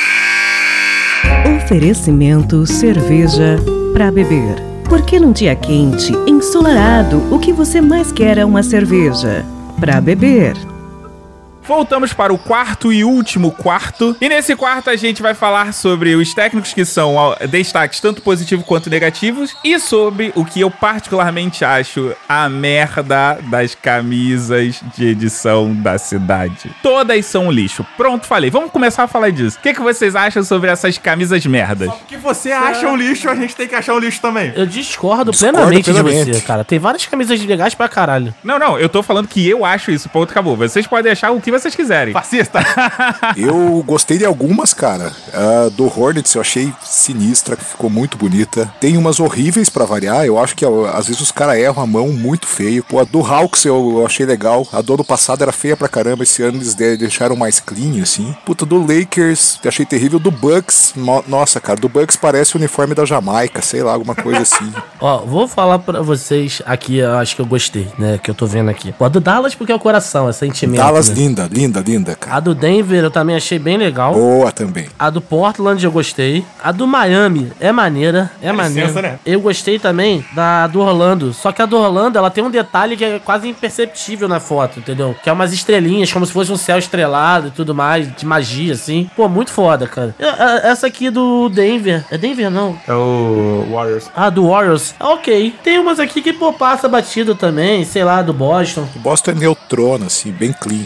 Oferecimento 1.58 2.66
cerveja 2.66 3.58
para 3.94 4.12
beber. 4.12 4.56
Porque 4.90 5.20
num 5.20 5.32
dia 5.32 5.56
quente, 5.56 6.14
ensolarado, 6.28 7.34
o 7.34 7.40
que 7.40 7.54
você 7.54 7.82
mais 7.82 8.12
quer 8.12 8.38
é 8.38 8.46
uma 8.46 8.62
cerveja 8.62 9.46
para 9.80 10.00
beber. 10.00 10.73
Voltamos 11.66 12.12
para 12.14 12.34
o 12.34 12.38
quarto 12.38 12.92
e 12.92 13.04
último 13.06 13.50
quarto. 13.52 14.16
E 14.20 14.28
nesse 14.28 14.56
quarto 14.56 14.90
a 14.90 14.96
gente 14.96 15.22
vai 15.22 15.34
falar 15.34 15.74
sobre 15.74 16.14
os 16.16 16.34
técnicos 16.34 16.74
que 16.74 16.84
são 16.84 17.16
destaques 17.50 18.00
tanto 18.02 18.22
positivos 18.22 18.66
quanto 18.66 18.90
negativos 18.90 19.56
e 19.64 19.80
sobre 19.80 20.34
o 20.36 20.44
que 20.44 20.60
eu 20.60 20.70
particularmente 20.70 21.64
acho 21.64 22.14
a 22.28 22.50
merda 22.50 23.38
das 23.44 23.76
camisas 23.76 24.82
de 24.96 25.06
edição 25.08 25.74
da 25.74 25.98
cidade. 25.98 26.70
Todas 26.84 27.26
são 27.26 27.48
um 27.48 27.52
lixo. 27.52 27.86
Pronto, 27.96 28.26
falei. 28.28 28.50
Vamos 28.50 28.70
começar 28.72 29.04
a 29.04 29.08
falar 29.08 29.32
disso. 29.32 29.58
O 29.58 29.62
que, 29.62 29.74
que 29.74 29.82
vocês 29.82 30.16
acham 30.16 30.44
sobre 30.44 30.70
essas 30.70 30.98
camisas 30.98 31.46
merdas? 31.46 31.88
O 31.88 31.94
que 32.08 32.18
você 32.18 32.52
acha 32.52 32.88
um 32.88 32.96
lixo, 32.98 33.30
a 33.30 33.36
gente 33.36 33.56
tem 33.56 33.68
que 33.68 33.76
achar 33.76 33.94
um 33.96 34.00
lixo 34.00 34.20
também. 34.20 34.52
Eu 34.56 34.66
discordo, 34.66 35.32
Discordo 35.32 35.56
plenamente, 35.58 35.92
de 35.92 36.02
plenamente. 36.02 36.34
você, 36.34 36.42
cara. 36.42 36.64
Tem 36.66 36.78
várias 36.78 37.06
camisas 37.06 37.40
legais 37.42 37.74
pra 37.74 37.88
caralho. 37.88 38.34
Não, 38.44 38.60
não, 38.60 38.78
eu 38.78 38.90
tô 38.90 39.02
falando 39.02 39.28
que 39.30 39.48
eu 39.48 39.64
acho 39.64 39.92
isso. 39.92 40.10
Ponto, 40.10 40.30
acabou. 40.32 40.58
Vocês 40.58 40.86
podem 40.86 41.12
achar 41.12 41.32
o 41.32 41.40
que 41.40 41.53
vocês 41.60 41.76
quiserem. 41.76 42.14
Fascista! 42.14 42.60
Eu 43.38 43.84
gostei 43.86 44.18
de 44.18 44.26
algumas, 44.26 44.74
cara. 44.74 45.12
A 45.34 45.70
do 45.70 45.86
Hornets 45.86 46.34
eu 46.36 46.42
achei 46.42 46.74
sinistra, 46.84 47.56
ficou 47.56 47.90
muito 47.90 48.18
bonita. 48.18 48.72
Tem 48.80 48.98
umas 48.98 49.20
horríveis 49.20 49.70
pra 49.70 49.86
variar. 49.86 50.26
Eu 50.26 50.38
acho 50.40 50.56
que 50.56 50.66
ó, 50.66 50.86
às 50.86 51.08
vezes 51.08 51.22
os 51.22 51.32
caras 51.32 51.58
erram 51.58 51.82
a 51.84 51.88
mão 51.88 52.08
muito 52.10 52.46
feio. 52.48 52.84
Pô, 52.84 53.00
a 53.00 53.04
do 53.04 53.22
Hawks 53.26 53.66
eu, 53.66 53.98
eu 54.00 54.06
achei 54.06 54.26
legal. 54.26 54.68
A 54.72 54.82
do 54.82 54.94
ano 54.94 55.04
passado 55.04 55.42
era 55.42 55.52
feia 55.52 55.76
pra 55.76 55.88
caramba. 55.88 56.24
Esse 56.24 56.42
ano 56.44 56.58
eles 56.58 56.74
de- 56.76 56.98
deixaram 56.98 57.36
mais 57.36 57.60
clean, 57.60 58.02
assim. 58.02 58.36
Puta, 58.46 58.66
do 58.66 58.80
Lakers 58.80 59.60
eu 59.64 59.70
achei 59.70 59.86
terrível. 59.86 60.20
Do 60.20 60.32
Bucks, 60.32 60.94
no- 60.96 61.24
nossa, 61.28 61.60
cara, 61.60 61.80
do 61.80 61.90
Bucks 61.90 62.16
parece 62.16 62.56
o 62.56 62.58
uniforme 62.60 62.94
da 62.96 63.06
Jamaica, 63.06 63.62
sei 63.62 63.82
lá, 63.84 63.94
alguma 63.94 64.16
coisa 64.16 64.42
assim. 64.42 64.72
Ó, 65.00 65.20
vou 65.20 65.48
falar 65.48 65.80
pra 65.80 66.02
vocês 66.02 66.62
aqui, 66.66 66.98
eu 66.98 67.18
acho 67.18 67.36
que 67.36 67.42
eu 67.42 67.46
gostei, 67.46 67.88
né? 67.98 68.20
Que 68.22 68.30
eu 68.30 68.36
tô 68.36 68.46
vendo 68.46 68.70
aqui. 68.70 68.94
Ó, 69.00 69.06
a 69.06 69.10
do 69.10 69.20
Dallas 69.20 69.56
porque 69.56 69.72
é 69.72 69.76
o 69.76 69.80
coração, 69.80 70.30
é 70.30 70.34
sentimento. 70.34 70.78
Dallas, 70.80 71.10
né? 71.10 71.16
linda, 71.16 71.43
linda, 71.52 71.80
linda, 71.86 72.16
cara. 72.16 72.38
A 72.38 72.40
do 72.40 72.54
Denver 72.56 73.04
eu 73.04 73.12
também 73.12 73.36
achei 73.36 73.58
bem 73.60 73.78
legal. 73.78 74.14
Boa 74.14 74.52
também. 74.52 74.88
A 74.98 75.10
do 75.10 75.22
Portland 75.22 75.84
eu 75.84 75.92
gostei. 75.92 76.44
A 76.64 76.72
do 76.72 76.86
Miami 76.88 77.52
é 77.60 77.72
maneira. 77.72 78.32
É 78.42 78.52
maneira. 78.52 78.88
licença, 78.88 79.02
né? 79.02 79.20
Eu 79.26 79.40
gostei 79.42 79.80
também 79.80 80.24
da 80.34 80.68
do 80.68 80.80
Orlando. 80.82 81.34
Só 81.34 81.52
que 81.52 81.62
a 81.62 81.66
do 81.66 81.78
Orlando, 81.78 82.18
ela 82.18 82.30
tem 82.30 82.44
um 82.44 82.50
detalhe 82.52 82.96
que 82.98 83.04
é 83.04 83.20
quase 83.20 83.48
imperceptível 83.48 84.28
na 84.28 84.40
foto, 84.40 84.80
entendeu? 84.80 85.16
Que 85.24 85.30
é 85.30 85.34
umas 85.34 85.54
estrelinhas, 85.54 86.12
como 86.12 86.26
se 86.26 86.32
fosse 86.32 86.52
um 86.52 86.58
céu 86.58 86.78
estrelado 86.78 87.48
e 87.48 87.52
tudo 87.52 87.74
mais, 87.74 88.14
de 88.16 88.26
magia, 88.26 88.74
assim. 88.74 89.10
Pô, 89.16 89.28
muito 89.30 89.52
foda, 89.52 89.88
cara. 89.88 90.16
Eu- 90.20 90.30
a- 90.30 90.62
Essa 90.64 90.88
aqui 90.88 91.10
do 91.10 91.50
Denver. 91.50 92.04
É 92.10 92.18
Denver, 92.18 92.50
não? 92.50 92.78
É 92.88 92.94
o 92.94 93.66
Warriors. 93.72 94.10
Ah, 94.16 94.30
do 94.30 94.48
Warriors. 94.50 94.94
Ok. 95.00 95.54
Tem 95.64 95.78
umas 95.80 96.00
aqui 96.00 96.22
que, 96.22 96.34
pô, 96.34 96.54
passa 96.54 96.88
batido 96.88 97.36
também. 97.36 97.84
Sei 97.86 98.04
lá, 98.04 98.22
do 98.22 98.34
Boston. 98.34 98.88
O 98.96 99.00
Boston 99.00 99.32
é 99.32 99.36
neutrona, 99.36 100.06
assim, 100.08 100.32
bem 100.32 100.54
clean. 100.54 100.84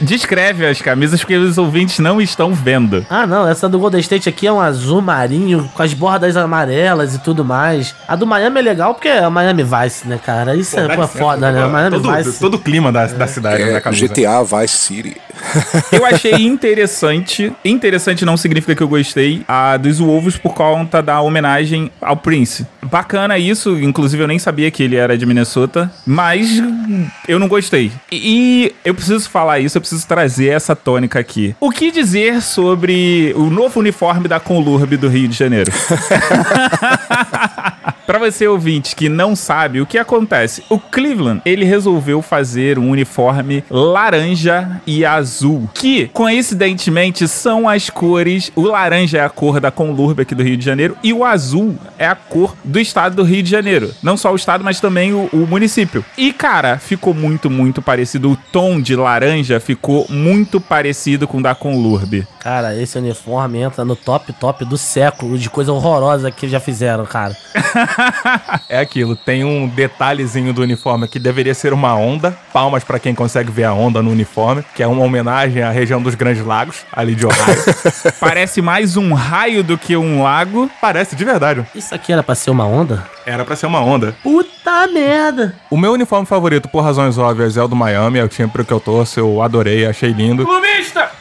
Descreve 0.48 0.66
as 0.66 0.82
camisas 0.82 1.20
porque 1.20 1.36
os 1.36 1.58
ouvintes 1.58 2.00
não 2.00 2.22
estão 2.22 2.54
vendo. 2.54 3.06
Ah, 3.10 3.28
não, 3.28 3.48
essa 3.48 3.68
do 3.68 3.78
Golden 3.78 4.00
State 4.00 4.30
aqui 4.30 4.48
é 4.48 4.52
um 4.52 4.62
azul 4.62 5.02
marinho 5.02 5.70
com 5.74 5.84
as 5.84 5.93
bordas 5.93 6.38
amarelas 6.38 7.16
e 7.16 7.20
tudo 7.20 7.43
mais. 7.43 7.93
A 8.08 8.16
do 8.16 8.26
Miami 8.26 8.60
é 8.60 8.62
legal 8.62 8.93
porque 8.93 9.10
é 9.10 9.28
o 9.28 9.32
Miami 9.32 9.64
Vice, 9.64 10.08
né, 10.08 10.18
cara? 10.24 10.56
Isso 10.56 10.80
é 10.80 10.95
pô, 10.95 11.06
foda, 11.06 11.52
né? 11.52 11.66
O 11.66 11.70
Miami 11.70 12.00
todo, 12.02 12.16
Vice. 12.16 12.39
todo 12.39 12.54
o 12.54 12.60
clima 12.60 12.93
da, 12.93 13.08
da 13.08 13.28
cidade, 13.28 13.62
É, 13.62 13.74
da 13.74 13.82
camisa. 13.82 14.08
GTA 14.08 14.43
Vice 14.43 14.78
City. 14.78 15.18
Eu 15.91 16.06
achei 16.06 16.34
interessante. 16.34 17.52
Interessante 17.64 18.24
não 18.24 18.38
significa 18.38 18.76
que 18.76 18.82
eu 18.82 18.88
gostei. 18.88 19.43
A 19.48 19.78
dos 19.78 20.00
Wolves 20.00 20.38
por 20.38 20.54
conta 20.54 21.02
da 21.02 21.22
homenagem 21.22 21.91
ao 22.02 22.18
Prince. 22.18 22.66
Bacana 22.84 23.38
isso. 23.38 23.78
Inclusive, 23.80 24.24
eu 24.24 24.28
nem 24.28 24.39
sabia 24.39 24.72
que 24.72 24.82
ele 24.82 24.95
era 24.95 25.18
de 25.18 25.26
Minnesota. 25.26 25.91
Mas 26.06 26.62
eu 27.28 27.38
não 27.38 27.48
gostei. 27.48 27.91
E 28.12 28.74
eu 28.84 28.95
preciso 28.95 29.30
falar 29.30 29.60
isso, 29.60 29.78
eu 29.78 29.82
preciso 29.82 30.08
trazer 30.08 30.36
essa 30.45 30.75
tônica 30.75 31.17
aqui. 31.19 31.55
O 31.59 31.71
que 31.71 31.91
dizer 31.91 32.41
sobre 32.41 33.33
o 33.35 33.49
novo 33.49 33.79
uniforme 33.79 34.27
da 34.27 34.39
Conlurb 34.39 34.97
do 34.97 35.07
Rio 35.07 35.27
de 35.27 35.38
Janeiro? 35.38 35.71
Pra 38.07 38.19
você 38.19 38.47
ouvinte 38.47 38.95
que 38.95 39.09
não 39.09 39.35
sabe 39.35 39.81
o 39.81 39.85
que 39.85 39.97
acontece, 39.97 40.63
o 40.69 40.79
Cleveland, 40.79 41.41
ele 41.45 41.65
resolveu 41.65 42.21
fazer 42.21 42.79
um 42.79 42.89
uniforme 42.89 43.65
laranja 43.69 44.81
e 44.88 45.03
azul, 45.03 45.69
que 45.73 46.07
coincidentemente 46.13 47.27
são 47.27 47.67
as 47.67 47.89
cores, 47.89 48.49
o 48.55 48.61
laranja 48.61 49.17
é 49.17 49.21
a 49.21 49.29
cor 49.29 49.59
da 49.59 49.71
Conlurb 49.71 50.21
aqui 50.21 50.33
do 50.33 50.41
Rio 50.41 50.55
de 50.55 50.63
Janeiro 50.63 50.97
e 51.03 51.11
o 51.11 51.25
azul 51.25 51.75
é 51.99 52.07
a 52.07 52.15
cor 52.15 52.55
do 52.63 52.79
estado 52.79 53.17
do 53.17 53.23
Rio 53.23 53.43
de 53.43 53.49
Janeiro. 53.49 53.93
Não 54.01 54.15
só 54.15 54.31
o 54.31 54.38
estado, 54.38 54.63
mas 54.63 54.79
também 54.79 55.11
o, 55.13 55.29
o 55.33 55.45
município. 55.45 56.05
E 56.17 56.31
cara, 56.31 56.77
ficou 56.77 57.13
muito, 57.13 57.49
muito 57.49 57.81
parecido. 57.81 58.31
O 58.31 58.38
tom 58.53 58.79
de 58.79 58.95
laranja 58.95 59.59
ficou 59.59 60.05
muito 60.09 60.26
parecido 60.59 61.28
com 61.28 61.38
o 61.38 61.41
da 61.41 61.53
Conlurb. 61.53 62.28
Cara, 62.39 62.75
esse 62.75 62.97
uniforme 62.97 63.59
entra 63.59 63.84
no 63.84 63.95
top 63.95 64.32
top 64.34 64.63
do 64.65 64.78
século 64.78 65.38
de 65.38 65.49
coisa 65.49 65.71
horrorosa 65.73 66.32
que 66.32 66.47
já 66.47 66.59
fizeram, 66.59 67.05
cara. 67.05 67.36
É 68.69 68.80
aquilo, 68.80 69.15
tem 69.15 69.43
um 69.43 69.67
detalhezinho 69.67 70.53
do 70.53 70.61
uniforme 70.61 71.07
que 71.07 71.19
deveria 71.19 71.53
ser 71.53 71.73
uma 71.73 71.95
onda. 71.95 72.38
Palmas 72.51 72.84
pra 72.84 72.99
quem 72.99 73.15
consegue 73.15 73.51
ver 73.51 73.63
a 73.63 73.73
onda 73.73 74.01
no 74.01 74.11
uniforme, 74.11 74.63
que 74.75 74.84
é 74.84 74.88
uma 74.88 75.03
homenagem 75.03 75.63
à 75.63 75.71
região 75.71 76.01
dos 76.01 76.15
Grandes 76.15 76.45
Lagos, 76.45 76.86
ali 76.91 77.15
de 77.15 77.25
Ohio. 77.25 77.63
Parece 78.19 78.61
mais 78.61 78.97
um 78.97 79.13
raio 79.13 79.63
do 79.63 79.78
que 79.78 79.95
um 79.95 80.23
lago. 80.23 80.69
Parece 80.82 81.15
de 81.15 81.23
verdade. 81.23 81.65
Isso 81.73 81.93
aqui 81.93 82.11
era 82.11 82.23
pra 82.23 82.36
ser 82.36 82.51
uma 82.51 82.65
onda? 82.65 83.05
Era 83.25 83.45
pra 83.45 83.55
ser 83.55 83.65
uma 83.67 83.82
onda. 83.82 84.15
Puta 84.23 84.88
merda! 84.88 85.55
O 85.69 85.78
meu 85.78 85.93
uniforme 85.93 86.25
favorito, 86.25 86.67
por 86.69 86.82
razões 86.82 87.17
óbvias, 87.17 87.57
é 87.57 87.63
o 87.63 87.67
do 87.67 87.75
Miami. 87.75 88.19
É 88.19 88.23
o 88.23 88.28
time 88.28 88.49
pro 88.49 88.65
que 88.65 88.71
eu 88.71 88.80
torço, 88.80 89.19
eu 89.19 89.41
adorei, 89.41 89.86
achei 89.86 90.13
lindo. 90.18 90.43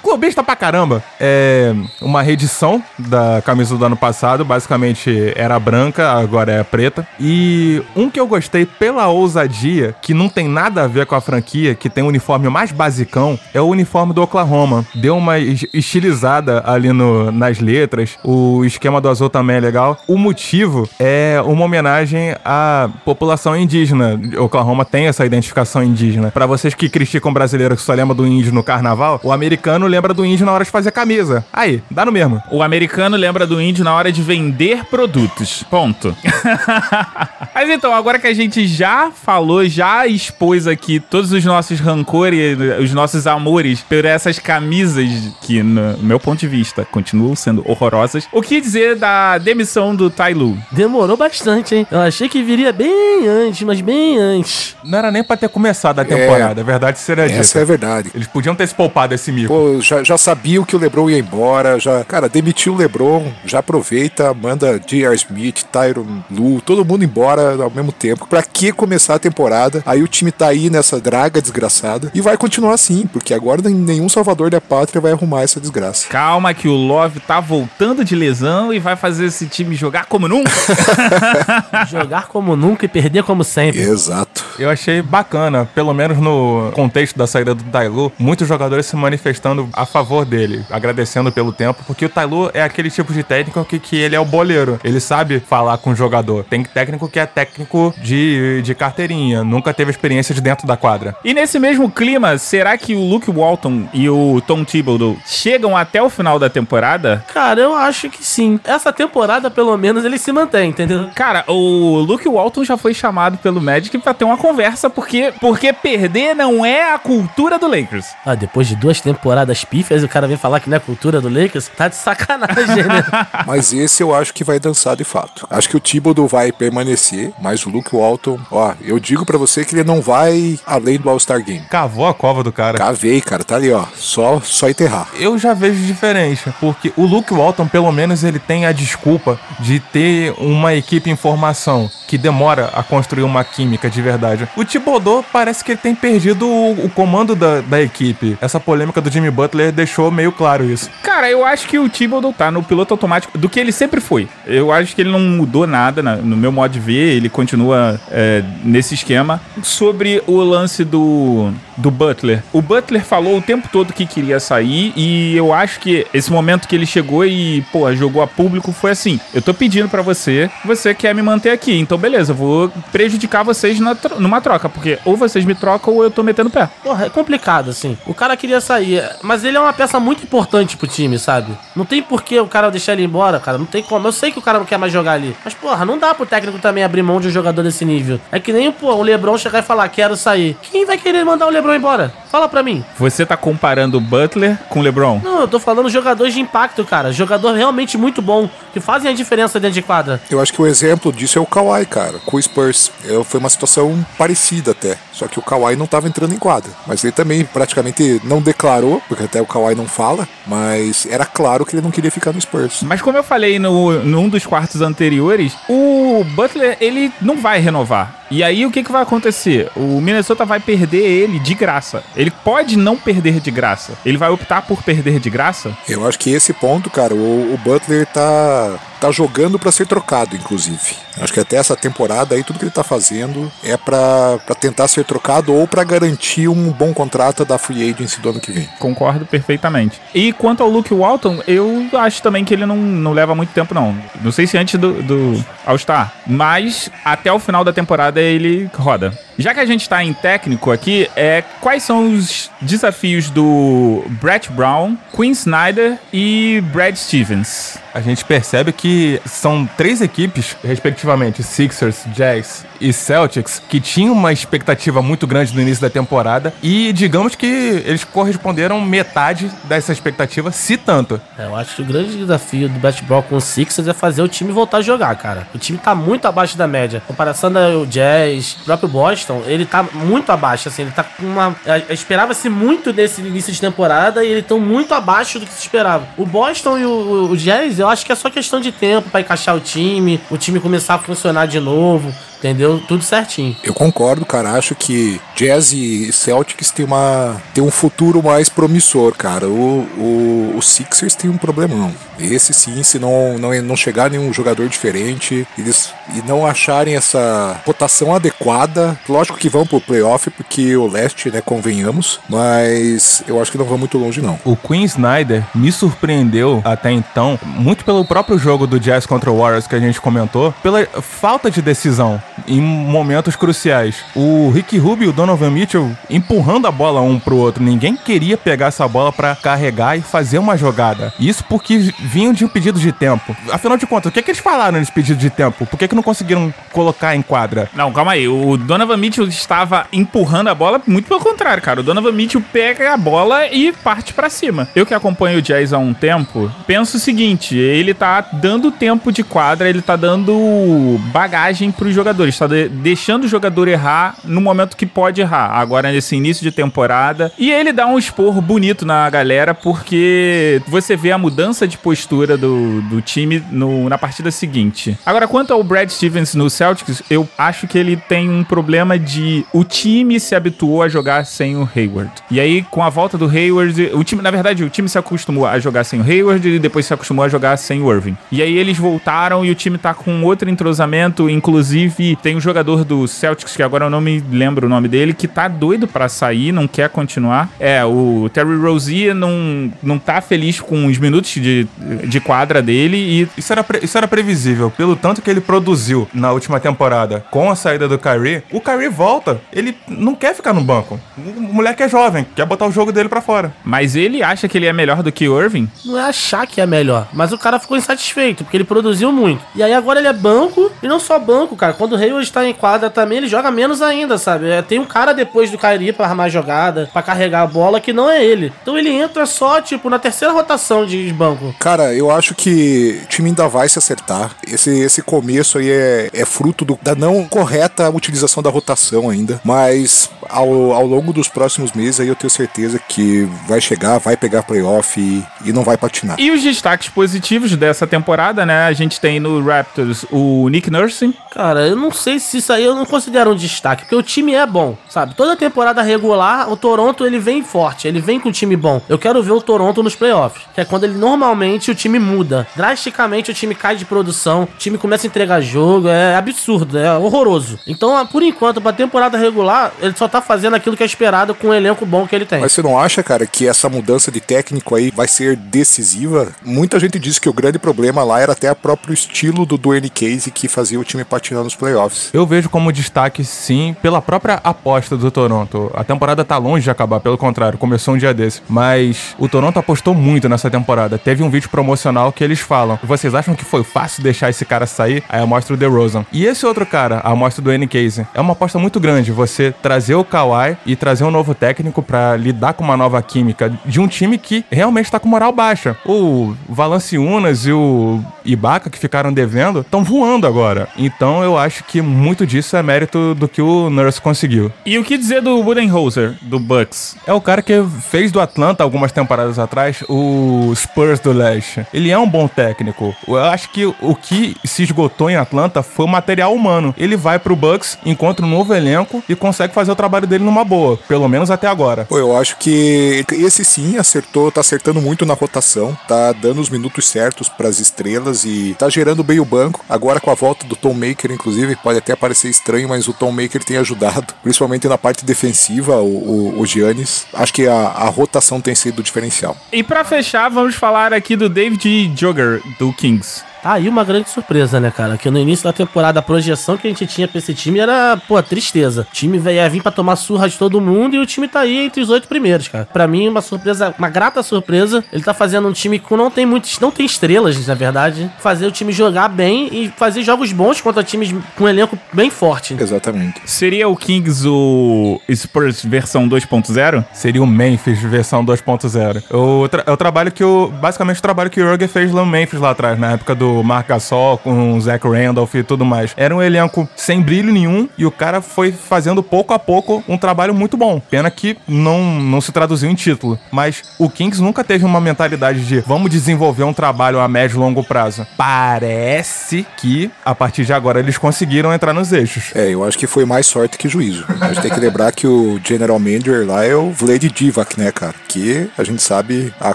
Clubista 0.07 0.40
pra 0.40 0.54
caramba. 0.54 1.02
É 1.18 1.74
uma 2.00 2.22
reedição 2.22 2.80
da 2.96 3.42
camisa 3.44 3.76
do 3.76 3.84
ano 3.84 3.96
passado. 3.96 4.44
Basicamente 4.44 5.32
era 5.34 5.59
branca, 5.59 6.12
agora 6.12 6.52
é 6.52 6.62
preta. 6.62 7.04
E 7.18 7.82
um 7.96 8.09
que 8.09 8.20
eu 8.20 8.26
gostei 8.28 8.64
pela 8.64 9.09
ousadia, 9.09 9.96
que 10.00 10.14
não 10.14 10.28
tem 10.28 10.46
nada 10.46 10.84
a 10.84 10.86
ver 10.86 11.07
com 11.07 11.16
a 11.16 11.20
franquia, 11.20 11.74
que 11.74 11.90
tem 11.90 12.04
um 12.04 12.07
uniforme 12.07 12.48
mais 12.48 12.70
basicão, 12.70 13.36
é 13.52 13.61
o 13.61 13.66
uniforme 13.66 14.12
do 14.12 14.22
Oklahoma. 14.22 14.86
Deu 14.94 15.16
uma 15.16 15.40
es- 15.40 15.66
estilizada 15.74 16.62
ali 16.64 16.92
no, 16.92 17.32
nas 17.32 17.59
letras. 17.59 18.16
O 18.22 18.64
esquema 18.64 19.00
do 19.00 19.09
azul 19.09 19.28
também 19.28 19.57
é 19.57 19.61
legal. 19.61 19.98
O 20.07 20.16
motivo 20.16 20.88
é 21.00 21.42
uma 21.44 21.64
homenagem 21.64 22.36
à 22.44 22.88
população 23.04 23.57
indígena. 23.57 24.20
Oklahoma 24.38 24.84
tem 24.84 25.09
essa 25.09 25.26
identificação 25.26 25.82
indígena. 25.82 26.30
Pra 26.30 26.46
vocês 26.46 26.74
que 26.74 26.88
criticam 26.88 27.32
brasileiro 27.32 27.74
que 27.74 27.82
só 27.82 27.92
lembra 27.92 28.14
do 28.14 28.24
índio 28.24 28.54
no 28.54 28.62
carnaval, 28.62 29.20
o 29.24 29.32
americano 29.32 29.84
lembra 29.86 29.95
do 30.14 30.24
índio 30.24 30.47
na 30.47 30.53
hora 30.53 30.64
de 30.64 30.70
fazer 30.70 30.90
camisa. 30.90 31.44
Aí, 31.53 31.82
dá 31.90 32.05
no 32.05 32.12
mesmo. 32.12 32.42
O 32.51 32.62
americano 32.62 33.16
lembra 33.16 33.47
do 33.47 33.61
índio 33.61 33.84
na 33.84 33.94
hora 33.94 34.12
de 34.12 34.22
vender 34.22 34.84
produtos. 34.86 35.62
Ponto. 35.70 36.16
Mas 37.55 37.70
então, 37.70 37.92
agora 37.92 38.18
que 38.18 38.26
a 38.26 38.34
gente 38.34 38.66
já 38.66 39.11
falou, 39.11 39.66
já 39.66 40.07
expôs 40.07 40.66
aqui 40.66 41.01
todos 41.01 41.32
os 41.32 41.44
nossos 41.44 41.80
rancores, 41.80 42.59
os 42.80 42.92
nossos 42.92 43.26
amores 43.26 43.80
por 43.80 44.05
essas 44.05 44.38
camisas 44.38 45.09
que, 45.40 45.62
no 45.62 45.97
meu 45.99 46.20
ponto 46.20 46.40
de 46.40 46.49
vista, 46.49 46.84
continuam 46.84 47.34
sendo 47.34 47.62
horrorosas. 47.68 48.28
O 48.32 48.42
que 48.42 48.61
dizer 48.61 48.97
da 48.97 49.38
demissão 49.38 49.94
do 49.94 50.11
Tai 50.11 50.34
Lu? 50.34 50.57
Demorou 50.70 51.16
bastante, 51.16 51.74
hein? 51.74 51.86
Eu 51.90 52.01
achei 52.01 52.28
que 52.28 52.42
viria 52.42 52.72
bem 52.72 53.26
antes, 53.26 53.62
mas 53.62 53.80
bem 53.80 54.18
antes. 54.18 54.76
Não 54.84 54.99
era 54.99 55.11
nem 55.11 55.24
pra 55.24 55.36
ter 55.36 55.49
começado 55.49 55.99
a 55.99 56.05
temporada, 56.05 56.61
é 56.61 56.64
verdade 56.64 56.99
seria 56.99 57.26
dita. 57.26 57.40
Essa 57.40 57.59
é 57.59 57.62
a 57.62 57.64
verdade. 57.64 58.11
Eles 58.14 58.26
podiam 58.26 58.55
ter 58.55 58.66
se 58.66 58.74
poupado 58.74 59.14
esse 59.14 59.32
mico. 59.32 59.49
Pô, 59.49 59.80
já, 59.87 60.03
já 60.03 60.18
sabia 60.18 60.62
que 60.64 60.74
o 60.74 60.78
LeBron 60.78 61.09
ia 61.11 61.18
embora, 61.18 61.78
já, 61.78 62.03
cara, 62.05 62.28
demitiu 62.28 62.74
o 62.74 62.76
LeBron, 62.76 63.30
já 63.45 63.61
aproveita, 63.61 64.34
manda 64.34 64.80
J.R. 64.84 65.14
Smith, 65.14 65.62
Tyron 65.70 66.22
Lu, 66.30 66.61
todo 66.61 66.84
mundo 66.84 67.05
embora 67.05 67.62
ao 67.62 67.70
mesmo 67.70 67.93
tempo. 67.93 68.26
Pra 68.26 68.43
que 68.43 68.72
começar 68.72 69.14
a 69.14 69.18
temporada? 69.18 69.82
Aí 69.87 70.03
o 70.03 70.09
time 70.09 70.32
tá 70.32 70.49
aí 70.49 70.68
nessa 70.70 71.01
draga 71.01 71.41
desgraçada 71.41 72.11
e 72.14 72.20
vai 72.20 72.37
continuar 72.37 72.74
assim, 72.74 73.07
porque 73.07 73.32
agora 73.32 73.62
nem- 73.62 73.74
nenhum 73.74 74.09
salvador 74.09 74.51
da 74.51 74.61
pátria 74.61 75.01
vai 75.01 75.12
arrumar 75.12 75.43
essa 75.43 75.61
desgraça. 75.61 76.09
Calma 76.09 76.53
que 76.53 76.66
o 76.68 76.74
Love 76.74 77.20
tá 77.20 77.39
voltando 77.41 78.05
de 78.05 78.16
lesão 78.16 78.72
e 78.72 78.78
vai 78.78 78.97
fazer 78.97 79.26
esse 79.26 79.47
time 79.47 79.74
jogar 79.76 80.07
como 80.07 80.26
nunca. 80.26 80.51
Jogar 81.91 82.26
como 82.28 82.57
nunca 82.57 82.84
e 82.84 82.89
perder 82.89 83.22
como 83.22 83.45
sempre. 83.45 83.80
Exato. 83.80 84.45
Eu 84.59 84.70
achei 84.70 85.03
bacana, 85.03 85.68
pelo 85.74 85.93
menos 85.93 86.18
no 86.18 86.70
contexto 86.74 87.16
da 87.16 87.26
saída 87.26 87.55
do 87.55 87.62
Tailu, 87.64 88.11
muitos 88.18 88.49
jogadores 88.49 88.87
se 88.87 88.97
manifestando 88.97 89.68
a 89.77 89.85
favor 89.85 90.24
dele, 90.24 90.64
agradecendo 90.70 91.31
pelo 91.31 91.53
tempo, 91.53 91.85
porque 91.87 92.07
o 92.07 92.09
Tailu 92.09 92.51
é 92.55 92.62
aquele 92.62 92.91
tipo 92.91 93.12
de 93.12 93.22
técnico 93.22 93.64
que, 93.64 93.79
que 93.79 93.97
ele 93.97 94.16
é 94.16 94.20
o 94.20 94.24
boleiro, 94.24 94.81
ele 94.83 94.99
sabe 94.99 95.39
falar 95.39 95.79
com 95.79 95.91
o 95.91 95.95
jogador. 95.95 96.45
Tem 96.45 96.64
técnico 96.64 97.09
que 97.09 97.20
é 97.20 97.27
técnico 97.27 97.95
de, 97.99 98.62
de 98.62 98.74
carteirinha, 98.74 99.45
nunca 99.45 99.74
teve 99.74 99.91
experiência 99.91 100.35
de 100.35 100.41
dentro 100.41 100.66
da 100.66 100.77
quadra. 100.77 101.14
E 101.24 101.35
nesse 101.35 101.59
mesmo 101.59 101.91
clima, 101.91 102.39
será 102.39 102.77
que 102.79 102.95
o 102.95 103.01
Luke 103.01 103.31
Walton 103.31 103.89
e 103.93 104.09
o 104.09 104.41
Tom 104.47 104.64
Thibodeau 104.64 105.16
chegam 105.27 105.77
até 105.77 106.03
o 106.03 106.09
final 106.09 106.39
da 106.39 106.49
temporada? 106.49 107.24
Cara, 107.33 107.61
eu 107.61 107.74
acho 107.74 108.09
que 108.09 108.24
sim. 108.24 108.59
Essa 108.64 108.93
temporada, 108.93 109.51
pelo 109.51 109.77
menos, 109.77 110.05
ele 110.05 110.18
se 110.18 110.33
mantém, 110.33 110.70
entendeu? 110.70 111.11
Cara, 111.14 111.45
o 111.47 111.99
Luke 111.99 112.29
Walton 112.29 112.64
já 112.64 112.77
foi 112.77 112.95
chamado 112.95 113.39
pelo 113.39 113.61
Magic 113.61 113.97
pra 113.99 114.14
ter 114.14 114.24
uma 114.24 114.37
conversa, 114.37 114.89
porque, 114.89 115.33
porque 115.41 115.72
perder 115.72 116.35
não 116.35 116.64
é 116.64 116.93
a 116.95 116.99
cultura 116.99 117.59
do 117.59 117.66
Lakers. 117.66 118.07
Ah, 118.24 118.35
depois 118.35 118.66
de 118.66 118.77
duas 118.77 119.01
temporadas 119.01 119.55
pífias, 119.64 120.02
o 120.02 120.09
cara 120.09 120.26
vem 120.26 120.36
falar 120.36 120.61
que 120.61 120.68
não 120.68 120.76
é 120.76 120.80
cultura 120.80 121.20
do 121.20 121.28
Lakers, 121.28 121.70
tá 121.76 121.88
de 121.88 121.96
sacanagem, 121.96 122.84
né? 122.84 123.04
Mas 123.46 123.72
esse 123.72 124.02
eu 124.02 124.14
acho 124.14 124.32
que 124.34 124.44
vai 124.44 124.59
dançar 124.59 124.96
de 124.96 125.04
fato. 125.04 125.46
Acho 125.50 125.68
que 125.68 125.76
o 125.76 125.80
Thibodeau 125.80 126.26
vai 126.26 126.52
permanecer, 126.52 127.32
mas 127.40 127.64
o 127.66 127.70
Luke 127.70 127.94
Walton, 127.94 128.38
ó, 128.50 128.74
eu 128.80 128.98
digo 128.98 129.24
pra 129.24 129.38
você 129.38 129.64
que 129.64 129.74
ele 129.74 129.84
não 129.84 130.00
vai 130.00 130.59
além 130.66 130.98
do 130.98 131.09
All-Star 131.09 131.42
Game. 131.42 131.64
Cavou 131.70 132.07
a 132.07 132.14
cova 132.14 132.42
do 132.42 132.52
cara. 132.52 132.78
Cavei, 132.78 133.20
cara, 133.20 133.44
tá 133.44 133.57
ali, 133.57 133.72
ó, 133.72 133.84
só, 133.94 134.40
só 134.40 134.68
enterrar. 134.68 135.09
Eu 135.18 135.38
já 135.38 135.54
vejo 135.54 135.84
diferença, 135.86 136.54
porque 136.61 136.92
o 136.96 137.04
Luke 137.04 137.32
Walton, 137.32 137.68
pelo 137.68 137.90
menos, 137.92 138.24
ele 138.24 138.38
tem 138.38 138.66
a 138.66 138.72
desculpa 138.72 139.38
de 139.61 139.80
ter 139.80 140.34
uma 140.38 140.74
equipe 140.74 141.11
em 141.11 141.16
formação 141.16 141.90
que 142.07 142.18
demora 142.18 142.70
a 142.72 142.82
construir 142.82 143.22
uma 143.22 143.44
química 143.44 143.88
de 143.88 144.02
verdade. 144.02 144.16
verdade. 144.16 144.48
O 144.57 144.64
Thibodeau 144.64 145.24
parece 145.32 145.62
que 145.62 145.72
ele 145.72 145.78
tem 145.78 145.94
perdido 145.94 146.46
o, 146.46 146.86
o 146.86 146.90
comando 146.90 147.34
da, 147.34 147.61
da 147.61 147.80
equipe. 147.80 148.36
Essa 148.40 148.59
polêmica 148.59 149.00
do 149.00 149.11
Jimmy 149.11 149.30
Butler 149.30 149.45
deixou 149.72 150.11
meio 150.11 150.32
claro 150.32 150.64
isso. 150.64 150.90
Cara, 151.03 151.30
eu 151.30 151.44
acho 151.44 151.66
que 151.68 151.78
o 151.78 151.88
Thibodeau 151.88 152.32
tá 152.32 152.51
no 152.51 152.62
piloto 152.62 152.92
automático 152.94 153.36
do 153.38 153.49
que 153.49 153.59
ele 153.61 153.72
sempre 153.72 154.01
foi. 154.01 154.28
Eu 154.47 154.72
acho 154.72 154.94
que 154.94 155.01
ele 155.03 155.11
não 155.11 155.20
mudou 155.20 155.66
nada 155.66 156.03
na- 156.03 156.16
no 156.16 156.36
meu 156.36 156.53
modo 156.53 156.72
de 156.72 156.80
ver, 156.80 157.16
ele 157.16 157.28
continua 157.28 158.01
é, 158.11 158.42
nesse 158.64 158.94
esquema. 158.94 159.40
Sobre 159.62 160.22
o 160.26 160.36
lance 160.42 160.84
do, 160.84 161.51
do 161.77 161.91
Butler. 161.91 162.43
O 162.53 162.62
Butler 162.62 163.05
falou 163.05 163.37
o 163.39 163.43
tempo 163.43 163.68
todo 163.70 163.93
que 163.93 164.07
queria 164.07 164.41
sair 164.41 164.93
e 164.97 165.37
eu 165.37 165.53
acho 165.53 165.81
que 165.81 166.07
esse 166.14 166.31
momento 166.33 166.66
que 166.68 166.74
ele 166.74 166.87
chegou 166.87 167.24
e, 167.24 167.62
pô, 167.72 167.93
jogou 167.95 168.22
a 168.22 168.27
público 168.27 168.72
foi 168.72 168.91
assim: 168.93 169.20
eu 169.35 169.43
tô 169.43 169.53
pedindo 169.53 169.89
pra 169.89 170.03
você, 170.03 170.51
você 170.64 170.95
quer 170.95 171.14
me 171.14 171.22
manter 171.22 171.51
aqui, 171.51 171.79
então 171.79 171.99
beleza, 171.99 172.33
eu 172.33 172.37
vou 172.37 172.72
prejudicar 172.93 173.43
vocês 173.43 173.79
tro- 174.01 174.20
numa 174.20 174.41
troca, 174.41 174.68
porque 174.68 174.99
ou 175.05 175.16
vocês 175.16 175.45
me 175.45 175.55
trocam 175.55 175.95
ou 175.95 176.03
eu 176.03 176.11
tô 176.11 176.22
metendo 176.22 176.51
pé. 176.51 176.68
Porra, 176.83 177.07
é 177.07 177.11
complicado, 177.11 177.70
assim. 177.70 177.97
O 178.07 178.14
cara 178.14 178.37
queria 178.37 178.61
sair, 178.61 179.03
mas 179.22 179.45
ele 179.45 179.57
é 179.57 179.61
uma 179.61 179.72
peça 179.72 179.99
muito 180.01 180.22
importante 180.22 180.77
pro 180.77 180.87
time, 180.87 181.18
sabe? 181.18 181.53
Não 181.74 181.85
tem 181.85 182.03
por 182.03 182.22
que 182.22 182.39
o 182.41 182.47
cara 182.47 182.70
deixar 182.70 182.93
ele 182.95 183.05
embora, 183.05 183.39
cara. 183.39 183.59
Não 183.59 183.66
tem 183.66 183.83
como. 183.83 184.07
Eu 184.09 184.12
sei 184.12 184.31
que 184.33 184.39
o 184.39 184.43
cara 184.43 184.59
não 184.59 184.66
quer 184.66 184.79
mais 184.79 184.93
jogar 184.93 185.12
ali. 185.12 185.37
Mas, 185.45 185.55
porra, 185.55 185.85
não 185.85 185.99
dá 185.99 186.14
pro 186.14 186.24
técnico 186.27 186.59
também 186.59 186.83
abrir 186.85 187.03
mão 187.03 187.20
de 187.20 187.29
um 187.29 187.31
jogador 187.31 187.62
desse 187.62 187.85
nível. 187.85 188.20
É 188.33 188.39
que 188.41 188.53
nem, 188.53 188.70
pô, 188.72 188.93
o 188.95 189.03
Lebron 189.03 189.37
chegar 189.37 189.59
e 189.59 189.62
falar, 189.62 189.89
quero 189.89 190.16
sair. 190.16 190.57
Quem 190.70 190.85
vai 190.87 190.97
querer 190.97 191.24
mandar 191.24 191.47
o 191.47 191.51
Lebron 191.51 191.65
embora? 191.74 192.12
Fala 192.30 192.48
pra 192.48 192.62
mim. 192.62 192.84
Você 192.98 193.26
tá 193.26 193.36
comparando 193.36 193.96
o 193.96 194.00
Butler 194.00 194.58
com 194.68 194.80
o 194.80 194.82
LeBron? 194.82 195.20
Não, 195.24 195.40
eu 195.40 195.48
tô 195.48 195.58
falando 195.58 195.88
jogadores 195.88 196.34
de 196.34 196.40
impacto, 196.40 196.84
cara. 196.84 197.12
Jogador 197.12 197.52
realmente 197.54 197.98
muito 197.98 198.22
bom, 198.22 198.48
que 198.77 198.81
fazem 198.81 199.11
a 199.11 199.14
diferença 199.14 199.59
dentro 199.59 199.74
de 199.74 199.81
quadra. 199.81 200.20
Eu 200.31 200.39
acho 200.39 200.53
que 200.53 200.61
o 200.61 200.66
exemplo 200.66 201.11
disso 201.11 201.39
é 201.39 201.41
o 201.41 201.47
Kawhi, 201.47 201.87
cara, 201.87 202.18
com 202.27 202.37
o 202.37 202.43
Spurs. 202.43 202.93
É, 203.07 203.24
Foi 203.24 203.41
uma 203.41 203.49
situação 203.49 204.05
parecida 204.18 204.72
até. 204.72 204.99
Só 205.12 205.27
que 205.27 205.39
o 205.39 205.43
Kawhi 205.43 205.77
não 205.77 205.87
estava 205.87 206.07
entrando 206.07 206.35
em 206.35 206.39
quadra. 206.39 206.70
Mas 206.87 207.03
ele 207.03 207.12
também 207.12 207.43
praticamente 207.43 208.20
não 208.22 208.43
declarou, 208.43 209.01
porque 209.09 209.24
até 209.24 209.41
o 209.41 209.47
Kawhi 209.47 209.74
não 209.74 209.87
fala, 209.87 210.29
mas 210.47 211.07
era 211.11 211.24
claro 211.24 211.64
que 211.64 211.74
ele 211.74 211.81
não 211.81 211.91
queria 211.91 212.11
ficar 212.11 212.35
no 212.35 212.41
Spurs. 212.41 212.83
Mas 212.83 213.01
como 213.01 213.16
eu 213.16 213.24
falei 213.24 213.59
no, 213.59 213.93
num 214.05 214.29
dos 214.29 214.45
quartos 214.45 214.83
anteriores, 214.83 215.57
o 215.70 216.22
Butler, 216.35 216.77
ele 216.79 217.11
não 217.22 217.39
vai 217.39 217.59
renovar. 217.59 218.27
E 218.31 218.43
aí 218.43 218.66
o 218.66 218.70
que, 218.72 218.83
que 218.83 218.91
vai 218.91 219.03
acontecer? 219.03 219.70
O 219.77 220.01
Minnesota 220.01 220.45
vai 220.45 220.59
perder 220.59 221.05
ele 221.07 221.39
de 221.39 221.55
graça. 221.55 222.03
Ele 222.16 222.31
pode 222.31 222.77
não 222.77 222.97
perder 222.97 223.41
de 223.41 223.51
graça. 223.51 223.93
Ele 224.05 224.18
vai 224.18 224.29
optar 224.29 224.62
por 224.62 224.83
perder 224.83 225.20
de 225.20 225.31
graça? 225.31 225.77
Eu 225.89 226.07
acho 226.07 226.18
que 226.18 226.31
esse 226.31 226.53
ponto, 226.53 226.91
cara, 226.91 227.14
o, 227.14 227.55
o 227.55 227.59
Butler 227.59 228.05
tá, 228.07 228.65
tá 229.00 229.10
jogando 229.10 229.58
pra 229.58 229.72
ser 229.72 229.86
trocado, 229.86 230.36
inclusive. 230.36 230.96
Acho 231.20 231.32
que 231.32 231.40
até 231.40 231.56
essa 231.56 231.76
temporada 231.76 232.34
aí, 232.34 232.42
tudo 232.42 232.58
que 232.58 232.64
ele 232.64 232.70
tá 232.70 232.84
fazendo 232.84 233.50
é 233.64 233.76
pra 233.76 234.38
tentar 234.60 234.88
ser 234.88 235.04
trocado 235.04 235.52
ou 235.54 235.66
pra 235.66 235.84
garantir 235.84 236.48
um 236.48 236.70
bom 236.70 236.92
contrato 236.92 237.44
da 237.44 237.58
free 237.58 237.90
agency 237.90 238.20
do 238.20 238.30
ano 238.30 238.40
que 238.40 238.52
vem. 238.52 238.68
Concordo 238.78 239.24
perfeitamente. 239.24 240.00
E 240.14 240.32
quanto 240.32 240.62
ao 240.62 240.68
Luke 240.68 240.92
Walton, 240.92 241.42
eu 241.46 241.88
acho 241.94 242.22
também 242.22 242.44
que 242.44 242.52
ele 242.52 242.66
não, 242.66 242.76
não 242.76 243.12
leva 243.12 243.34
muito 243.34 243.50
tempo, 243.52 243.74
não. 243.74 243.96
Não 244.22 244.32
sei 244.32 244.46
se 244.46 244.58
antes 244.58 244.78
do, 244.78 245.02
do 245.02 245.44
All-Star, 245.64 246.12
mas 246.26 246.90
até 247.04 247.32
o 247.32 247.38
final 247.38 247.64
da 247.64 247.72
temporada 247.72 248.20
ele 248.20 248.70
roda. 248.74 249.12
Já 249.38 249.52
que 249.52 249.60
a 249.60 249.66
gente 249.66 249.88
tá 249.88 250.02
em 250.02 250.14
técnico 250.14 250.70
aqui, 250.70 251.10
é, 251.14 251.42
quais 251.60 251.82
são 251.82 252.14
os 252.14 252.50
desafios 252.60 253.30
do 253.30 254.02
Brett 254.20 254.50
Brown, 254.50 254.96
Quinn 255.14 255.32
Snyder 255.32 255.98
e 256.12 256.62
Brad 256.72 256.96
Stevens? 256.96 257.78
A 257.97 258.01
gente 258.03 258.26
percebe 258.26 258.72
que 258.72 259.22
são 259.24 259.66
três 259.74 260.03
equipes, 260.03 260.55
respectivamente, 260.62 261.42
Sixers, 261.42 262.05
Jazz 262.09 262.66
e 262.78 262.92
Celtics, 262.92 263.62
que 263.70 263.80
tinham 263.80 264.12
uma 264.12 264.34
expectativa 264.34 265.01
muito 265.01 265.26
grande 265.26 265.55
no 265.55 265.62
início 265.62 265.80
da 265.80 265.88
temporada 265.88 266.53
e 266.62 266.92
digamos 266.92 267.34
que 267.34 267.47
eles 267.47 268.05
corresponderam 268.05 268.78
metade 268.82 269.51
dessa 269.64 269.94
expectativa, 269.94 270.53
se 270.53 270.76
tanto. 270.76 271.18
É, 271.38 271.47
eu 271.47 271.57
acho 271.57 271.76
que 271.76 271.80
o 271.80 271.86
grande 271.86 272.18
desafio 272.18 272.68
do 272.68 272.78
baseball 272.78 273.22
com 273.22 273.36
o 273.36 273.40
Sixers 273.40 273.88
é 273.88 273.94
fazer 273.94 274.20
o 274.20 274.28
time 274.28 274.53
voltar 274.53 274.76
a 274.76 274.82
jogar, 274.82 275.16
cara. 275.16 275.49
O 275.55 275.59
time 275.59 275.78
tá 275.78 275.94
muito 275.94 276.28
abaixo 276.28 276.59
da 276.59 276.66
média. 276.68 277.03
Comparação 277.07 277.51
ao 277.57 277.86
Jazz, 277.86 278.59
o 278.61 278.64
próprio 278.66 278.90
Boston, 278.90 279.42
ele 279.47 279.64
tá 279.64 279.82
muito 279.82 280.30
abaixo, 280.30 280.68
assim, 280.68 280.82
ele 280.82 280.90
tá 280.90 281.03
com 281.03 281.24
uma... 281.24 281.57
é, 281.64 281.94
Esperava-se 281.94 282.51
muito 282.51 282.92
nesse 282.92 283.22
início 283.22 283.51
de 283.51 283.59
temporada 283.59 284.22
e 284.22 284.28
eles 284.28 284.42
estão 284.42 284.61
muito 284.61 284.92
abaixo 284.92 285.40
do 285.40 285.47
que 285.47 285.53
se 285.55 285.62
esperava. 285.62 286.07
O 286.18 286.26
Boston 286.26 286.76
e 286.76 286.84
o, 286.84 287.30
o 287.30 287.36
Jazz, 287.38 287.78
eu 287.78 287.86
acho 287.89 288.05
que 288.05 288.12
é 288.12 288.14
só 288.14 288.30
questão 288.30 288.61
de 288.61 288.72
tempo 288.72 289.11
pra 289.11 289.20
encaixar 289.20 289.55
o 289.57 289.61
time, 289.61 290.20
o 290.30 290.37
time 290.37 290.61
começar 290.61 290.95
a 290.95 290.99
funcionar 290.99 291.47
de 291.47 291.61
novo, 291.61 292.14
entendeu? 292.39 292.80
Tudo 292.87 293.03
certinho. 293.03 293.57
Eu 293.62 293.74
concordo, 293.74 294.24
cara. 294.24 294.53
Acho 294.53 294.74
que 294.74 295.20
Jazz 295.34 295.72
e 295.72 296.12
Celtics 296.12 296.70
tem, 296.70 296.84
uma, 296.84 297.41
tem 297.55 297.62
um 297.62 297.70
futuro 297.70 298.22
mais 298.22 298.49
promissor, 298.49 299.14
cara. 299.16 299.49
O, 299.49 299.87
o, 299.99 300.55
o 300.57 300.62
Sixers 300.62 301.14
tem 301.14 301.30
um 301.30 301.37
problemão. 301.37 301.93
Esse 302.18 302.55
sim, 302.55 302.82
se 302.82 302.99
não, 302.99 303.39
não, 303.39 303.51
não 303.62 303.76
chegar 303.76 304.11
nenhum 304.11 304.32
jogador 304.32 304.68
diferente 304.68 305.47
eles, 305.59 305.93
e 306.14 306.22
não 306.26 306.47
acharem 306.47 306.97
essa 306.97 307.61
rotação 307.66 308.14
adequada, 308.14 308.99
lógico 309.09 309.39
que 309.39 309.49
vão 309.49 309.66
pro 309.66 309.80
playoff, 309.80 310.30
porque 310.30 310.76
o 310.76 310.87
leste, 310.87 311.30
né, 311.30 311.43
convenhamos, 311.45 312.20
mas 312.28 313.22
eu 313.26 313.41
acho 313.41 313.53
que 313.53 313.59
não 313.59 313.66
vão 313.66 313.78
muito 313.78 313.99
longe, 313.99 314.22
não. 314.22 314.39
O 314.45 314.57
Quinn 314.57 314.84
Snyder 314.84 315.45
me 315.55 315.70
surpreendeu 315.70 316.62
até 316.64 316.91
então, 316.91 317.39
muito 317.45 317.84
pelo 317.84 318.05
próprio 318.05 318.39
jogo 318.39 318.66
do 318.66 318.80
Jazz 318.80 319.05
contra 319.05 319.30
o 319.30 319.39
Warriors 319.39 319.66
que 319.66 319.74
a 319.74 319.80
gente 319.80 320.01
comentou, 320.01 320.55
pela 320.62 320.87
falta 320.87 321.51
de 321.51 321.61
decisão 321.61 322.20
em 322.47 322.61
momentos 322.61 323.37
cruciais. 323.37 324.05
O 324.14 324.51
Rick 324.51 324.76
Rubio 324.78 325.07
e 325.07 325.09
o 325.09 325.12
Donovan 325.12 325.51
Mitchell 325.51 325.91
empurrando 326.11 326.66
a 326.66 326.72
bola 326.72 327.01
um 327.01 327.18
pro 327.18 327.37
outro. 327.37 327.62
Ninguém 327.62 327.97
queria 327.97 328.37
pegar 328.37 328.66
essa 328.66 328.87
bola 328.89 329.12
pra 329.12 329.34
carregar 329.37 329.97
e 329.97 330.03
fazer 330.03 330.39
uma 330.39 330.57
jogada. 330.57 331.12
Isso 331.18 331.45
porque 331.45 331.93
vinham 332.01 332.32
de 332.32 332.45
um 332.45 332.49
pedido 332.49 332.78
de 332.78 332.93
tempo. 332.93 333.37
Afinal 333.51 333.76
de 333.76 333.87
contas, 333.87 334.11
o 334.11 334.12
que, 334.12 334.20
é 334.20 334.22
que 334.22 334.30
eles 334.30 334.41
falaram 334.41 334.78
nesse 334.78 334.93
pedido 334.93 335.18
de 335.18 335.30
tempo? 335.30 335.66
Por 335.66 335.78
que, 335.78 335.89
que 335.89 335.95
não 335.95 336.03
conseguiram 336.03 336.53
colocar 336.72 337.14
em 337.14 337.22
quadra? 337.22 337.70
Não, 337.74 337.93
calma 337.93 338.12
aí. 338.12 338.28
O 338.28 338.57
Donovan 338.57 338.97
Mitchell 338.97 339.26
estava 339.26 339.87
empurrando 339.93 340.49
a 340.49 340.55
bola, 340.55 340.80
muito 340.87 341.09
pelo 341.09 341.20
contrário, 341.20 341.62
cara. 341.62 341.80
O 341.80 341.82
Donovan 341.82 342.12
Mitchell 342.12 342.43
pega 342.53 342.93
a 342.93 342.97
bola 342.97 343.47
e 343.47 343.72
parte 343.72 344.12
pra 344.12 344.30
cima. 344.30 344.68
Eu 344.74 344.87
que 344.87 344.95
acompanho 344.95 345.39
o 345.39 345.43
Jazz 345.43 345.72
há 345.72 345.78
um 345.78 345.95
tempo, 345.95 346.51
penso 346.66 346.97
o 346.97 347.01
seguinte: 347.01 347.57
ele 347.57 347.95
tá 347.95 348.20
dando 348.32 348.70
tempo 348.70 349.12
de 349.12 349.22
quadra, 349.22 349.68
ele 349.68 349.82
tá 349.82 349.97
dando 349.97 350.99
bagagem 351.12 351.70
pros 351.70 351.95
jogadores, 351.95 352.26
tá 352.39 352.47
de- 352.47 352.68
deixando 352.68 353.24
o 353.24 353.29
jogador 353.29 353.68
errar 353.68 354.16
no 354.24 354.41
momento 354.41 354.77
que 354.77 354.87
pode 354.87 355.20
errar. 355.20 355.51
Agora, 355.53 355.91
nesse 355.93 356.16
início 356.16 356.43
de 356.43 356.51
temporada. 356.51 357.31
E 357.39 357.51
ele 357.51 357.72
dá 357.72 357.87
um 357.87 357.99
expor 357.99 358.41
bonito 358.41 358.85
na 358.87 359.09
galera, 359.11 359.55
porque 359.55 360.61
você 360.66 360.97
vê 360.97 361.12
a 361.12 361.18
mudança 361.18 361.66
de 361.66 361.77
postura 361.79 362.37
do, 362.37 362.81
do 362.83 363.01
time 363.03 363.43
no- 363.51 363.89
na 363.89 363.99
partida 363.99 364.31
seguinte. 364.31 364.99
Agora, 365.05 365.29
quanto 365.29 365.53
ao 365.53 365.62
Brad 365.62 365.89
Stevens 365.91 366.35
no 366.35 366.49
Celtics, 366.51 367.03
eu 367.11 367.29
acho 367.39 367.66
que 367.66 367.79
ele 367.79 367.97
tem 367.97 368.29
um 368.31 368.43
problema 368.45 368.99
de 368.99 369.45
o 369.53 369.62
time 369.64 370.18
se 370.18 370.35
habituou 370.35 370.83
a 370.83 370.89
jogar 370.89 371.24
sem 371.27 371.57
o 371.57 371.68
Hayward. 371.74 372.11
E 372.31 372.41
aí, 372.41 372.62
com 372.70 372.83
a 372.83 372.89
volta 372.89 373.16
do 373.18 373.27
Hayward, 373.29 373.91
o 373.95 374.03
time, 374.05 374.22
na 374.22 374.31
verdade, 374.31 374.64
o 374.64 374.70
time 374.70 374.89
se 374.89 374.99
acostumou 374.99 375.47
a 375.47 375.59
jogar 375.59 375.85
sem 375.85 376.01
o 376.01 376.05
Hayward 376.05 376.47
e 376.49 376.59
depois 376.59 376.87
se 376.87 376.95
acostumou 376.95 377.24
a 377.24 377.29
jogar 377.29 377.57
sem 377.57 377.83
o 377.83 377.93
Irving. 377.93 378.16
E 378.31 378.43
aí 378.43 378.57
eles 378.57 378.77
voltaram 378.79 379.45
e 379.45 379.51
o 379.51 379.55
time 379.55 379.79
tá 379.79 379.93
com 379.95 380.22
outro 380.22 380.49
entrosamento, 380.51 381.29
inclusive 381.31 382.15
tem 382.22 382.36
um 382.36 382.40
jogador 382.40 382.84
do 382.84 383.06
Celtics 383.06 383.56
que 383.56 383.62
agora 383.62 383.86
eu 383.86 383.90
não 383.90 384.00
me 384.00 384.22
lembro 384.30 384.66
o 384.66 384.70
nome 384.70 384.88
dele, 384.88 385.14
que 385.14 385.28
tá 385.28 385.48
doido 385.48 385.86
pra 385.86 386.08
sair, 386.08 386.52
não 386.52 386.66
quer 386.66 386.88
continuar. 386.88 387.48
É, 387.60 387.84
o 387.84 388.28
Terry 388.32 388.56
Rozier 388.56 389.14
não, 389.14 389.72
não 389.82 389.98
tá 389.98 390.20
feliz 390.20 390.60
com 390.60 390.86
os 390.86 390.98
minutos 390.98 391.30
de, 391.30 391.66
de 392.04 392.20
quadra 392.20 392.60
dele 392.62 392.96
e 392.96 393.28
Isso 393.36 393.52
era, 393.52 393.62
pre- 393.62 393.80
isso 393.82 393.96
era 393.98 394.08
previsível. 394.08 394.70
Pelo 394.76 394.96
tanto 394.96 395.20
que 395.22 395.30
ele 395.30 395.40
produziu 395.40 396.08
na 396.12 396.32
última 396.32 396.58
temporada 396.60 397.24
com 397.30 397.50
a 397.50 397.56
saída 397.56 397.88
do 397.88 397.98
Kyrie, 397.98 398.42
o 398.52 398.60
Kyrie 398.60 398.88
volta. 398.88 399.40
Ele 399.52 399.76
não 399.88 400.14
quer 400.14 400.34
ficar 400.34 400.52
no 400.52 400.60
banco. 400.60 400.98
O 401.16 401.40
moleque 401.40 401.82
é 401.82 401.88
jovem, 401.88 402.26
quer 402.34 402.46
botar 402.46 402.66
o 402.66 402.72
jogo 402.72 402.92
dele 402.92 403.08
pra 403.08 403.20
fora. 403.20 403.52
Mas 403.64 403.96
ele 403.96 404.22
acha 404.22 404.48
que 404.48 404.56
ele 404.58 404.66
é 404.66 404.72
melhor 404.72 405.02
do 405.02 405.12
que 405.12 405.28
o 405.28 405.40
Irving? 405.40 405.68
Não 405.84 405.98
é 405.98 406.02
achar 406.02 406.46
que 406.46 406.60
é 406.60 406.66
melhor, 406.66 407.08
mas 407.12 407.32
o 407.32 407.38
cara 407.38 407.58
ficou 407.58 407.76
insatisfeito, 407.76 408.44
porque 408.44 408.56
ele 408.56 408.64
produziu 408.64 409.10
muito. 409.12 409.42
E 409.54 409.62
aí 409.62 409.72
agora 409.72 409.98
ele 409.98 410.08
é 410.08 410.12
banco, 410.12 410.70
e 410.82 410.88
não 410.88 410.98
só 411.00 411.18
banco, 411.18 411.56
cara. 411.56 411.72
Quando 411.72 411.92
o 411.92 411.96
Hayward 412.07 412.32
tá 412.32 412.46
em 412.46 412.54
quadra 412.54 412.88
também, 412.90 413.18
ele 413.18 413.28
joga 413.28 413.50
menos 413.50 413.82
ainda, 413.82 414.18
sabe? 414.18 414.48
É, 414.50 414.62
Tem 414.62 414.78
um 414.78 414.84
cara 414.84 415.12
depois 415.12 415.50
do 415.50 415.59
Kyrie 415.59 415.92
pra 415.92 416.07
armar 416.07 416.26
a 416.26 416.30
jogada, 416.30 416.88
pra 416.92 417.02
carregar 417.02 417.42
a 417.42 417.46
bola, 417.46 417.80
que 417.80 417.92
não 417.92 418.11
é 418.11 418.24
ele. 418.24 418.52
Então 418.62 418.76
ele 418.78 418.90
entra 418.90 419.26
só, 419.26 419.61
tipo, 419.61 419.88
na 419.90 419.98
terceira 419.98 420.32
rotação 420.32 420.84
de 420.86 421.12
banco. 421.12 421.54
Cara, 421.59 421.94
eu 421.94 422.11
acho 422.11 422.34
que 422.34 423.00
o 423.04 423.07
time 423.07 423.28
ainda 423.30 423.48
vai 423.48 423.68
se 423.68 423.78
acertar. 423.78 424.30
Esse, 424.46 424.70
esse 424.80 425.02
começo 425.02 425.59
aí 425.59 425.70
é, 425.70 426.11
é 426.12 426.24
fruto 426.24 426.64
do- 426.64 426.78
da 426.82 426.94
não 426.94 427.24
correta 427.24 427.88
utilização 427.90 428.42
da 428.42 428.50
rotação 428.50 429.09
ainda. 429.11 429.40
Mas 429.44 430.11
ao, 430.28 430.72
ao 430.72 430.86
longo 430.86 431.12
dos 431.12 431.28
próximos 431.28 431.72
meses 431.72 432.00
aí 432.00 432.09
eu 432.09 432.14
tenho 432.16 432.30
certeza 432.30 432.78
que 432.78 433.28
vai 433.46 433.61
chegar, 433.61 433.98
vai 433.98 434.16
pegar 434.16 434.42
playoff 434.42 435.00
e, 435.00 435.24
e 435.48 435.52
não 435.52 435.62
vai 435.62 435.76
patinar. 435.76 436.16
E 436.18 436.30
os 436.30 436.42
destaques 436.42 436.88
positivos 436.88 437.54
dessa 437.57 437.86
temporada, 437.86 438.44
né? 438.46 438.64
A 438.64 438.72
gente 438.72 439.00
tem 439.00 439.18
no 439.20 439.42
Raptors 439.44 440.04
o 440.11 440.48
Nick 440.48 440.70
Nursing. 440.70 441.14
Cara, 441.30 441.66
eu 441.66 441.76
não 441.76 441.90
sei 441.97 442.20
se 442.20 442.38
isso 442.38 442.53
aí 442.53 442.64
eu 442.64 442.74
não 442.74 442.86
considero 442.86 443.32
um 443.32 443.34
destaque, 443.34 443.82
porque 443.82 443.97
o 443.97 444.03
time 444.03 444.34
é 444.34 444.47
bom, 444.47 444.76
sabe? 444.88 445.14
Toda 445.14 445.34
temporada 445.36 445.82
regular, 445.82 446.51
o 446.51 446.57
Toronto 446.57 447.05
ele 447.05 447.18
vem 447.18 447.42
forte, 447.42 447.88
ele 447.88 448.01
vem 448.01 448.20
com 448.20 448.28
um 448.28 448.32
time 448.32 448.57
bom. 448.57 448.80
Eu 448.88 448.99
quero 448.99 449.22
ver 449.22 449.32
o 449.32 449.40
Toronto 449.40 449.82
nos 449.82 449.97
playoffs, 449.97 450.44
que 450.55 450.61
é 450.61 450.64
quando 450.64 450.84
ele 450.84 450.94
normalmente 450.94 451.70
o 451.70 451.74
time 451.74 451.99
muda. 451.99 452.47
Drasticamente 452.55 453.30
o 453.30 453.34
time 453.34 453.55
cai 453.55 453.74
de 453.74 453.84
produção, 453.84 454.44
o 454.44 454.59
time 454.59 454.78
começa 454.78 455.07
a 455.07 455.09
entregar 455.09 455.40
jogo, 455.40 455.88
é 455.88 456.14
absurdo, 456.14 456.78
é 456.78 456.97
horroroso. 456.97 457.59
Então, 457.66 458.07
por 458.07 458.22
enquanto, 458.22 458.61
pra 458.61 458.72
temporada 458.72 459.18
regular, 459.18 459.72
ele 459.80 459.94
só 459.97 460.07
tá 460.07 460.20
fazendo 460.20 460.55
aquilo 460.55 460.76
que 460.76 460.82
é 460.82 460.86
esperado 460.86 461.34
com 461.34 461.49
o 461.49 461.55
elenco 461.55 461.86
bom 461.86 462.07
que 462.07 462.14
ele 462.14 462.26
tem. 462.26 462.40
Mas 462.40 462.53
você 462.53 462.62
não 462.62 462.78
acha, 462.78 463.03
cara, 463.03 463.26
que 463.26 463.49
essa 463.49 463.68
mudança 463.68 464.11
de 464.11 464.20
técnico 464.20 464.74
aí 464.74 464.90
vai 464.90 465.09
ser 465.09 465.36
decisiva? 465.36 466.28
Muita 466.44 466.78
gente 466.78 466.99
disse 466.99 467.20
que 467.20 467.28
o 467.28 467.32
grande 467.32 467.59
problema 467.59 468.05
lá 468.05 468.20
era 468.20 468.32
até 468.32 468.51
o 468.51 468.57
próprio 468.57 468.92
estilo 468.92 469.47
do 469.47 469.57
Dwayne 469.57 469.88
Casey 469.88 470.30
que 470.32 470.49
fazia 470.49 470.78
o 470.78 470.84
time 470.84 471.05
patinar 471.05 471.42
nos 471.42 471.55
playoffs. 471.55 471.86
Eu 472.12 472.26
vejo 472.26 472.49
como 472.49 472.72
destaque, 472.72 473.24
sim, 473.24 473.76
pela 473.82 474.01
própria 474.01 474.41
aposta 474.43 474.97
do 474.97 475.11
Toronto. 475.11 475.70
A 475.74 475.84
temporada 475.84 476.24
tá 476.24 476.37
longe 476.37 476.64
de 476.64 476.70
acabar, 476.70 477.01
pelo 477.01 477.18
contrário, 477.18 477.59
começou 477.59 477.95
um 477.95 477.99
dia 477.99 478.12
desse. 478.14 478.43
Mas 478.49 479.14
o 479.18 479.28
Toronto 479.28 479.59
apostou 479.59 479.95
muito 479.95 480.28
nessa 480.28 480.51
temporada. 480.51 480.99
Teve 480.99 481.22
um 481.22 481.30
vídeo 481.30 481.49
promocional 481.49 482.12
que 482.12 482.22
eles 482.22 482.41
falam: 482.41 482.78
vocês 482.82 483.14
acham 483.14 483.34
que 483.34 483.45
foi 483.45 483.64
fácil 483.64 484.03
deixar 484.03 484.30
esse 484.30 484.45
cara 484.45 484.66
sair? 484.66 485.03
Aí 485.09 485.24
mostra 485.26 485.55
o 485.55 485.57
DeRozan. 485.57 486.05
E 486.12 486.24
esse 486.24 486.47
outro 486.47 486.64
cara, 486.66 486.99
a 486.99 487.11
amostra 487.11 487.43
do 487.43 487.53
N. 487.53 487.66
Casey, 487.66 488.07
é 488.14 488.20
uma 488.20 488.32
aposta 488.32 488.59
muito 488.59 488.80
grande. 488.80 489.12
Você 489.12 489.55
trazer 489.62 489.95
o 489.95 490.05
Kawhi 490.05 490.57
e 490.64 490.76
trazer 490.76 491.05
um 491.05 491.11
novo 491.11 491.34
técnico 491.34 491.82
para 491.82 492.16
lidar 492.16 492.55
com 492.55 492.64
uma 492.64 492.76
nova 492.76 493.01
química 493.03 493.53
de 493.64 493.80
um 493.80 493.89
time 493.89 494.18
que 494.18 494.45
realmente 494.51 494.91
tá 494.91 494.99
com 494.99 495.09
moral 495.09 495.32
baixa. 495.32 495.76
O 495.84 496.34
Valanciunas 496.49 497.47
e 497.47 497.53
o 497.53 498.01
Ibaka, 498.27 498.70
que 498.70 498.79
ficaram 498.79 499.12
devendo, 499.12 499.61
estão 499.61 499.85
voando 499.85 500.27
agora. 500.27 500.68
Então 500.77 501.22
eu 501.22 501.39
acho 501.39 501.64
que 501.64 501.81
muito 501.81 502.27
disso 502.27 502.57
é 502.57 502.62
mérito 502.62 503.14
do 503.14 503.29
que 503.29 503.41
o 503.41 503.70
Nurse 503.70 504.01
conseguiu. 504.01 504.53
E 504.64 504.79
o 504.79 504.85
que 504.85 504.99
dizer 504.99 505.22
do 505.22 505.43
Budenholzer, 505.43 506.14
do 506.22 506.39
Bucks? 506.39 506.97
É 507.07 507.12
o 507.12 507.20
cara 507.20 507.43
que 507.43 507.55
fez 507.89 508.11
do 508.11 508.20
Atlanta 508.20 508.62
algumas 508.62 508.93
temporadas 508.93 509.39
atrás 509.39 509.83
o 509.89 510.53
Spurs 510.55 511.01
do 511.01 511.12
Leste. 511.12 511.66
Ele 511.72 511.91
é 511.91 511.99
um 511.99 512.09
bom 512.09 512.29
técnico. 512.29 512.95
Eu 513.07 513.16
acho 513.16 513.51
que 513.51 513.66
o 513.66 513.95
que 513.95 514.37
se 514.45 514.62
esgotou 514.62 515.11
em 515.11 515.16
Atlanta 515.16 515.62
foi 515.62 515.85
o 515.85 515.89
material 515.89 516.35
humano. 516.35 516.74
Ele 516.77 516.97
vai 516.97 517.18
pro 517.18 517.37
Bucks, 517.37 517.79
encontra 517.85 518.24
um 518.24 518.29
novo 518.29 518.55
elenco 518.55 519.03
e 519.09 519.14
consegue 519.14 519.55
fazer 519.55 519.72
o 519.72 519.77
trabalho 519.77 520.07
dele 520.07 520.24
numa 520.24 520.45
boa, 520.45 520.79
pelo 520.89 521.09
menos 521.09 521.31
até 521.31 521.47
agora. 521.47 521.85
Pô, 521.85 521.99
eu 521.99 522.16
acho 522.16 522.37
que 522.39 523.05
esse 523.12 523.45
sim 523.45 523.77
acertou, 523.77 524.31
tá 524.31 524.41
acertando 524.41 524.81
muito 524.81 525.07
na 525.07 525.14
rotação, 525.14 525.77
tá 525.87 526.12
dando 526.12 526.41
os 526.41 526.51
minutos 526.51 526.89
certos 526.89 527.29
para 527.29 527.49
as 527.49 527.59
estrelas 527.59 528.15
e 528.24 528.54
tá 528.58 528.68
gerando 528.68 529.02
bem 529.02 529.20
o 529.20 529.24
banco. 529.24 529.64
Agora 529.68 530.00
com 530.00 530.10
a 530.10 530.14
volta 530.14 530.46
do 530.46 530.56
Tom 530.56 530.74
Maker, 530.74 531.12
inclusive, 531.12 531.56
pode 531.56 531.78
até 531.78 531.94
parecer 531.94 532.28
estranho, 532.28 532.68
mas 532.68 532.88
o 532.88 532.92
Tom 532.92 533.12
Maker 533.12 533.42
tem 533.44 533.56
ajudado, 533.56 534.14
principalmente 534.22 534.68
na 534.68 534.78
parte 534.78 535.04
defensiva, 535.04 535.76
o, 535.76 535.86
o, 535.86 536.40
o 536.40 536.46
Giannis. 536.46 537.06
Acho 537.12 537.32
que 537.32 537.46
a, 537.46 537.68
a 537.68 537.88
rotação 537.88 538.40
tem 538.40 538.54
sido 538.54 538.82
diferencial. 538.82 539.36
E 539.52 539.62
para 539.62 539.84
fechar, 539.84 540.28
vamos 540.28 540.54
falar 540.54 540.92
aqui 540.92 541.16
do 541.16 541.28
David 541.28 541.92
Jogger, 541.96 542.42
do 542.58 542.72
Kings. 542.72 543.26
Tá 543.47 543.53
aí 543.53 543.68
uma 543.68 543.84
grande 543.84 544.11
surpresa, 544.11 544.59
né, 544.59 544.72
cara? 544.72 544.99
Que 544.99 545.09
no 545.09 545.20
início 545.20 545.44
da 545.44 545.53
temporada 545.53 546.01
a 546.01 546.03
projeção 546.03 546.57
que 546.57 546.66
a 546.66 546.70
gente 546.70 546.84
tinha 546.84 547.07
pra 547.07 547.18
esse 547.18 547.32
time 547.32 547.61
era, 547.61 547.97
pô, 547.97 548.20
tristeza. 548.20 548.84
O 548.90 548.92
time 548.92 549.18
ia 549.18 549.49
vir 549.49 549.62
pra 549.62 549.70
tomar 549.70 549.94
surra 549.94 550.28
de 550.28 550.36
todo 550.36 550.61
mundo 550.61 550.97
e 550.97 550.99
o 550.99 551.07
time 551.07 551.28
tá 551.28 551.42
aí 551.42 551.66
entre 551.66 551.80
os 551.80 551.88
oito 551.88 552.09
primeiros, 552.09 552.49
cara. 552.49 552.64
Pra 552.72 552.88
mim, 552.88 553.07
uma 553.07 553.20
surpresa, 553.20 553.72
uma 553.78 553.88
grata 553.88 554.20
surpresa. 554.20 554.82
Ele 554.92 555.05
tá 555.05 555.14
fazendo 555.14 555.47
um 555.47 555.53
time 555.53 555.78
que 555.78 555.97
não 555.97 556.11
tem 556.11 556.26
muitos, 556.26 556.59
não 556.59 556.72
tem 556.72 556.84
estrelas, 556.84 557.47
na 557.47 557.55
verdade. 557.55 558.11
Fazer 558.18 558.49
o 558.49 558.51
time 558.51 558.72
jogar 558.72 559.09
bem 559.09 559.49
e 559.53 559.72
fazer 559.76 560.03
jogos 560.03 560.32
bons 560.32 560.61
contra 560.61 560.82
times 560.82 561.14
com 561.36 561.44
um 561.44 561.49
elenco 561.49 561.78
bem 561.92 562.11
forte. 562.11 562.57
Exatamente. 562.59 563.20
Seria 563.26 563.68
o 563.68 563.76
Kings 563.76 564.26
o 564.26 565.01
Spurs 565.14 565.64
versão 565.64 566.09
2.0? 566.09 566.84
Seria 566.92 567.22
o 567.22 567.26
Memphis 567.28 567.78
versão 567.78 568.26
2.0. 568.26 569.05
O, 569.14 569.49
tra 569.49 569.62
é 569.64 569.70
o 569.70 569.76
trabalho 569.76 570.11
que 570.11 570.24
o. 570.24 570.49
Basicamente 570.49 570.99
o 570.99 571.03
trabalho 571.03 571.30
que 571.30 571.40
o 571.40 571.49
Roger 571.49 571.68
fez 571.68 571.92
no 571.92 572.05
Memphis 572.05 572.40
lá 572.40 572.51
atrás, 572.51 572.76
na 572.76 572.90
época 572.90 573.14
do 573.14 573.36
Marc 573.43 573.68
Gasol, 573.68 574.18
com 574.18 574.57
o 574.57 574.61
Zach 574.61 574.87
Randolph 574.87 575.34
e 575.34 575.43
tudo 575.43 575.64
mais. 575.64 575.93
Era 575.97 576.14
um 576.14 576.22
elenco 576.22 576.68
sem 576.76 577.01
brilho 577.01 577.32
nenhum 577.32 577.68
e 577.76 577.87
o 577.87 577.91
cara 577.91 578.20
foi 578.20 578.53
fazendo 578.53 579.03
pouco 579.03 579.32
a 579.32 579.39
pouco 579.39 579.82
um 579.89 579.99
trabalho 579.99 580.34
muito 580.34 580.57
bom. 580.57 580.80
Pena 580.80 581.11
que 581.11 581.37
não, 581.47 581.82
não 582.01 582.20
se 582.20 582.32
traduziu 582.32 582.70
em 582.70 582.74
título. 582.74 583.18
Mas 583.30 583.62
o 583.78 583.89
Kings 583.89 584.22
nunca 584.22 584.45
teve 584.45 584.64
uma 584.64 584.80
mentalidade 584.80 585.47
de 585.47 585.61
vamos 585.61 585.91
desenvolver 585.91 586.45
um 586.45 586.53
trabalho 586.53 587.01
a 587.01 587.09
médio 587.09 587.37
e 587.37 587.39
longo 587.39 587.62
prazo. 587.62 588.07
Parece 588.16 589.47
que 589.57 589.91
a 590.05 590.14
partir 590.14 590.45
de 590.45 590.53
agora 590.53 590.78
eles 590.78 590.99
conseguiram 590.99 591.53
entrar 591.53 591.72
nos 591.72 591.93
eixos. 591.93 592.30
É, 592.34 592.49
eu 592.51 592.64
acho 592.64 592.78
que 592.78 592.87
foi 592.87 593.05
mais 593.05 593.26
sorte 593.26 593.59
que 593.59 593.68
juízo. 593.68 594.05
A 594.20 594.28
gente 594.28 594.43
tem 594.43 594.51
que 594.51 594.61
lembrar 594.61 594.93
que 594.93 595.07
o 595.07 595.41
General 595.45 595.78
Manager 595.78 596.26
lá 596.26 596.45
é 596.45 596.55
o 596.55 596.70
Vlad 596.70 597.03
Divac, 597.05 597.59
né, 597.59 597.72
cara? 597.72 597.95
Que 598.09 598.49
a 598.57 598.64
gente 598.64 598.82
sabe 598.82 599.32
a 599.41 599.55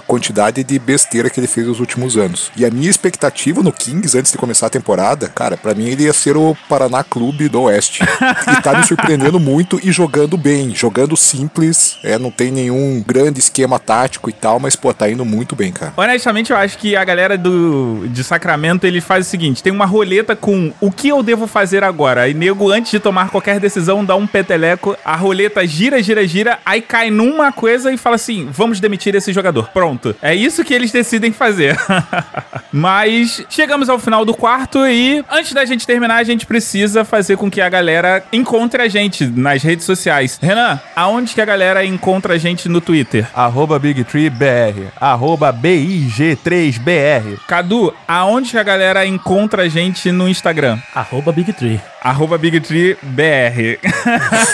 quantidade 0.00 0.62
de 0.62 0.78
besteira 0.78 1.30
que 1.30 1.40
ele 1.40 1.46
fez 1.46 1.66
nos 1.66 1.80
últimos 1.80 2.16
anos. 2.16 2.50
E 2.56 2.64
a 2.64 2.70
minha 2.70 2.90
expectativa 2.90 3.62
no 3.62 3.71
Kings 3.72 4.16
antes 4.16 4.32
de 4.32 4.38
começar 4.38 4.66
a 4.66 4.70
temporada, 4.70 5.28
cara, 5.28 5.56
para 5.56 5.74
mim 5.74 5.88
ele 5.88 6.04
ia 6.04 6.12
ser 6.12 6.36
o 6.36 6.56
Paraná 6.68 7.02
Clube 7.02 7.48
do 7.48 7.62
Oeste. 7.62 8.02
e 8.02 8.62
tá 8.62 8.78
me 8.78 8.84
surpreendendo 8.86 9.38
muito 9.40 9.80
e 9.82 9.90
jogando 9.90 10.36
bem, 10.36 10.74
jogando 10.74 11.16
simples, 11.16 11.98
é, 12.02 12.18
não 12.18 12.30
tem 12.30 12.50
nenhum 12.50 13.02
grande 13.06 13.40
esquema 13.40 13.78
tático 13.78 14.30
e 14.30 14.32
tal, 14.32 14.58
mas 14.60 14.76
pô, 14.76 14.92
tá 14.92 15.08
indo 15.08 15.24
muito 15.24 15.56
bem, 15.56 15.72
cara. 15.72 15.92
Honestamente, 15.96 16.50
eu 16.50 16.56
acho 16.56 16.78
que 16.78 16.96
a 16.96 17.04
galera 17.04 17.36
do 17.36 18.06
de 18.08 18.22
Sacramento, 18.24 18.86
ele 18.86 19.00
faz 19.00 19.26
o 19.26 19.30
seguinte, 19.30 19.62
tem 19.62 19.72
uma 19.72 19.86
roleta 19.86 20.34
com 20.36 20.72
o 20.80 20.90
que 20.90 21.08
eu 21.08 21.22
devo 21.22 21.46
fazer 21.46 21.84
agora. 21.84 22.28
E 22.28 22.34
nego, 22.34 22.70
antes 22.70 22.90
de 22.90 23.00
tomar 23.00 23.30
qualquer 23.30 23.58
decisão, 23.58 24.04
dá 24.04 24.14
um 24.16 24.26
peteleco, 24.26 24.96
a 25.04 25.16
roleta 25.16 25.66
gira, 25.66 26.02
gira, 26.02 26.26
gira, 26.26 26.58
aí 26.64 26.80
cai 26.80 27.10
numa 27.10 27.52
coisa 27.52 27.92
e 27.92 27.96
fala 27.96 28.16
assim, 28.16 28.48
vamos 28.50 28.80
demitir 28.80 29.14
esse 29.14 29.32
jogador. 29.32 29.68
Pronto. 29.72 30.14
É 30.22 30.34
isso 30.34 30.64
que 30.64 30.74
eles 30.74 30.90
decidem 30.90 31.32
fazer. 31.32 31.76
mas 32.72 33.44
chegamos 33.62 33.88
ao 33.88 33.96
final 33.96 34.24
do 34.24 34.34
quarto 34.34 34.84
e 34.88 35.24
antes 35.30 35.52
da 35.52 35.64
gente 35.64 35.86
terminar, 35.86 36.16
a 36.16 36.24
gente 36.24 36.44
precisa 36.44 37.04
fazer 37.04 37.36
com 37.36 37.48
que 37.48 37.60
a 37.60 37.68
galera 37.68 38.24
encontre 38.32 38.82
a 38.82 38.88
gente 38.88 39.24
nas 39.24 39.62
redes 39.62 39.86
sociais. 39.86 40.36
Renan, 40.42 40.80
aonde 40.96 41.32
que 41.32 41.40
a 41.40 41.44
galera 41.44 41.84
encontra 41.84 42.34
a 42.34 42.38
gente 42.38 42.68
no 42.68 42.80
Twitter? 42.80 43.24
Arroba 43.32 43.78
BigTreeBR. 43.78 44.88
Arroba 45.00 45.52
BIG3BR. 45.52 47.38
Cadu, 47.46 47.94
aonde 48.08 48.50
que 48.50 48.58
a 48.58 48.64
galera 48.64 49.06
encontra 49.06 49.62
a 49.62 49.68
gente 49.68 50.10
no 50.10 50.28
Instagram? 50.28 50.80
Arroba 50.92 51.30
Big 51.30 51.52
Tree. 51.52 51.80
Arroba 52.02 52.36
BigTreeBR. 52.36 53.78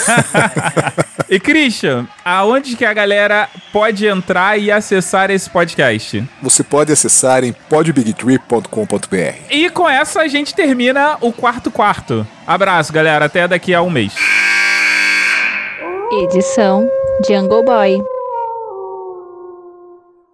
e 1.30 1.40
Christian, 1.40 2.07
aonde 2.22 2.76
que 2.76 2.84
a 2.84 2.92
galera 2.92 3.49
pode 3.72 4.07
entrar 4.07 4.59
e 4.59 4.70
acessar 4.70 5.30
esse 5.30 5.49
podcast? 5.49 6.22
Você 6.42 6.62
pode 6.62 6.92
acessar 6.92 7.42
em 7.44 7.55
podbigtree.com.br. 7.55 9.36
E 9.49 9.70
com 9.70 9.88
essa 9.88 10.20
a 10.20 10.28
gente 10.28 10.55
termina 10.55 11.16
o 11.22 11.32
quarto 11.32 11.70
quarto. 11.70 12.26
Abraço, 12.46 12.92
galera. 12.92 13.24
Até 13.24 13.49
daqui 13.49 13.74
a 13.74 13.80
um 13.80 13.88
mês. 13.88 14.12
Edição 16.22 16.86
Jungle 17.26 17.64
Boy. 17.64 18.18